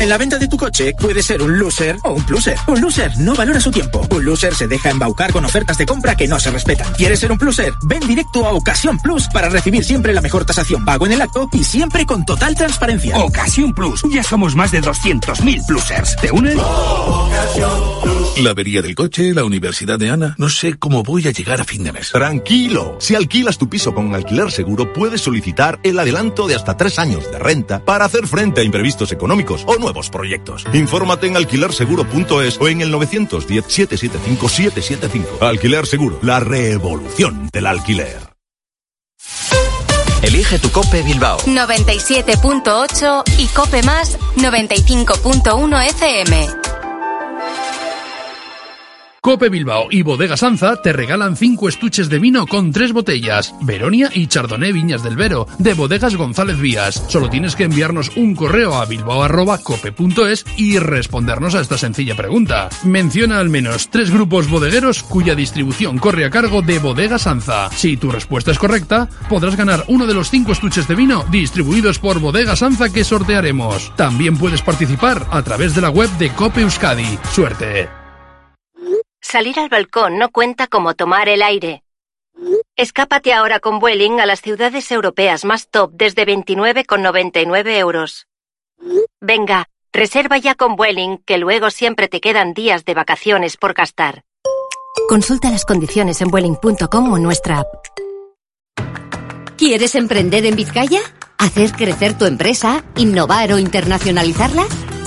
En 0.00 0.08
la 0.08 0.18
venta 0.18 0.38
de 0.38 0.48
tu 0.48 0.56
coche 0.56 0.92
puede 0.98 1.22
ser 1.22 1.40
un 1.40 1.56
loser 1.56 1.96
o 2.02 2.10
un 2.10 2.26
pluser. 2.26 2.56
Un 2.66 2.80
loser 2.80 3.16
no 3.18 3.36
valora 3.36 3.60
su 3.60 3.70
tiempo. 3.70 4.04
Un 4.10 4.24
loser 4.24 4.52
se 4.56 4.66
deja 4.66 4.90
embaucar 4.90 5.32
con 5.32 5.44
ofertas 5.44 5.78
de 5.78 5.86
compra 5.86 6.16
que 6.16 6.26
no 6.26 6.40
se 6.40 6.50
respetan. 6.50 6.92
¿Quieres 6.94 7.20
ser 7.20 7.30
un 7.30 7.38
pluser? 7.38 7.72
Ven 7.84 8.00
directo 8.08 8.44
a 8.44 8.52
Ocasión 8.52 8.98
Plus 8.98 9.28
para 9.28 9.48
recibir 9.48 9.84
siempre 9.84 10.12
la 10.12 10.20
mejor 10.20 10.44
tasación 10.44 10.84
pago 10.84 11.06
en 11.06 11.12
el 11.12 11.22
acto 11.22 11.48
y 11.52 11.62
siempre 11.62 12.04
con 12.06 12.24
total 12.24 12.56
transparencia. 12.56 13.16
Ocasión 13.18 13.72
Plus. 13.72 14.02
Ya 14.10 14.24
somos 14.24 14.56
más 14.56 14.72
de 14.72 14.82
200.000 14.82 15.64
plusers. 15.64 16.16
¿Te 16.16 16.32
unes? 16.32 16.56
La 18.38 18.50
avería 18.50 18.82
del 18.82 18.96
coche, 18.96 19.32
la 19.32 19.44
universidad 19.44 20.00
de 20.00 20.10
Ana. 20.10 20.34
No 20.38 20.48
sé 20.48 20.74
cómo 20.74 21.04
voy 21.04 21.28
a 21.28 21.30
llegar 21.30 21.60
a 21.60 21.64
fin 21.64 21.84
de 21.84 21.92
mes. 21.92 22.10
Tranquilo. 22.10 22.96
Si 22.98 23.14
alquilas 23.14 23.58
tu 23.58 23.68
piso 23.68 23.94
con 23.94 24.12
alquiler 24.12 24.50
seguro, 24.50 24.92
puedes 24.92 25.20
solicitar 25.20 25.78
el 25.84 26.00
adelanto 26.00 26.48
de 26.48 26.56
hasta 26.56 26.76
tres 26.76 26.98
años 26.98 27.11
de 27.20 27.38
renta 27.38 27.84
para 27.84 28.04
hacer 28.04 28.26
frente 28.26 28.60
a 28.60 28.64
imprevistos 28.64 29.12
económicos 29.12 29.62
o 29.66 29.76
nuevos 29.76 30.10
proyectos. 30.10 30.64
Infórmate 30.72 31.26
en 31.26 31.36
alquilerseguro.es 31.36 32.58
o 32.60 32.68
en 32.68 32.80
el 32.80 32.92
910-775-775. 32.94 35.40
Alquiler 35.40 35.86
Seguro, 35.86 36.18
la 36.22 36.40
revolución 36.40 37.48
del 37.52 37.66
alquiler. 37.66 38.32
Elige 40.22 40.58
tu 40.60 40.70
Cope 40.70 41.02
Bilbao. 41.02 41.38
97.8 41.40 43.24
y 43.38 43.46
Cope 43.48 43.82
Más 43.82 44.16
95.1 44.36 45.88
FM. 45.90 46.61
Cope 49.24 49.50
Bilbao 49.50 49.86
y 49.88 50.02
Bodega 50.02 50.36
Sanza 50.36 50.82
te 50.82 50.92
regalan 50.92 51.36
5 51.36 51.68
estuches 51.68 52.08
de 52.08 52.18
vino 52.18 52.44
con 52.44 52.72
3 52.72 52.92
botellas. 52.92 53.54
Veronia 53.60 54.10
y 54.12 54.26
Chardonnay 54.26 54.72
Viñas 54.72 55.04
del 55.04 55.14
Vero, 55.14 55.46
de 55.60 55.74
Bodegas 55.74 56.16
González 56.16 56.58
Vías. 56.58 57.04
Solo 57.06 57.30
tienes 57.30 57.54
que 57.54 57.62
enviarnos 57.62 58.10
un 58.16 58.34
correo 58.34 58.74
a 58.74 58.84
bilbao.cope.es 58.84 60.44
y 60.56 60.80
respondernos 60.80 61.54
a 61.54 61.60
esta 61.60 61.78
sencilla 61.78 62.16
pregunta. 62.16 62.68
Menciona 62.82 63.38
al 63.38 63.48
menos 63.48 63.90
3 63.90 64.10
grupos 64.10 64.50
bodegueros 64.50 65.04
cuya 65.04 65.36
distribución 65.36 65.98
corre 65.98 66.24
a 66.24 66.30
cargo 66.30 66.60
de 66.60 66.80
Bodega 66.80 67.20
Sanza. 67.20 67.70
Si 67.70 67.96
tu 67.96 68.10
respuesta 68.10 68.50
es 68.50 68.58
correcta, 68.58 69.08
podrás 69.28 69.54
ganar 69.54 69.84
uno 69.86 70.08
de 70.08 70.14
los 70.14 70.30
5 70.30 70.50
estuches 70.50 70.88
de 70.88 70.96
vino 70.96 71.24
distribuidos 71.30 72.00
por 72.00 72.18
Bodega 72.18 72.56
Sanza 72.56 72.92
que 72.92 73.04
sortearemos. 73.04 73.94
También 73.94 74.36
puedes 74.36 74.62
participar 74.62 75.28
a 75.30 75.42
través 75.42 75.76
de 75.76 75.80
la 75.80 75.90
web 75.90 76.10
de 76.18 76.30
Cope 76.30 76.62
Euskadi. 76.62 77.20
Suerte. 77.32 78.01
Salir 79.32 79.58
al 79.58 79.70
balcón 79.70 80.18
no 80.18 80.28
cuenta 80.28 80.66
como 80.66 80.92
tomar 80.92 81.30
el 81.30 81.40
aire. 81.40 81.82
Escápate 82.76 83.32
ahora 83.32 83.60
con 83.60 83.78
Vueling 83.78 84.20
a 84.20 84.26
las 84.26 84.42
ciudades 84.42 84.92
europeas 84.92 85.46
más 85.46 85.70
top 85.70 85.90
desde 85.94 86.26
29,99 86.26 87.78
euros. 87.78 88.26
Venga, 89.22 89.70
reserva 89.90 90.36
ya 90.36 90.54
con 90.54 90.76
Vueling, 90.76 91.16
que 91.24 91.38
luego 91.38 91.70
siempre 91.70 92.08
te 92.08 92.20
quedan 92.20 92.52
días 92.52 92.84
de 92.84 92.92
vacaciones 92.92 93.56
por 93.56 93.72
gastar. 93.72 94.22
Consulta 95.08 95.50
las 95.50 95.64
condiciones 95.64 96.20
en 96.20 96.28
Vueling.com 96.28 97.12
o 97.14 97.18
nuestra 97.18 97.60
app. 97.60 97.72
¿Quieres 99.56 99.94
emprender 99.94 100.44
en 100.44 100.56
Vizcaya? 100.56 101.00
¿Hacer 101.38 101.72
crecer 101.72 102.18
tu 102.18 102.26
empresa? 102.26 102.84
¿Innovar 102.96 103.54
o 103.54 103.58
internacionalizarla? 103.58 104.66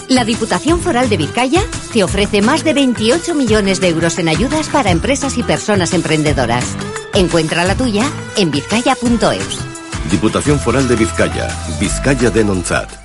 La 0.10 0.24
Diputación 0.24 0.80
Foral 0.80 1.10
de 1.10 1.18
Vizcaya 1.18 1.64
te 1.92 2.04
ofrece 2.04 2.42
más 2.42 2.64
de 2.64 2.74
28 2.74 3.34
millones 3.34 3.82
de 3.82 3.90
euros 3.90 4.20
en 4.20 4.28
ayudas 4.28 4.70
para 4.70 4.92
empresas 4.92 5.38
y 5.38 5.44
personas 5.44 5.94
emprendedoras. 5.94 6.76
Encuentra 7.16 7.64
la 7.64 7.76
tuya 7.76 8.04
en 8.38 8.52
vizcaya.eus. 8.52 9.60
Diputación 10.12 10.60
Foral 10.60 10.88
de 10.88 10.96
Vizcaya, 10.96 11.48
Vizcaya 11.80 12.30
de 12.30 12.44
Nonzat. 12.44 13.05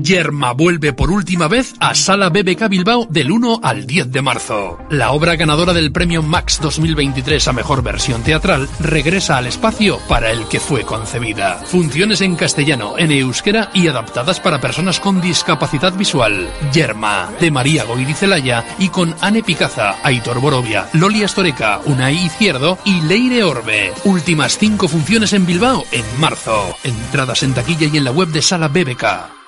Yerma 0.00 0.52
vuelve 0.52 0.94
por 0.94 1.10
última 1.10 1.48
vez 1.48 1.74
a 1.78 1.94
Sala 1.94 2.30
BBK 2.30 2.68
Bilbao 2.68 3.06
del 3.10 3.30
1 3.30 3.60
al 3.62 3.86
10 3.86 4.10
de 4.10 4.22
marzo. 4.22 4.78
La 4.88 5.12
obra 5.12 5.36
ganadora 5.36 5.74
del 5.74 5.92
premio 5.92 6.22
Max 6.22 6.60
2023 6.62 7.46
a 7.48 7.52
mejor 7.52 7.82
versión 7.82 8.22
teatral 8.22 8.68
regresa 8.80 9.36
al 9.36 9.46
espacio 9.46 9.98
para 10.08 10.30
el 10.30 10.48
que 10.48 10.60
fue 10.60 10.84
concebida. 10.84 11.58
Funciones 11.66 12.22
en 12.22 12.36
castellano, 12.36 12.94
en 12.96 13.10
euskera 13.12 13.70
y 13.74 13.86
adaptadas 13.86 14.40
para 14.40 14.62
personas 14.62 14.98
con 14.98 15.20
discapacidad 15.20 15.92
visual. 15.92 16.48
Yerma, 16.72 17.30
de 17.38 17.50
María 17.50 17.84
Goirizelaya 17.84 18.64
y 18.78 18.88
con 18.88 19.14
Anne 19.20 19.42
Picaza, 19.42 19.96
Aitor 20.02 20.40
Borovia, 20.40 20.88
Loli 20.94 21.22
Astoreca, 21.22 21.80
Unai 21.84 22.16
Izquierdo 22.16 22.78
y 22.86 23.02
Leire 23.02 23.44
Orbe. 23.44 23.92
Últimas 24.04 24.56
cinco 24.56 24.88
funciones 24.88 25.34
en 25.34 25.44
Bilbao 25.44 25.84
en 25.92 26.04
marzo. 26.18 26.74
Entradas 26.82 27.42
en 27.42 27.52
taquilla 27.52 27.88
y 27.92 27.98
en 27.98 28.04
la 28.04 28.10
web 28.10 28.28
de 28.28 28.40
Sala 28.40 28.68
BBK. 28.68 29.41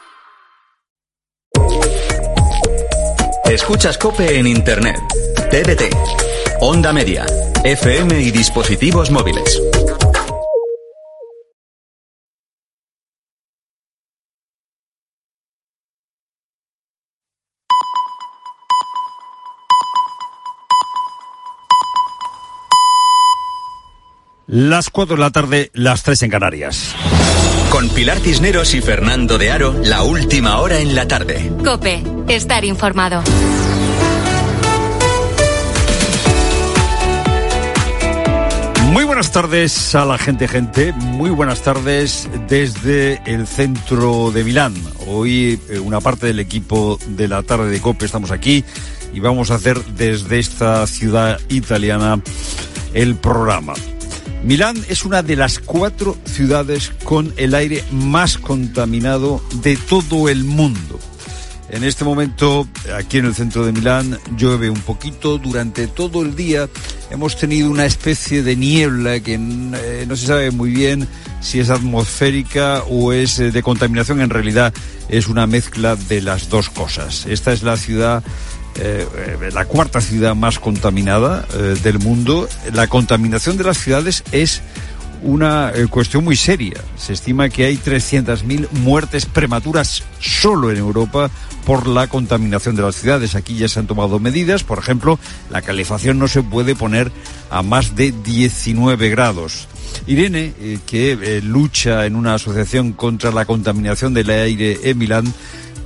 Escuchas 3.55 3.97
Cope 3.99 4.37
en 4.37 4.49
Internet. 4.49 4.99
TDT, 5.49 5.95
Onda 6.61 6.93
Media, 6.93 7.25
FM 7.63 8.21
y 8.21 8.33
dispositivos 8.33 9.13
móviles. 9.13 9.63
Las 24.49 24.91
4 24.91 25.15
de 25.15 25.21
la 25.21 25.31
tarde, 25.31 25.71
las 25.75 26.03
3 26.03 26.25
en 26.25 26.31
Canarias. 26.31 26.97
Con 27.75 27.89
Pilar 27.89 28.21
Cisneros 28.21 28.73
y 28.75 28.81
Fernando 28.81 29.37
de 29.37 29.51
Aro, 29.51 29.75
la 29.83 30.05
última 30.05 30.61
hora 30.61 30.79
en 30.79 30.95
la 30.95 31.09
tarde. 31.09 31.51
Cope, 31.65 32.05
estar 32.29 32.65
informado. 32.65 33.21
Muy 38.93 39.03
buenas 39.03 39.33
tardes 39.33 39.93
a 39.97 40.05
la 40.05 40.19
gente, 40.19 40.47
gente. 40.47 40.93
Muy 40.93 41.31
buenas 41.31 41.63
tardes 41.63 42.31
desde 42.49 43.21
el 43.27 43.45
centro 43.49 44.31
de 44.31 44.45
Milán. 44.45 44.75
Hoy 45.09 45.59
eh, 45.69 45.81
una 45.81 46.01
parte 46.01 46.29
del 46.29 46.39
equipo 46.39 46.97
de 47.09 47.27
la 47.27 47.43
tarde 47.43 47.71
de 47.71 47.81
COPE 47.81 48.07
estamos 48.07 48.31
aquí 48.31 48.65
y 49.13 49.19
vamos 49.19 49.51
a 49.51 49.57
hacer 49.57 49.85
desde 49.97 50.39
esta 50.39 50.87
ciudad 50.87 51.41
italiana 51.49 52.23
el 52.95 53.17
programa. 53.17 53.75
Milán 54.45 54.77
es 54.91 55.07
una 55.07 55.23
de 55.23 55.37
las 55.37 55.59
cuatro 55.59 56.19
ciudades 56.27 56.93
con 57.03 57.33
el 57.39 57.55
aire 57.55 57.83
más 57.91 58.37
contaminado 58.37 59.43
de 59.63 59.79
todo 59.79 60.29
el 60.29 60.45
mundo. 60.45 61.01
En 61.71 61.83
este 61.83 62.05
momento, 62.05 62.69
aquí 62.95 63.19
en 63.19 63.25
el 63.25 63.35
centro 63.35 63.65
de 63.65 63.73
Milán, 63.73 64.19
llueve 64.37 64.69
un 64.69 64.81
poquito 64.81 65.39
durante 65.39 65.87
todo 65.87 66.21
el 66.21 66.37
día. 66.37 66.69
Hemos 67.11 67.39
tenido 67.39 67.71
una 67.71 67.87
especie 67.87 68.43
de 68.43 68.55
niebla 68.55 69.19
que 69.21 69.35
eh, 69.35 70.05
no 70.07 70.15
se 70.15 70.27
sabe 70.27 70.51
muy 70.51 70.71
bien 70.71 71.09
si 71.41 71.61
es 71.61 71.71
atmosférica 71.71 72.83
o 72.91 73.15
es 73.15 73.39
eh, 73.39 73.51
de 73.51 73.63
contaminación. 73.63 74.21
En 74.21 74.29
realidad 74.29 74.75
es 75.09 75.27
una 75.27 75.47
mezcla 75.47 75.97
de 75.97 76.21
las 76.21 76.51
dos 76.51 76.69
cosas. 76.69 77.25
Esta 77.27 77.55
es 77.55 77.63
la 77.63 77.79
ciudad 77.79 78.23
eh, 78.77 79.07
la 79.53 79.67
cuarta 79.67 80.01
ciudad 80.01 80.35
más 80.35 80.59
contaminada 80.59 81.47
eh, 81.55 81.77
del 81.83 81.99
mundo. 82.01 82.49
La 82.73 82.89
contaminación 82.89 83.57
de 83.57 83.65
las 83.65 83.79
ciudades 83.79 84.25
es 84.33 84.63
una 85.23 85.71
eh, 85.75 85.87
cuestión 85.87 86.25
muy 86.25 86.37
seria. 86.37 86.81
Se 86.97 87.13
estima 87.13 87.49
que 87.49 87.67
hay 87.67 87.77
300.000 87.77 88.69
muertes 88.73 89.27
prematuras 89.27 90.03
solo 90.19 90.73
en 90.73 90.79
Europa 90.79 91.31
por 91.65 91.87
la 91.87 92.09
contaminación 92.09 92.75
de 92.75 92.83
las 92.83 92.97
ciudades. 92.97 93.37
Aquí 93.37 93.57
ya 93.57 93.69
se 93.69 93.79
han 93.79 93.87
tomado 93.87 94.19
medidas. 94.19 94.65
Por 94.65 94.81
ejemplo, 94.81 95.21
la 95.51 95.63
calefacción 95.63 96.19
no 96.19 96.27
se 96.27 96.43
puede 96.43 96.75
poner 96.75 97.13
a 97.51 97.63
más 97.63 97.95
de 97.95 98.13
19 98.13 99.09
grados. 99.11 99.69
Irene, 100.09 100.53
que 100.87 101.41
lucha 101.45 102.05
en 102.05 102.17
una 102.17 102.35
asociación 102.35 102.93
contra 102.93 103.31
la 103.31 103.45
contaminación 103.45 104.13
del 104.13 104.29
aire 104.31 104.81
en 104.83 104.99
Milán, 104.99 105.33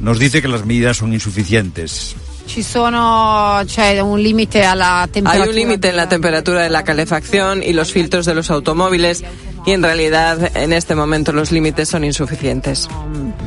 nos 0.00 0.18
dice 0.18 0.40
que 0.40 0.48
las 0.48 0.64
medidas 0.64 0.96
son 0.96 1.12
insuficientes. 1.12 2.16
Ci 2.48 2.62
sono, 2.62 3.60
c'è 3.66 4.00
un 4.00 4.18
límite 4.18 4.64
a 4.64 4.74
la 4.74 5.06
temperatura. 5.10 5.44
Hay 5.44 5.50
un 5.50 5.54
límite 5.54 5.90
en 5.90 5.96
la 5.96 6.08
temperatura 6.08 6.62
de 6.62 6.70
la 6.70 6.82
calefacción 6.82 7.62
y 7.62 7.74
los 7.74 7.92
filtros 7.92 8.24
de 8.24 8.34
los 8.34 8.50
automóviles 8.50 9.22
y 9.66 9.72
en 9.72 9.82
realidad 9.82 10.56
en 10.56 10.72
este 10.72 10.94
momento 10.94 11.32
los 11.32 11.52
límites 11.52 11.90
son 11.90 12.04
insuficientes. 12.04 12.88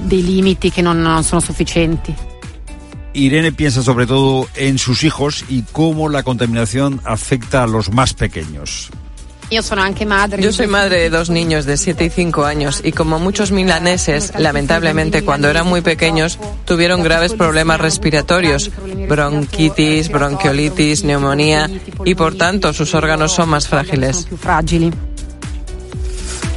Dei 0.03 0.21
limiti 0.21 0.69
che 0.69 0.83
non, 0.83 1.01
non 1.01 1.23
sono 1.23 1.41
sufficienti. 1.41 2.13
Irene 3.13 3.51
piensa 3.51 3.81
sobre 3.81 4.05
todo 4.05 4.47
en 4.55 4.77
sus 4.77 5.03
hijos 5.03 5.45
y 5.49 5.63
cómo 5.71 6.07
la 6.07 6.21
contaminación 6.21 7.01
afecta 7.03 7.63
a 7.63 7.67
los 7.67 7.91
más 7.91 8.13
pequeños. 8.13 8.91
Yo 9.51 9.61
soy 10.53 10.67
madre 10.67 11.01
de 11.01 11.09
dos 11.09 11.29
niños 11.29 11.65
de 11.65 11.75
7 11.75 12.05
y 12.05 12.09
5 12.09 12.45
años 12.45 12.79
y 12.85 12.93
como 12.93 13.19
muchos 13.19 13.51
milaneses, 13.51 14.31
lamentablemente 14.37 15.25
cuando 15.25 15.49
eran 15.49 15.67
muy 15.67 15.81
pequeños 15.81 16.39
tuvieron 16.63 17.03
graves 17.03 17.33
problemas 17.33 17.81
respiratorios, 17.81 18.71
bronquitis, 19.09 20.07
bronquiolitis, 20.07 21.03
neumonía 21.03 21.69
y 22.05 22.15
por 22.15 22.35
tanto 22.35 22.71
sus 22.71 22.93
órganos 22.93 23.33
son 23.33 23.49
más 23.49 23.67
frágiles. 23.67 24.25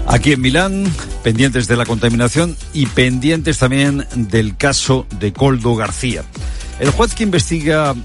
Aquí 0.07 0.33
en 0.33 0.41
Milán, 0.41 0.85
pendientes 1.25 1.67
de 1.67 1.77
la 1.77 1.87
contaminación 1.87 2.57
y 2.73 2.87
pendientes 2.87 3.59
también 3.59 4.07
del 4.15 4.57
caso 4.57 5.09
de 5.19 5.33
Coldo 5.33 5.75
García. 5.75 6.23
El 6.79 6.91
juez 6.91 7.17
que 7.17 7.25
investiga 7.25 7.97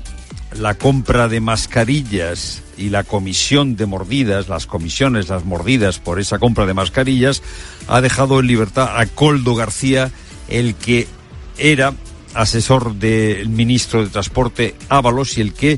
la 0.57 0.73
compra 0.73 1.27
de 1.27 1.41
mascarillas 1.41 2.63
y 2.80 2.89
la 2.89 3.03
comisión 3.03 3.75
de 3.75 3.86
mordidas, 3.86 4.47
las 4.47 4.65
comisiones, 4.65 5.27
las 5.27 5.43
mordidas 5.43 5.99
por 5.99 6.19
esa 6.19 6.39
compra 6.39 6.65
de 6.65 6.73
mascarillas, 6.73 7.43
ha 7.88 7.99
dejado 8.01 8.39
en 8.39 8.47
libertad 8.47 8.97
a 8.97 9.05
Coldo 9.05 9.53
García, 9.53 10.11
el 10.47 10.75
que 10.75 11.07
era 11.57 11.93
asesor 12.34 12.95
del 12.95 13.49
ministro 13.49 14.03
de 14.03 14.09
Transporte 14.09 14.75
Ábalos 14.88 15.38
y 15.38 15.41
el 15.41 15.53
que 15.53 15.77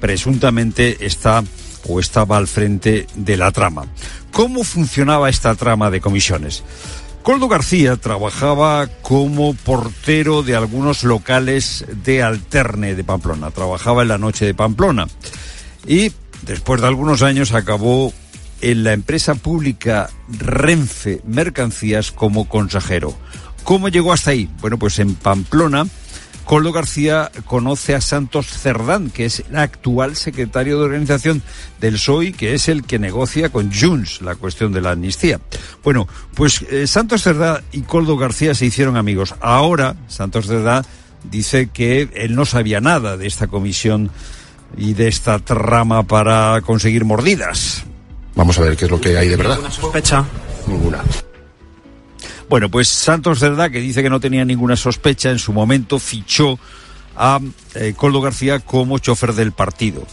presuntamente 0.00 1.04
está 1.04 1.44
o 1.88 2.00
estaba 2.00 2.38
al 2.38 2.48
frente 2.48 3.06
de 3.14 3.36
la 3.36 3.50
trama. 3.50 3.86
¿Cómo 4.32 4.64
funcionaba 4.64 5.28
esta 5.28 5.54
trama 5.54 5.90
de 5.90 6.00
comisiones? 6.00 6.62
Coldo 7.22 7.46
García 7.46 7.96
trabajaba 7.96 8.88
como 9.02 9.54
portero 9.54 10.42
de 10.42 10.56
algunos 10.56 11.04
locales 11.04 11.84
de 12.04 12.22
Alterne 12.22 12.94
de 12.96 13.04
Pamplona. 13.04 13.50
Trabajaba 13.50 14.02
en 14.02 14.08
la 14.08 14.18
noche 14.18 14.44
de 14.44 14.54
Pamplona. 14.54 15.06
Y 15.86 16.12
después 16.42 16.80
de 16.80 16.86
algunos 16.86 17.22
años 17.22 17.52
acabó 17.52 18.12
en 18.60 18.84
la 18.84 18.92
empresa 18.92 19.34
pública 19.34 20.08
Renfe 20.28 21.20
Mercancías 21.26 22.12
como 22.12 22.48
consejero. 22.48 23.16
¿Cómo 23.64 23.88
llegó 23.88 24.12
hasta 24.12 24.30
ahí? 24.30 24.48
Bueno, 24.60 24.78
pues 24.78 24.98
en 24.98 25.14
Pamplona, 25.14 25.86
Coldo 26.44 26.72
García 26.72 27.30
conoce 27.46 27.94
a 27.94 28.00
Santos 28.00 28.46
Cerdán, 28.46 29.10
que 29.10 29.24
es 29.24 29.44
el 29.48 29.56
actual 29.56 30.16
secretario 30.16 30.78
de 30.78 30.84
organización 30.84 31.42
del 31.80 31.94
PSOE, 31.94 32.32
que 32.32 32.54
es 32.54 32.68
el 32.68 32.84
que 32.84 32.98
negocia 32.98 33.50
con 33.50 33.72
Junts 33.72 34.22
la 34.22 34.34
cuestión 34.34 34.72
de 34.72 34.80
la 34.80 34.92
amnistía. 34.92 35.40
Bueno, 35.84 36.08
pues 36.34 36.62
eh, 36.62 36.86
Santos 36.86 37.22
Cerdán 37.22 37.62
y 37.72 37.82
Coldo 37.82 38.16
García 38.16 38.54
se 38.54 38.66
hicieron 38.66 38.96
amigos. 38.96 39.34
Ahora, 39.40 39.96
Santos 40.08 40.46
Cerdán 40.46 40.84
dice 41.30 41.70
que 41.70 42.08
él 42.14 42.34
no 42.34 42.44
sabía 42.44 42.80
nada 42.80 43.16
de 43.16 43.26
esta 43.26 43.46
comisión 43.46 44.10
y 44.76 44.94
de 44.94 45.08
esta 45.08 45.38
trama 45.38 46.02
para 46.02 46.60
conseguir 46.62 47.04
mordidas. 47.04 47.84
Vamos 48.34 48.58
a 48.58 48.62
ver 48.62 48.76
qué 48.76 48.86
es 48.86 48.90
lo 48.90 49.00
que 49.00 49.16
hay 49.16 49.28
de 49.28 49.36
verdad. 49.36 49.56
¿Ninguna 49.56 49.74
sospecha? 49.74 50.24
Ninguna. 50.66 51.00
Bueno, 52.48 52.70
pues 52.70 52.88
Santos 52.88 53.38
Cerdá, 53.38 53.70
que 53.70 53.80
dice 53.80 54.02
que 54.02 54.10
no 54.10 54.20
tenía 54.20 54.44
ninguna 54.44 54.76
sospecha, 54.76 55.30
en 55.30 55.38
su 55.38 55.52
momento 55.52 55.98
fichó 55.98 56.58
a 57.16 57.40
eh, 57.74 57.94
Coldo 57.96 58.20
García 58.20 58.60
como 58.60 58.98
chofer 58.98 59.34
del 59.34 59.52
partido. 59.52 60.06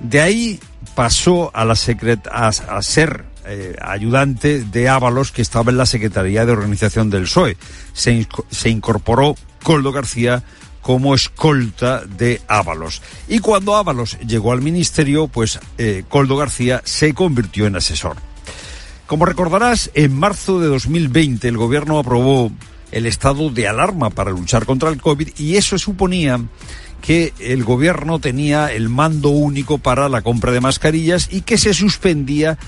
De 0.00 0.20
ahí 0.20 0.60
pasó 0.94 1.50
a, 1.54 1.64
la 1.64 1.74
secret 1.76 2.26
a, 2.26 2.48
a 2.48 2.82
ser 2.82 3.24
eh, 3.46 3.76
ayudante 3.80 4.64
de 4.64 4.88
Ábalos, 4.88 5.32
que 5.32 5.42
estaba 5.42 5.70
en 5.70 5.78
la 5.78 5.86
Secretaría 5.86 6.44
de 6.44 6.52
Organización 6.52 7.10
del 7.10 7.22
PSOE. 7.24 7.56
Se, 7.92 8.26
se 8.50 8.68
incorporó 8.68 9.34
Coldo 9.62 9.92
García 9.92 10.42
como 10.82 11.14
escolta 11.14 12.04
de 12.04 12.40
Ábalos. 12.48 13.02
Y 13.28 13.38
cuando 13.40 13.76
Ábalos 13.76 14.18
llegó 14.26 14.52
al 14.52 14.62
ministerio, 14.62 15.28
pues 15.28 15.58
eh, 15.78 16.04
Coldo 16.08 16.36
García 16.36 16.82
se 16.84 17.14
convirtió 17.14 17.66
en 17.66 17.76
asesor. 17.76 18.16
Como 19.06 19.26
recordarás, 19.26 19.90
en 19.94 20.14
marzo 20.14 20.60
de 20.60 20.68
2020 20.68 21.48
el 21.48 21.56
gobierno 21.56 21.98
aprobó 21.98 22.52
el 22.92 23.06
estado 23.06 23.50
de 23.50 23.68
alarma 23.68 24.10
para 24.10 24.30
luchar 24.30 24.66
contra 24.66 24.88
el 24.88 25.00
COVID 25.00 25.30
y 25.36 25.56
eso 25.56 25.78
suponía 25.78 26.40
que 27.00 27.32
el 27.38 27.64
gobierno 27.64 28.18
tenía 28.18 28.72
el 28.72 28.88
mando 28.88 29.30
único 29.30 29.78
para 29.78 30.08
la 30.08 30.22
compra 30.22 30.52
de 30.52 30.60
mascarillas 30.60 31.28
y 31.32 31.42
que 31.42 31.58
se 31.58 31.72
suspendía 31.74 32.58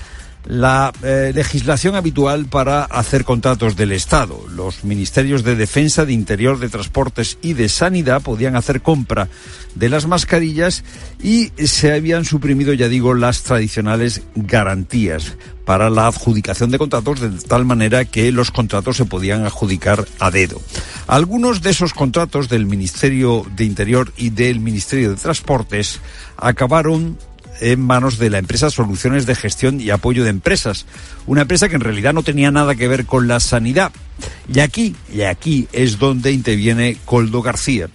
la 0.45 0.91
eh, 1.03 1.31
legislación 1.33 1.95
habitual 1.95 2.45
para 2.45 2.83
hacer 2.83 3.23
contratos 3.23 3.75
del 3.75 3.91
Estado. 3.91 4.43
Los 4.49 4.83
ministerios 4.83 5.43
de 5.43 5.55
Defensa, 5.55 6.05
de 6.05 6.13
Interior, 6.13 6.59
de 6.59 6.69
Transportes 6.69 7.37
y 7.41 7.53
de 7.53 7.69
Sanidad 7.69 8.21
podían 8.21 8.55
hacer 8.55 8.81
compra 8.81 9.29
de 9.75 9.89
las 9.89 10.05
mascarillas 10.05 10.83
y 11.21 11.51
se 11.65 11.93
habían 11.93 12.25
suprimido, 12.25 12.73
ya 12.73 12.87
digo, 12.89 13.13
las 13.13 13.43
tradicionales 13.43 14.23
garantías 14.35 15.35
para 15.65 15.89
la 15.89 16.07
adjudicación 16.07 16.71
de 16.71 16.77
contratos 16.77 17.21
de 17.21 17.29
tal 17.47 17.63
manera 17.63 18.03
que 18.03 18.31
los 18.31 18.51
contratos 18.51 18.97
se 18.97 19.05
podían 19.05 19.45
adjudicar 19.45 20.05
a 20.19 20.29
dedo. 20.29 20.61
Algunos 21.07 21.61
de 21.61 21.69
esos 21.69 21.93
contratos 21.93 22.49
del 22.49 22.65
Ministerio 22.65 23.45
de 23.55 23.63
Interior 23.63 24.11
y 24.17 24.29
del 24.29 24.59
Ministerio 24.59 25.11
de 25.11 25.15
Transportes 25.15 26.01
acabaron 26.35 27.17
en 27.61 27.81
manos 27.81 28.17
de 28.17 28.29
la 28.29 28.39
empresa 28.39 28.69
Soluciones 28.69 29.25
de 29.25 29.35
Gestión 29.35 29.79
y 29.79 29.89
Apoyo 29.89 30.23
de 30.23 30.29
Empresas, 30.29 30.85
una 31.25 31.41
empresa 31.41 31.69
que 31.69 31.75
en 31.75 31.81
realidad 31.81 32.13
no 32.13 32.23
tenía 32.23 32.51
nada 32.51 32.75
que 32.75 32.87
ver 32.87 33.05
con 33.05 33.27
la 33.27 33.39
sanidad. 33.39 33.91
Y 34.53 34.59
aquí, 34.59 34.95
y 35.13 35.21
aquí 35.21 35.67
es 35.71 35.99
donde 35.99 36.31
interviene 36.31 36.97
Coldo 37.05 37.41
García, 37.41 37.89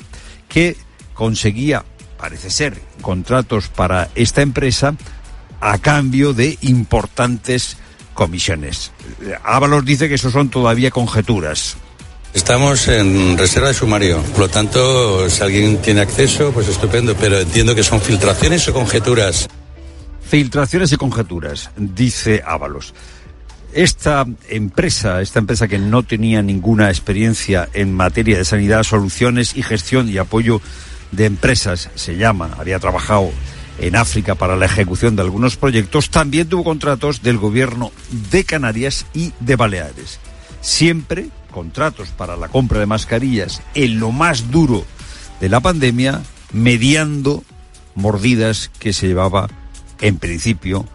que 0.49 0.77
conseguía 1.15 1.85
parece 2.19 2.51
ser, 2.51 2.79
contratos 3.01 3.69
para 3.69 4.11
esta 4.15 4.43
empresa 4.43 4.95
a 5.61 5.79
cambio 5.79 6.35
de 6.35 6.59
importantes 6.61 7.79
comisiones. 8.13 8.93
Ábalos 9.45 9.85
dice 9.85 10.09
que 10.09 10.17
eso 10.17 10.31
son 10.31 10.51
todavía 10.51 10.91
conjeturas. 10.91 11.77
Estamos 12.39 12.87
en 12.87 13.37
reserva 13.37 13.67
de 13.67 13.75
sumario, 13.75 14.23
por 14.23 14.39
lo 14.39 14.49
tanto, 14.49 15.29
si 15.29 15.43
alguien 15.43 15.83
tiene 15.83 16.03
acceso, 16.03 16.53
pues 16.53 16.69
estupendo, 16.69 17.17
pero 17.17 17.41
entiendo 17.41 17.75
que 17.75 17.83
son 17.83 18.01
filtraciones 18.01 18.67
o 18.69 18.73
conjeturas. 18.73 19.49
Filtraciones 20.23 20.93
y 20.93 20.97
conjeturas, 20.97 21.71
dice 21.77 22.41
Ábalos. 22.47 22.95
Esta 23.73 24.25
empresa, 24.49 25.21
esta 25.21 25.41
empresa 25.41 25.67
que 25.67 25.81
no 25.81 26.05
tenía 26.05 26.41
ninguna 26.41 26.91
experiencia 26.91 27.69
en 27.75 27.93
materia 27.93 28.39
de 28.39 28.45
sanidad, 28.45 28.85
soluciones 28.85 29.57
y 29.57 29.65
gestión 29.65 30.09
y 30.09 30.19
apoyo 30.19 30.63
de 31.11 31.27
empresas, 31.27 31.91
se 31.97 32.17
llama, 32.17 32.51
había 32.57 32.79
trabajado 32.79 33.33
en 33.81 33.97
África 33.97 34.37
para 34.37 34.57
la 34.57 34.67
ejecución 34.67 35.17
de 35.17 35.23
algunos 35.23 35.57
proyectos, 35.57 36.09
también 36.09 36.49
tuvo 36.49 36.63
contratos 36.63 37.21
del 37.21 37.37
gobierno 37.37 37.91
de 38.31 38.45
Canarias 38.45 39.07
y 39.13 39.33
de 39.41 39.57
Baleares. 39.57 40.21
Siempre 40.61 41.31
contratos 41.51 42.11
para 42.11 42.37
la 42.37 42.49
compra 42.49 42.81
de 42.81 42.87
mascarillas 42.87 43.63
en 43.75 43.99
lo 44.01 44.13
más 44.13 44.51
duro 44.51 44.85
de 45.41 45.49
la 45.49 45.61
pandemia, 45.61 46.23
mediando 46.53 47.45
mordidas 47.95 48.71
que 48.79 48.93
se 48.93 49.09
llevaba 49.09 49.49
en 50.01 50.19
principio 50.19 50.87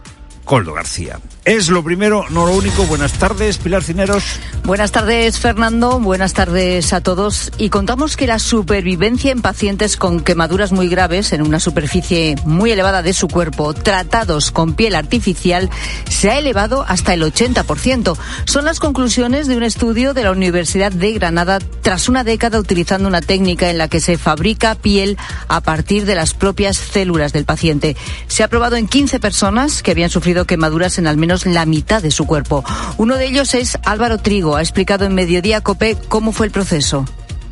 Coldo 0.44 0.72
García. 0.72 1.20
Es 1.44 1.68
lo 1.68 1.84
primero, 1.84 2.24
no 2.30 2.46
lo 2.46 2.54
único. 2.54 2.84
Buenas 2.84 3.12
tardes, 3.12 3.58
Pilar 3.58 3.82
Cineros. 3.82 4.24
Buenas 4.64 4.92
tardes, 4.92 5.38
Fernando. 5.38 6.00
Buenas 6.00 6.32
tardes 6.32 6.94
a 6.94 7.02
todos. 7.02 7.52
Y 7.58 7.68
contamos 7.68 8.16
que 8.16 8.26
la 8.26 8.38
supervivencia 8.38 9.30
en 9.30 9.42
pacientes 9.42 9.98
con 9.98 10.20
quemaduras 10.20 10.72
muy 10.72 10.88
graves 10.88 11.34
en 11.34 11.42
una 11.42 11.60
superficie 11.60 12.36
muy 12.46 12.70
elevada 12.70 13.02
de 13.02 13.12
su 13.12 13.28
cuerpo, 13.28 13.74
tratados 13.74 14.50
con 14.52 14.72
piel 14.72 14.94
artificial, 14.94 15.68
se 16.08 16.30
ha 16.30 16.38
elevado 16.38 16.82
hasta 16.88 17.12
el 17.12 17.22
80%. 17.22 18.16
Son 18.46 18.64
las 18.64 18.80
conclusiones 18.80 19.46
de 19.46 19.58
un 19.58 19.64
estudio 19.64 20.14
de 20.14 20.22
la 20.22 20.30
Universidad 20.30 20.92
de 20.92 21.12
Granada 21.12 21.58
tras 21.82 22.08
una 22.08 22.24
década 22.24 22.58
utilizando 22.58 23.06
una 23.06 23.20
técnica 23.20 23.68
en 23.68 23.76
la 23.76 23.88
que 23.88 24.00
se 24.00 24.16
fabrica 24.16 24.76
piel 24.76 25.18
a 25.48 25.60
partir 25.60 26.06
de 26.06 26.14
las 26.14 26.32
propias 26.32 26.78
células 26.78 27.34
del 27.34 27.44
paciente. 27.44 27.98
Se 28.28 28.42
ha 28.42 28.48
probado 28.48 28.76
en 28.76 28.88
15 28.88 29.20
personas 29.20 29.82
que 29.82 29.90
habían 29.90 30.08
sufrido 30.08 30.46
quemaduras 30.46 30.96
en 30.96 31.06
al 31.06 31.18
menos 31.18 31.33
la 31.44 31.66
mitad 31.66 32.02
de 32.02 32.10
su 32.10 32.26
cuerpo. 32.26 32.64
Uno 32.96 33.16
de 33.16 33.26
ellos 33.26 33.54
es 33.54 33.78
Álvaro 33.84 34.18
Trigo. 34.18 34.56
Ha 34.56 34.62
explicado 34.62 35.04
en 35.04 35.14
Mediodía 35.14 35.60
Cope 35.60 35.96
cómo 36.08 36.32
fue 36.32 36.46
el 36.46 36.52
proceso. 36.52 37.04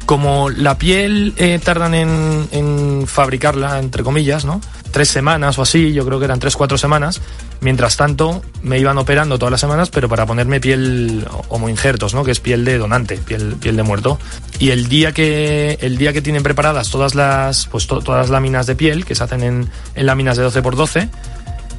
Como 0.07 0.51
la 0.51 0.79
piel 0.79 1.33
eh, 1.37 1.61
tardan 1.63 1.95
en, 1.95 2.49
en, 2.51 3.07
fabricarla, 3.07 3.79
entre 3.79 4.03
comillas, 4.03 4.45
¿no? 4.45 4.61
Tres 4.91 5.09
semanas 5.09 5.59
o 5.59 5.63
así, 5.63 5.93
yo 5.93 6.05
creo 6.05 6.19
que 6.19 6.25
eran 6.25 6.41
tres, 6.41 6.57
cuatro 6.57 6.77
semanas. 6.77 7.21
Mientras 7.61 7.97
tanto, 7.97 8.43
me 8.63 8.81
iban 8.81 8.99
operando 8.99 9.39
todas 9.39 9.53
las 9.53 9.61
semanas, 9.61 9.91
pero 9.91 10.09
para 10.09 10.27
ponerme 10.27 10.61
piel 10.61 11.25
homoinjertos, 11.49 12.15
¿no? 12.15 12.25
Que 12.25 12.33
es 12.33 12.41
piel 12.41 12.65
de 12.65 12.79
donante, 12.79 13.17
piel, 13.19 13.61
de 13.61 13.83
muerto. 13.83 14.19
Y 14.59 14.71
el 14.71 14.89
día 14.89 15.13
que, 15.13 15.79
el 15.81 15.97
día 15.97 16.13
que 16.13 16.21
tienen 16.21 16.43
preparadas 16.43 16.91
todas 16.91 17.15
las, 17.15 17.67
pues 17.69 17.87
to, 17.87 18.01
todas 18.01 18.23
las 18.23 18.31
láminas 18.31 18.67
de 18.67 18.75
piel, 18.75 19.05
que 19.05 19.15
se 19.15 19.23
hacen 19.23 19.45
en, 19.45 19.71
en 19.95 20.07
láminas 20.07 20.37
de 20.37 20.43
12 20.43 20.63
por 20.63 20.75
12 20.75 21.09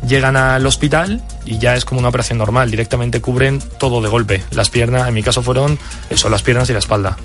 llegan 0.08 0.36
al 0.36 0.66
hospital 0.66 1.22
y 1.45 1.57
ya 1.57 1.75
es 1.75 1.85
como 1.85 1.99
una 1.99 2.09
operación 2.09 2.37
normal, 2.37 2.71
directamente 2.71 3.21
cubren 3.21 3.61
todo 3.79 4.01
de 4.01 4.09
golpe. 4.09 4.43
Las 4.51 4.69
piernas, 4.69 5.07
en 5.07 5.13
mi 5.13 5.23
caso 5.23 5.41
fueron 5.41 5.77
eso, 6.09 6.29
las 6.29 6.43
piernas 6.43 6.69
y 6.69 6.73
la 6.73 6.79
espalda. 6.79 7.17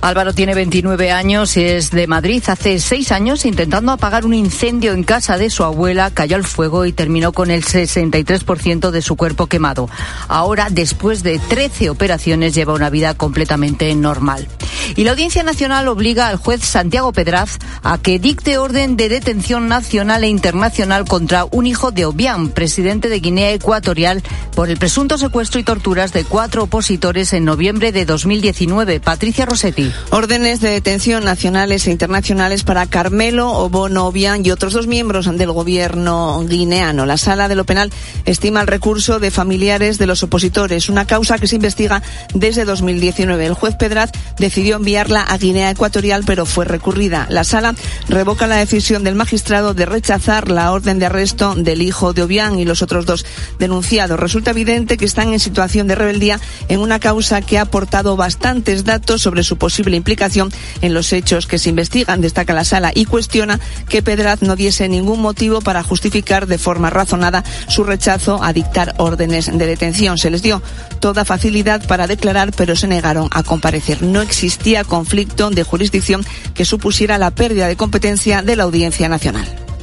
Álvaro 0.00 0.34
tiene 0.34 0.54
29 0.54 1.12
años 1.12 1.56
y 1.56 1.64
es 1.64 1.90
de 1.90 2.06
Madrid. 2.06 2.42
Hace 2.46 2.78
seis 2.78 3.10
años, 3.10 3.46
intentando 3.46 3.90
apagar 3.92 4.26
un 4.26 4.34
incendio 4.34 4.92
en 4.92 5.02
casa 5.02 5.38
de 5.38 5.48
su 5.48 5.64
abuela, 5.64 6.10
cayó 6.10 6.36
al 6.36 6.44
fuego 6.44 6.84
y 6.84 6.92
terminó 6.92 7.32
con 7.32 7.50
el 7.50 7.64
63% 7.64 8.90
de 8.90 9.02
su 9.02 9.16
cuerpo 9.16 9.46
quemado. 9.46 9.88
Ahora, 10.28 10.68
después 10.70 11.22
de 11.22 11.38
13 11.38 11.88
operaciones, 11.88 12.54
lleva 12.54 12.74
una 12.74 12.90
vida 12.90 13.14
completamente 13.14 13.94
normal. 13.94 14.46
Y 14.96 15.04
la 15.04 15.12
Audiencia 15.12 15.42
Nacional 15.42 15.88
obliga 15.88 16.28
al 16.28 16.36
juez 16.36 16.62
Santiago 16.62 17.12
Pedraz 17.12 17.58
a 17.82 17.96
que 17.98 18.18
dicte 18.18 18.58
orden 18.58 18.96
de 18.96 19.08
detención 19.08 19.68
nacional 19.68 20.24
e 20.24 20.28
internacional 20.28 21.06
contra 21.06 21.46
un 21.50 21.66
hijo 21.66 21.90
de 21.90 22.04
Obiang, 22.04 22.50
presidente 22.50 23.08
de 23.08 23.20
Guinea 23.20 23.52
Ecuatorial, 23.64 24.22
por 24.54 24.68
el 24.68 24.76
presunto 24.76 25.16
secuestro 25.16 25.58
y 25.58 25.64
torturas 25.64 26.12
de 26.12 26.24
cuatro 26.24 26.64
opositores 26.64 27.32
en 27.32 27.46
noviembre 27.46 27.92
de 27.92 28.04
2019. 28.04 29.00
Patricia 29.00 29.46
Rossetti. 29.46 29.90
Órdenes 30.10 30.60
de 30.60 30.68
detención 30.68 31.24
nacionales 31.24 31.86
e 31.86 31.90
internacionales 31.90 32.62
para 32.62 32.84
Carmelo 32.84 33.52
Obono 33.52 34.06
Obiang 34.06 34.44
y 34.44 34.50
otros 34.50 34.74
dos 34.74 34.86
miembros 34.86 35.34
del 35.34 35.50
gobierno 35.50 36.44
guineano. 36.46 37.06
La 37.06 37.16
sala 37.16 37.48
de 37.48 37.54
lo 37.54 37.64
penal 37.64 37.90
estima 38.26 38.60
el 38.60 38.66
recurso 38.66 39.18
de 39.18 39.30
familiares 39.30 39.96
de 39.96 40.08
los 40.08 40.22
opositores, 40.22 40.90
una 40.90 41.06
causa 41.06 41.38
que 41.38 41.46
se 41.46 41.56
investiga 41.56 42.02
desde 42.34 42.66
2019. 42.66 43.46
El 43.46 43.54
juez 43.54 43.76
Pedraz 43.76 44.10
decidió 44.38 44.76
enviarla 44.76 45.22
a 45.22 45.38
Guinea 45.38 45.70
Ecuatorial, 45.70 46.24
pero 46.26 46.44
fue 46.44 46.66
recurrida. 46.66 47.26
La 47.30 47.44
sala 47.44 47.74
revoca 48.10 48.46
la 48.46 48.56
decisión 48.56 49.04
del 49.04 49.14
magistrado 49.14 49.72
de 49.72 49.86
rechazar 49.86 50.50
la 50.50 50.70
orden 50.70 50.98
de 50.98 51.06
arresto 51.06 51.54
del 51.54 51.80
hijo 51.80 52.12
de 52.12 52.24
Obiang 52.24 52.58
y 52.58 52.66
los 52.66 52.82
otros 52.82 53.06
dos 53.06 53.24
denunciados. 53.58 54.18
Resulta 54.18 54.50
evidente 54.50 54.96
que 54.96 55.04
están 55.04 55.32
en 55.32 55.40
situación 55.40 55.86
de 55.86 55.94
rebeldía 55.94 56.40
en 56.68 56.80
una 56.80 56.98
causa 56.98 57.40
que 57.40 57.58
ha 57.58 57.62
aportado 57.62 58.16
bastantes 58.16 58.84
datos 58.84 59.22
sobre 59.22 59.42
su 59.42 59.56
posible 59.56 59.96
implicación 59.96 60.52
en 60.80 60.94
los 60.94 61.12
hechos 61.12 61.46
que 61.46 61.58
se 61.58 61.70
investigan, 61.70 62.20
destaca 62.20 62.54
la 62.54 62.64
sala, 62.64 62.92
y 62.94 63.04
cuestiona 63.04 63.60
que 63.88 64.02
Pedraz 64.02 64.42
no 64.42 64.56
diese 64.56 64.88
ningún 64.88 65.20
motivo 65.20 65.60
para 65.60 65.82
justificar 65.82 66.46
de 66.46 66.58
forma 66.58 66.90
razonada 66.90 67.44
su 67.68 67.84
rechazo 67.84 68.42
a 68.42 68.52
dictar 68.52 68.94
órdenes 68.98 69.46
de 69.46 69.66
detención. 69.66 70.18
Se 70.18 70.30
les 70.30 70.42
dio 70.42 70.62
toda 71.00 71.24
facilidad 71.24 71.86
para 71.86 72.06
declarar, 72.06 72.52
pero 72.56 72.76
se 72.76 72.86
negaron 72.86 73.28
a 73.32 73.42
comparecer. 73.42 74.02
No 74.02 74.20
existía 74.20 74.84
conflicto 74.84 75.50
de 75.50 75.62
jurisdicción 75.62 76.24
que 76.54 76.64
supusiera 76.64 77.18
la 77.18 77.30
pérdida 77.30 77.68
de 77.68 77.76
competencia 77.76 78.42
de 78.42 78.56
la 78.56 78.64
Audiencia 78.64 79.08
Nacional. 79.08 79.73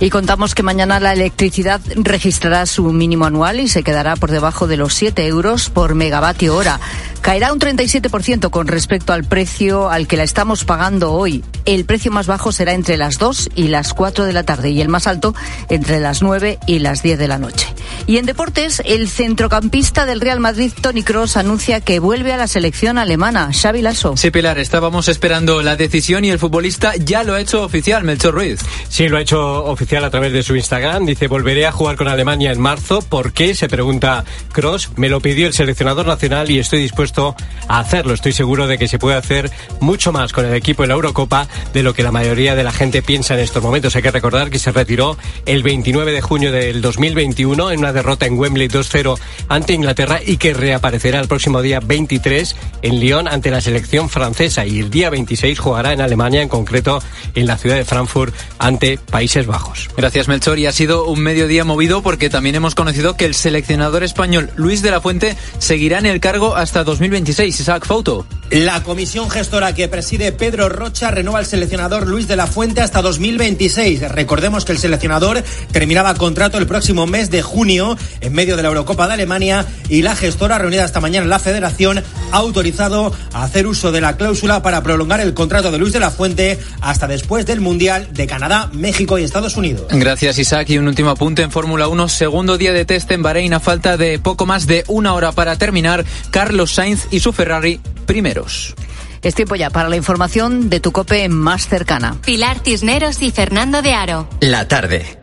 Y 0.00 0.10
contamos 0.10 0.54
que 0.54 0.62
mañana 0.62 1.00
la 1.00 1.12
electricidad 1.12 1.80
registrará 1.94 2.66
su 2.66 2.92
mínimo 2.92 3.26
anual 3.26 3.60
y 3.60 3.68
se 3.68 3.82
quedará 3.82 4.16
por 4.16 4.30
debajo 4.30 4.66
de 4.66 4.76
los 4.76 4.94
7 4.94 5.26
euros 5.26 5.70
por 5.70 5.94
megavatio 5.94 6.56
hora. 6.56 6.80
Caerá 7.20 7.52
un 7.52 7.58
37% 7.58 8.50
con 8.50 8.66
respecto 8.66 9.12
al 9.12 9.24
precio 9.24 9.88
al 9.88 10.06
que 10.06 10.18
la 10.18 10.24
estamos 10.24 10.64
pagando 10.64 11.12
hoy. 11.12 11.42
El 11.64 11.86
precio 11.86 12.10
más 12.10 12.26
bajo 12.26 12.52
será 12.52 12.74
entre 12.74 12.98
las 12.98 13.18
2 13.18 13.50
y 13.54 13.68
las 13.68 13.94
4 13.94 14.26
de 14.26 14.34
la 14.34 14.42
tarde 14.42 14.70
y 14.70 14.82
el 14.82 14.88
más 14.88 15.06
alto 15.06 15.34
entre 15.70 16.00
las 16.00 16.20
9 16.20 16.58
y 16.66 16.80
las 16.80 17.02
10 17.02 17.18
de 17.18 17.28
la 17.28 17.38
noche. 17.38 17.66
Y 18.06 18.18
en 18.18 18.26
deportes, 18.26 18.82
el 18.84 19.08
centrocampista 19.08 20.04
del 20.04 20.20
Real 20.20 20.40
Madrid, 20.40 20.70
Tony 20.78 21.02
Cross, 21.02 21.38
anuncia 21.38 21.80
que 21.80 21.98
vuelve 21.98 22.34
a 22.34 22.36
la 22.36 22.46
selección 22.46 22.98
alemana. 22.98 23.50
Xavi 23.52 23.80
Lasso. 23.80 24.18
Sí, 24.18 24.30
Pilar, 24.30 24.58
estábamos 24.58 25.08
esperando 25.08 25.62
la 25.62 25.76
decisión 25.76 26.26
y 26.26 26.30
el 26.30 26.38
futbolista 26.38 26.94
ya 26.96 27.24
lo 27.24 27.32
ha 27.32 27.40
hecho 27.40 27.62
oficial, 27.62 28.04
Melchor 28.04 28.34
Ruiz. 28.34 28.60
Sí, 28.90 29.08
lo 29.08 29.16
ha 29.16 29.22
hecho 29.22 29.64
oficial 29.64 29.83
a 29.84 30.10
través 30.10 30.32
de 30.32 30.42
su 30.42 30.56
Instagram. 30.56 31.04
Dice, 31.04 31.28
volveré 31.28 31.66
a 31.66 31.72
jugar 31.72 31.96
con 31.96 32.08
Alemania 32.08 32.52
en 32.52 32.60
marzo. 32.60 33.02
¿Por 33.02 33.32
qué? 33.32 33.54
Se 33.54 33.68
pregunta 33.68 34.24
Cross. 34.50 34.92
Me 34.96 35.10
lo 35.10 35.20
pidió 35.20 35.46
el 35.46 35.52
seleccionador 35.52 36.06
nacional 36.06 36.50
y 36.50 36.58
estoy 36.58 36.80
dispuesto 36.80 37.36
a 37.68 37.80
hacerlo. 37.80 38.14
Estoy 38.14 38.32
seguro 38.32 38.66
de 38.66 38.78
que 38.78 38.88
se 38.88 38.98
puede 38.98 39.16
hacer 39.16 39.50
mucho 39.80 40.10
más 40.10 40.32
con 40.32 40.46
el 40.46 40.54
equipo 40.54 40.82
en 40.82 40.88
la 40.88 40.94
Eurocopa 40.94 41.46
de 41.74 41.82
lo 41.82 41.92
que 41.92 42.02
la 42.02 42.10
mayoría 42.10 42.54
de 42.54 42.64
la 42.64 42.72
gente 42.72 43.02
piensa 43.02 43.34
en 43.34 43.40
estos 43.40 43.62
momentos. 43.62 43.94
Hay 43.94 44.02
que 44.02 44.10
recordar 44.10 44.48
que 44.48 44.58
se 44.58 44.72
retiró 44.72 45.18
el 45.44 45.62
29 45.62 46.12
de 46.12 46.22
junio 46.22 46.50
del 46.50 46.80
2021 46.80 47.70
en 47.70 47.78
una 47.78 47.92
derrota 47.92 48.24
en 48.24 48.38
Wembley 48.38 48.68
2-0 48.68 49.18
ante 49.48 49.74
Inglaterra 49.74 50.20
y 50.24 50.38
que 50.38 50.54
reaparecerá 50.54 51.20
el 51.20 51.28
próximo 51.28 51.60
día 51.60 51.80
23 51.80 52.56
en 52.80 53.00
Lyon 53.00 53.28
ante 53.28 53.50
la 53.50 53.60
selección 53.60 54.08
francesa 54.08 54.64
y 54.64 54.80
el 54.80 54.90
día 54.90 55.10
26 55.10 55.58
jugará 55.58 55.92
en 55.92 56.00
Alemania, 56.00 56.40
en 56.40 56.48
concreto 56.48 57.02
en 57.34 57.46
la 57.46 57.58
ciudad 57.58 57.76
de 57.76 57.84
Frankfurt 57.84 58.34
ante 58.58 58.98
Países 58.98 59.46
Bajos. 59.46 59.73
Gracias 59.96 60.28
Melchor 60.28 60.58
y 60.58 60.66
ha 60.66 60.72
sido 60.72 61.06
un 61.06 61.20
mediodía 61.20 61.64
movido 61.64 62.02
porque 62.02 62.30
también 62.30 62.54
hemos 62.54 62.74
conocido 62.74 63.16
que 63.16 63.24
el 63.24 63.34
seleccionador 63.34 64.02
español 64.02 64.50
Luis 64.56 64.82
de 64.82 64.90
la 64.90 65.00
Fuente 65.00 65.36
seguirá 65.58 65.98
en 65.98 66.06
el 66.06 66.20
cargo 66.20 66.56
hasta 66.56 66.84
2026. 66.84 67.60
Isaac 67.60 67.86
Fauto. 67.86 68.26
La 68.50 68.82
comisión 68.82 69.30
gestora 69.30 69.74
que 69.74 69.88
preside 69.88 70.30
Pedro 70.30 70.68
Rocha 70.68 71.10
renueva 71.10 71.38
al 71.38 71.46
seleccionador 71.46 72.06
Luis 72.06 72.28
de 72.28 72.36
la 72.36 72.46
Fuente 72.46 72.82
hasta 72.82 73.02
2026. 73.02 74.12
Recordemos 74.12 74.64
que 74.64 74.72
el 74.72 74.78
seleccionador 74.78 75.42
terminaba 75.72 76.14
contrato 76.14 76.58
el 76.58 76.66
próximo 76.66 77.06
mes 77.06 77.30
de 77.30 77.42
junio 77.42 77.96
en 78.20 78.32
medio 78.32 78.56
de 78.56 78.62
la 78.62 78.68
Eurocopa 78.68 79.08
de 79.08 79.14
Alemania 79.14 79.66
y 79.88 80.02
la 80.02 80.14
gestora 80.14 80.58
reunida 80.58 80.84
esta 80.84 81.00
mañana 81.00 81.24
en 81.24 81.30
la 81.30 81.38
federación 81.38 82.04
ha 82.30 82.36
autorizado 82.36 83.12
a 83.32 83.44
hacer 83.44 83.66
uso 83.66 83.92
de 83.92 84.00
la 84.00 84.16
cláusula 84.16 84.62
para 84.62 84.82
prolongar 84.82 85.20
el 85.20 85.34
contrato 85.34 85.72
de 85.72 85.78
Luis 85.78 85.92
de 85.92 86.00
la 86.00 86.10
Fuente 86.10 86.58
hasta 86.80 87.08
después 87.08 87.46
del 87.46 87.60
Mundial 87.60 88.08
de 88.12 88.26
Canadá, 88.26 88.70
México 88.72 89.18
y 89.18 89.24
Estados 89.24 89.56
Unidos. 89.56 89.63
Gracias 89.90 90.38
Isaac 90.38 90.70
y 90.70 90.78
un 90.78 90.88
último 90.88 91.10
apunte 91.10 91.42
en 91.42 91.50
Fórmula 91.50 91.88
1, 91.88 92.08
segundo 92.08 92.58
día 92.58 92.72
de 92.72 92.84
test 92.84 93.10
en 93.10 93.22
Bahrein 93.22 93.54
a 93.54 93.60
falta 93.60 93.96
de 93.96 94.18
poco 94.18 94.46
más 94.46 94.66
de 94.66 94.84
una 94.88 95.14
hora 95.14 95.32
para 95.32 95.56
terminar, 95.56 96.04
Carlos 96.30 96.72
Sainz 96.72 97.06
y 97.10 97.20
su 97.20 97.32
Ferrari 97.32 97.80
primeros. 98.06 98.74
Es 99.22 99.34
tiempo 99.34 99.54
ya 99.54 99.70
para 99.70 99.88
la 99.88 99.96
información 99.96 100.68
de 100.68 100.80
tu 100.80 100.92
cope 100.92 101.26
más 101.30 101.66
cercana. 101.66 102.16
Pilar 102.24 102.58
Cisneros 102.62 103.22
y 103.22 103.30
Fernando 103.30 103.80
de 103.80 103.94
Aro. 103.94 104.28
La 104.40 104.68
tarde. 104.68 105.18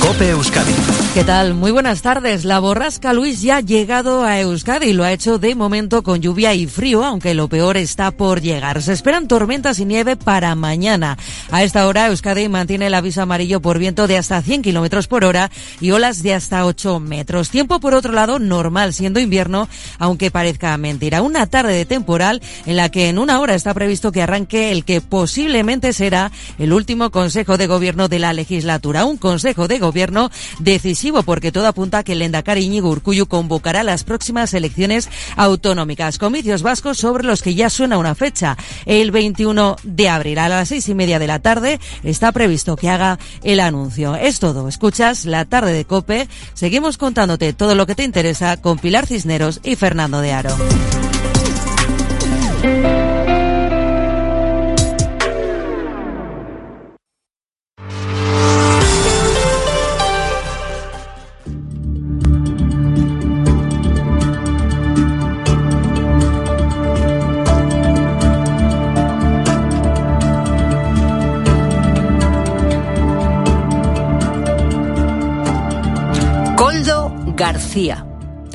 Cope 0.00 0.30
Euskadi. 0.30 0.97
¿Qué 1.14 1.24
tal? 1.24 1.54
Muy 1.54 1.72
buenas 1.72 2.02
tardes. 2.02 2.44
La 2.44 2.60
borrasca 2.60 3.12
Luis 3.12 3.40
ya 3.40 3.56
ha 3.56 3.60
llegado 3.60 4.24
a 4.24 4.38
Euskadi 4.40 4.88
y 4.88 4.92
lo 4.92 5.04
ha 5.04 5.10
hecho 5.10 5.38
de 5.38 5.54
momento 5.54 6.02
con 6.02 6.20
lluvia 6.20 6.54
y 6.54 6.66
frío, 6.66 7.02
aunque 7.02 7.34
lo 7.34 7.48
peor 7.48 7.76
está 7.76 8.10
por 8.10 8.40
llegar. 8.40 8.82
Se 8.82 8.92
esperan 8.92 9.26
tormentas 9.26 9.80
y 9.80 9.86
nieve 9.86 10.16
para 10.16 10.54
mañana. 10.54 11.16
A 11.50 11.64
esta 11.64 11.88
hora 11.88 12.06
Euskadi 12.08 12.48
mantiene 12.48 12.86
el 12.86 12.94
aviso 12.94 13.22
amarillo 13.22 13.60
por 13.60 13.78
viento 13.78 14.06
de 14.06 14.18
hasta 14.18 14.42
100 14.42 14.62
kilómetros 14.62 15.08
por 15.08 15.24
hora 15.24 15.50
y 15.80 15.90
olas 15.90 16.22
de 16.22 16.34
hasta 16.34 16.66
8 16.66 17.00
metros. 17.00 17.50
Tiempo 17.50 17.80
por 17.80 17.94
otro 17.94 18.12
lado 18.12 18.38
normal, 18.38 18.92
siendo 18.92 19.18
invierno, 19.18 19.66
aunque 19.98 20.30
parezca 20.30 20.76
mentira. 20.76 21.22
Una 21.22 21.46
tarde 21.46 21.72
de 21.72 21.86
temporal 21.86 22.42
en 22.66 22.76
la 22.76 22.90
que 22.90 23.08
en 23.08 23.18
una 23.18 23.40
hora 23.40 23.54
está 23.54 23.74
previsto 23.74 24.12
que 24.12 24.22
arranque 24.22 24.70
el 24.70 24.84
que 24.84 25.00
posiblemente 25.00 25.94
será 25.94 26.30
el 26.58 26.72
último 26.72 27.10
Consejo 27.10 27.56
de 27.56 27.66
Gobierno 27.66 28.08
de 28.08 28.18
la 28.20 28.34
legislatura. 28.34 29.06
Un 29.06 29.16
Consejo 29.16 29.66
de 29.68 29.78
Gobierno 29.78 30.30
decisivo 30.60 31.07
porque 31.08 31.52
todo 31.52 31.66
apunta 31.66 31.98
a 31.98 32.02
que 32.04 32.12
el 32.12 32.22
Endacari 32.22 32.64
Íñigo 32.64 32.90
Urcuyu 32.90 33.26
convocará 33.26 33.82
las 33.82 34.04
próximas 34.04 34.52
elecciones 34.54 35.08
autonómicas, 35.36 36.18
comicios 36.18 36.62
vascos 36.62 36.98
sobre 36.98 37.24
los 37.24 37.42
que 37.42 37.54
ya 37.54 37.70
suena 37.70 37.98
una 37.98 38.14
fecha. 38.14 38.56
El 38.84 39.10
21 39.10 39.76
de 39.82 40.08
abril 40.08 40.38
a 40.38 40.48
las 40.48 40.68
seis 40.68 40.88
y 40.88 40.94
media 40.94 41.18
de 41.18 41.26
la 41.26 41.38
tarde 41.38 41.80
está 42.02 42.30
previsto 42.32 42.76
que 42.76 42.90
haga 42.90 43.18
el 43.42 43.60
anuncio. 43.60 44.14
Es 44.16 44.38
todo. 44.38 44.68
Escuchas 44.68 45.24
la 45.24 45.44
tarde 45.46 45.72
de 45.72 45.84
Cope. 45.84 46.28
Seguimos 46.54 46.98
contándote 46.98 47.52
todo 47.52 47.74
lo 47.74 47.86
que 47.86 47.94
te 47.94 48.04
interesa 48.04 48.58
con 48.58 48.78
Pilar 48.78 49.06
Cisneros 49.06 49.60
y 49.64 49.76
Fernando 49.76 50.20
de 50.20 50.32
Aro. 50.32 50.56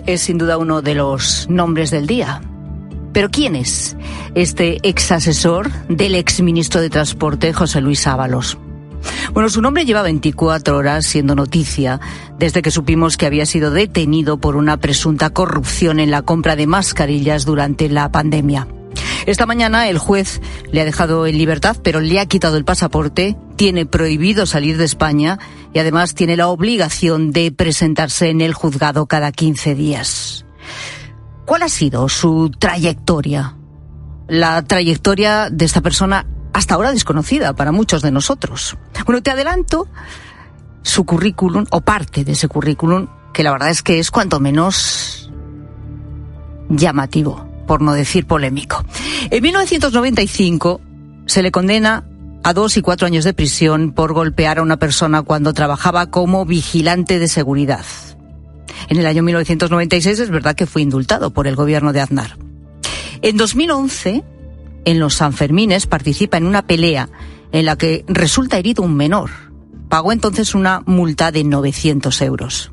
Es 0.06 0.22
sin 0.22 0.38
duda 0.38 0.58
uno 0.58 0.82
de 0.82 0.96
los 0.96 1.48
nombres 1.50 1.92
del 1.92 2.08
día. 2.08 2.42
Pero 3.14 3.30
¿quién 3.30 3.56
es 3.56 3.96
este 4.36 4.80
ex 4.84 5.14
asesor 5.14 5.72
del 5.88 6.16
ex 6.16 6.42
ministro 6.42 6.82
de 6.82 6.90
Transporte 6.90 7.54
José 7.54 7.80
Luis 7.80 8.06
Ábalos? 8.06 8.58
Bueno, 9.32 9.50
su 9.50 9.62
nombre 9.62 9.86
lleva 9.86 10.02
24 10.02 10.76
horas 10.76 11.06
siendo 11.06 11.36
noticia 11.36 12.02
desde 12.38 12.62
que 12.62 12.70
supimos 12.70 13.16
que 13.16 13.26
había 13.26 13.46
sido 13.46 13.72
detenido 13.72 14.40
por 14.40 14.58
una 14.58 14.76
presunta 14.76 15.30
corrupción 15.30 16.02
en 16.02 16.12
la 16.12 16.24
compra 16.24 16.58
de 16.58 16.68
mascarillas 16.68 17.46
durante 17.46 17.88
la 17.88 18.12
pandemia. 18.12 18.68
Esta 19.26 19.46
mañana 19.46 19.88
el 19.88 19.98
juez 19.98 20.42
le 20.72 20.82
ha 20.82 20.86
dejado 20.86 21.26
en 21.28 21.38
libertad, 21.38 21.78
pero 21.82 22.00
le 22.00 22.20
ha 22.20 22.26
quitado 22.26 22.58
el 22.58 22.66
pasaporte, 22.66 23.38
tiene 23.56 23.86
prohibido 23.86 24.46
salir 24.46 24.78
de 24.78 24.86
España 24.86 25.40
y 25.74 25.80
además 25.80 26.14
tiene 26.16 26.38
la 26.38 26.48
obligación 26.48 27.32
de 27.32 27.52
presentarse 27.52 28.30
en 28.30 28.42
el 28.42 28.54
juzgado 28.54 29.06
cada 29.06 29.32
15 29.32 29.76
días. 29.76 30.46
¿Cuál 31.46 31.64
ha 31.64 31.70
sido 31.70 32.10
su 32.10 32.52
trayectoria? 32.58 33.58
La 34.28 34.64
trayectoria 34.64 35.50
de 35.50 35.66
esta 35.66 35.82
persona 35.82 36.26
hasta 36.54 36.76
ahora 36.76 36.92
desconocida 36.92 37.54
para 37.54 37.72
muchos 37.72 38.02
de 38.02 38.12
nosotros. 38.12 38.78
Bueno, 39.06 39.22
te 39.22 39.32
adelanto 39.32 39.88
su 40.84 41.06
currículum 41.06 41.66
o 41.72 41.82
parte 41.82 42.24
de 42.24 42.34
ese 42.34 42.48
currículum, 42.48 43.08
que 43.34 43.44
la 43.44 43.52
verdad 43.52 43.70
es 43.70 43.82
que 43.82 44.00
es 44.00 44.12
cuanto 44.12 44.40
menos 44.40 45.32
llamativo, 46.70 47.46
por 47.68 47.82
no 47.82 47.94
decir 47.94 48.26
polémico. 48.28 48.86
En 49.30 49.44
1995 49.44 50.82
se 51.26 51.42
le 51.42 51.52
condena 51.52 52.06
a 52.44 52.54
dos 52.54 52.76
y 52.78 52.82
cuatro 52.82 53.08
años 53.08 53.24
de 53.24 53.34
prisión 53.34 53.94
por 53.94 54.14
golpear 54.14 54.60
a 54.60 54.62
una 54.62 54.78
persona 54.78 55.22
cuando 55.22 55.54
trabajaba 55.54 56.08
como 56.08 56.46
vigilante 56.46 57.20
de 57.20 57.28
seguridad. 57.28 57.86
En 58.90 58.98
el 58.98 59.06
año 59.06 59.24
1996 59.24 60.20
es 60.20 60.30
verdad 60.30 60.56
que 60.56 60.66
fue 60.66 60.82
indultado 60.82 61.32
por 61.32 61.48
el 61.48 61.56
gobierno 61.56 61.94
de 61.94 62.02
Aznar. 62.02 62.38
En 63.22 63.38
2011, 63.38 64.24
en 64.86 65.00
los 65.00 65.16
Sanfermines, 65.16 65.88
participa 65.88 66.38
en 66.38 66.46
una 66.46 66.68
pelea 66.68 67.10
en 67.54 67.66
la 67.66 67.78
que 67.78 68.04
resulta 68.08 68.58
herido 68.58 68.84
un 68.84 68.96
menor. 68.96 69.30
Pagó 69.88 70.12
entonces 70.12 70.54
una 70.54 70.82
multa 70.86 71.32
de 71.32 71.46
900 71.46 72.22
euros. 72.22 72.72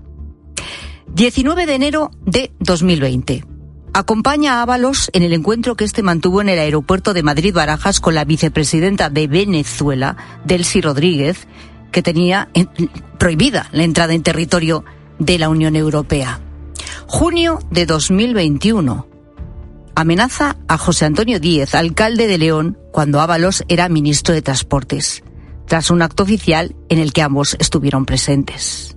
19 1.15 1.67
de 1.67 1.75
enero 1.75 2.11
de 2.25 2.53
2020. 2.59 3.45
Acompaña 3.93 4.55
a 4.55 4.63
Ábalos 4.63 5.11
en 5.15 5.25
el 5.25 5.33
encuentro 5.33 5.75
que 5.75 5.85
este 5.85 6.03
mantuvo 6.03 6.41
en 6.41 6.49
el 6.49 6.61
aeropuerto 6.61 7.13
de 7.13 7.25
Madrid 7.25 7.53
Barajas 7.53 8.01
con 8.01 8.15
la 8.15 8.25
vicepresidenta 8.25 9.11
de 9.11 9.27
Venezuela, 9.27 10.17
Delcy 10.45 10.81
Rodríguez, 10.81 11.49
que 11.91 12.03
tenía 12.03 12.49
prohibida 13.19 13.69
la 13.73 13.83
entrada 13.83 14.15
en 14.15 14.23
territorio 14.23 14.85
de 15.19 15.39
la 15.39 15.49
Unión 15.49 15.75
Europea. 15.75 16.39
Junio 17.09 17.59
de 17.71 17.87
2021. 17.87 19.09
Amenaza 19.97 20.57
a 20.69 20.79
José 20.79 21.07
Antonio 21.07 21.41
Díez, 21.41 21.75
alcalde 21.75 22.29
de 22.29 22.39
León, 22.39 22.79
cuando 22.93 23.21
Ábalos 23.21 23.65
era 23.67 23.89
ministro 23.89 24.33
de 24.33 24.43
Transportes, 24.43 25.25
tras 25.67 25.91
un 25.91 26.01
acto 26.01 26.23
oficial 26.23 26.77
en 26.89 27.01
el 27.01 27.13
que 27.13 27.23
ambos 27.23 27.57
estuvieron 27.59 28.07
presentes. 28.07 28.97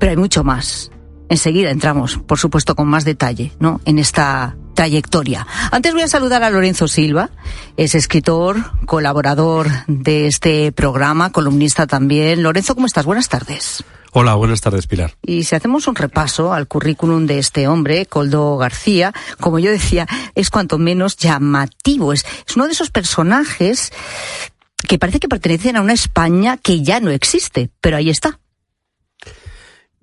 Pero 0.00 0.10
hay 0.10 0.16
mucho 0.16 0.42
más. 0.42 0.90
Enseguida 1.28 1.70
entramos, 1.70 2.18
por 2.18 2.38
supuesto, 2.38 2.74
con 2.74 2.88
más 2.88 3.04
detalle, 3.04 3.52
¿no? 3.58 3.80
En 3.84 3.98
esta 3.98 4.56
trayectoria. 4.74 5.46
Antes 5.72 5.92
voy 5.92 6.02
a 6.02 6.08
saludar 6.08 6.44
a 6.44 6.50
Lorenzo 6.50 6.86
Silva, 6.86 7.30
es 7.76 7.94
escritor, 7.94 8.56
colaborador 8.84 9.68
de 9.88 10.28
este 10.28 10.70
programa, 10.70 11.32
columnista 11.32 11.86
también. 11.86 12.42
Lorenzo, 12.42 12.74
¿cómo 12.74 12.86
estás? 12.86 13.06
Buenas 13.06 13.28
tardes. 13.28 13.82
Hola, 14.12 14.34
buenas 14.34 14.60
tardes, 14.60 14.86
Pilar. 14.86 15.14
Y 15.22 15.44
si 15.44 15.56
hacemos 15.56 15.88
un 15.88 15.94
repaso 15.94 16.52
al 16.52 16.68
currículum 16.68 17.26
de 17.26 17.38
este 17.38 17.68
hombre, 17.68 18.06
Coldo 18.06 18.56
García, 18.56 19.12
como 19.40 19.58
yo 19.58 19.70
decía, 19.70 20.06
es 20.34 20.48
cuanto 20.50 20.78
menos 20.78 21.16
llamativo. 21.16 22.12
Es, 22.12 22.24
es 22.46 22.56
uno 22.56 22.66
de 22.66 22.72
esos 22.72 22.90
personajes 22.90 23.92
que 24.88 24.98
parece 24.98 25.20
que 25.20 25.28
pertenecen 25.28 25.76
a 25.76 25.82
una 25.82 25.92
España 25.92 26.56
que 26.56 26.82
ya 26.82 27.00
no 27.00 27.10
existe, 27.10 27.70
pero 27.80 27.96
ahí 27.96 28.08
está. 28.08 28.38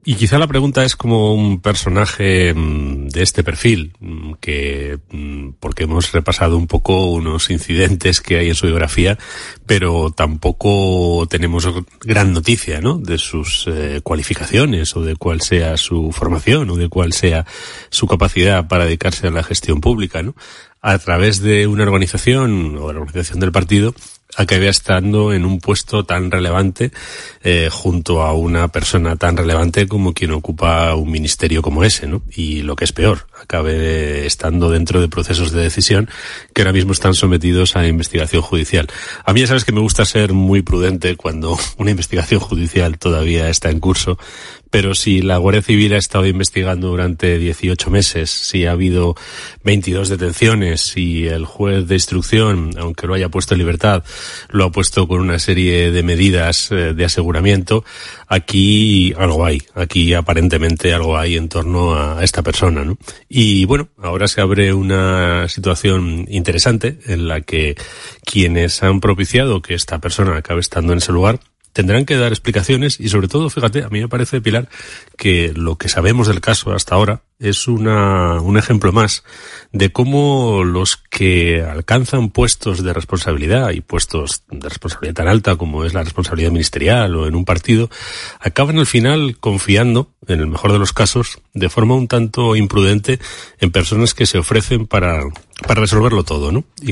Y 0.05 0.15
quizá 0.15 0.37
la 0.37 0.47
pregunta 0.47 0.83
es 0.83 0.97
como 0.97 1.33
un 1.33 1.61
personaje 1.61 2.53
mm, 2.53 3.07
de 3.07 3.23
este 3.23 3.41
perfil, 3.41 3.93
mm, 4.01 4.33
que 4.41 4.99
mm, 5.09 5.51
porque 5.61 5.83
hemos 5.83 6.11
repasado 6.11 6.57
un 6.57 6.67
poco 6.67 7.05
unos 7.05 7.49
incidentes 7.49 8.19
que 8.19 8.37
hay 8.37 8.49
en 8.49 8.55
su 8.55 8.67
biografía, 8.67 9.17
pero 9.65 10.11
tampoco 10.11 11.25
tenemos 11.29 11.65
gran 12.01 12.33
noticia, 12.33 12.81
¿no? 12.81 12.97
De 12.97 13.17
sus 13.17 13.65
eh, 13.67 14.01
cualificaciones 14.03 14.93
o 14.97 15.01
de 15.03 15.15
cuál 15.15 15.39
sea 15.39 15.77
su 15.77 16.11
formación 16.11 16.69
o 16.71 16.75
de 16.75 16.89
cuál 16.89 17.13
sea 17.13 17.45
su 17.89 18.05
capacidad 18.05 18.67
para 18.67 18.83
dedicarse 18.83 19.27
a 19.27 19.31
la 19.31 19.43
gestión 19.43 19.79
pública, 19.79 20.21
¿no? 20.21 20.35
A 20.85 20.99
través 20.99 21.41
de 21.41 21.65
una 21.65 21.83
organización 21.83 22.77
o 22.77 22.91
la 22.91 22.99
organización 22.99 23.39
del 23.39 23.53
partido 23.53 23.95
acabé 24.35 24.67
estando 24.67 25.31
en 25.31 25.45
un 25.45 25.59
puesto 25.59 26.05
tan 26.05 26.29
relevante 26.29 26.91
eh, 27.41 27.69
junto 27.71 28.21
a 28.21 28.33
una 28.33 28.67
persona 28.67 29.15
tan 29.15 29.37
relevante 29.37 29.87
como 29.87 30.13
quien 30.13 30.31
ocupa 30.31 30.93
un 30.95 31.09
ministerio 31.09 31.61
como 31.61 31.85
ese, 31.85 32.07
¿no? 32.07 32.21
Y 32.35 32.63
lo 32.63 32.75
que 32.75 32.83
es 32.83 32.91
peor, 32.91 33.27
acabé 33.41 34.25
estando 34.25 34.69
dentro 34.69 34.99
de 34.99 35.07
procesos 35.07 35.51
de 35.51 35.61
decisión 35.61 36.09
que 36.53 36.63
ahora 36.63 36.73
mismo 36.73 36.91
están 36.91 37.13
sometidos 37.13 37.75
a 37.75 37.87
investigación 37.87 38.41
judicial. 38.41 38.87
A 39.23 39.31
mí 39.31 39.39
ya 39.39 39.47
sabes 39.47 39.63
que 39.63 39.71
me 39.71 39.79
gusta 39.79 40.03
ser 40.03 40.33
muy 40.33 40.63
prudente 40.63 41.15
cuando 41.15 41.57
una 41.77 41.91
investigación 41.91 42.39
judicial 42.39 42.97
todavía 42.97 43.49
está 43.49 43.69
en 43.69 43.79
curso, 43.79 44.17
pero 44.73 44.95
si 44.95 45.21
la 45.21 45.37
Guardia 45.37 45.61
Civil 45.61 45.93
ha 45.93 45.97
estado 45.97 46.25
investigando 46.25 46.87
durante 46.87 47.37
18 47.37 47.91
meses, 47.91 48.31
si 48.31 48.65
ha 48.65 48.71
habido 48.71 49.15
22 49.63 50.09
detenciones, 50.09 50.81
si 50.81 51.27
el 51.27 51.45
juez 51.45 51.87
de 51.87 51.93
instrucción, 51.93 52.71
aunque 52.79 53.05
lo 53.05 53.13
haya 53.13 53.29
puesto 53.29 53.53
en 53.53 53.59
libertad, 53.59 54.03
lo 54.49 54.65
ha 54.65 54.71
puesto 54.71 55.07
con 55.07 55.19
una 55.19 55.37
serie 55.37 55.91
de 55.91 56.01
medidas 56.01 56.71
eh, 56.71 56.95
de 56.95 57.05
aseguramiento, 57.05 57.85
aquí 58.27 59.13
algo 59.15 59.45
hay, 59.45 59.61
aquí 59.75 60.15
aparentemente 60.15 60.91
algo 60.91 61.19
hay 61.19 61.37
en 61.37 61.49
torno 61.49 61.93
a 61.93 62.23
esta 62.23 62.41
persona, 62.41 62.83
¿no? 62.83 62.97
Y 63.29 63.65
bueno, 63.65 63.89
ahora 64.01 64.27
se 64.27 64.41
abre 64.41 64.73
una 64.73 65.47
situación 65.49 66.25
interesante 66.29 66.97
en 67.05 67.27
la 67.27 67.41
que 67.41 67.75
quienes 68.25 68.81
han 68.81 69.01
propiciado 69.01 69.61
que 69.61 69.75
esta 69.75 69.99
persona 69.99 70.35
acabe 70.35 70.61
estando 70.61 70.93
en 70.93 70.97
ese 70.97 71.11
lugar 71.11 71.39
tendrán 71.73 72.05
que 72.05 72.15
dar 72.15 72.31
explicaciones 72.31 72.99
y 72.99 73.09
sobre 73.09 73.27
todo, 73.27 73.49
fíjate, 73.49 73.83
a 73.83 73.89
mí 73.89 73.99
me 73.99 74.07
parece, 74.07 74.39
Pilar, 74.41 74.69
que 75.17 75.51
lo 75.55 75.77
que 75.77 75.89
sabemos 75.89 76.27
del 76.27 76.39
caso 76.39 76.71
hasta 76.71 76.95
ahora 76.95 77.23
es 77.39 77.67
una, 77.67 78.39
un 78.41 78.57
ejemplo 78.57 78.93
más 78.93 79.23
de 79.71 79.91
cómo 79.91 80.63
los 80.63 80.97
que 80.97 81.61
alcanzan 81.61 82.29
puestos 82.29 82.83
de 82.83 82.93
responsabilidad 82.93 83.71
y 83.71 83.81
puestos 83.81 84.43
de 84.49 84.69
responsabilidad 84.69 85.15
tan 85.15 85.27
alta 85.27 85.55
como 85.57 85.83
es 85.83 85.93
la 85.93 86.03
responsabilidad 86.03 86.51
ministerial 86.51 87.15
o 87.15 87.27
en 87.27 87.35
un 87.35 87.43
partido, 87.43 87.89
acaban 88.39 88.77
al 88.77 88.85
final 88.85 89.37
confiando, 89.39 90.11
en 90.27 90.39
el 90.39 90.47
mejor 90.47 90.71
de 90.71 90.79
los 90.79 90.93
casos, 90.93 91.39
de 91.53 91.69
forma 91.69 91.95
un 91.95 92.07
tanto 92.07 92.55
imprudente 92.55 93.19
en 93.59 93.71
personas 93.71 94.13
que 94.13 94.25
se 94.25 94.37
ofrecen 94.37 94.87
para, 94.87 95.23
para 95.67 95.81
resolverlo 95.81 96.23
todo, 96.23 96.51
¿no? 96.51 96.63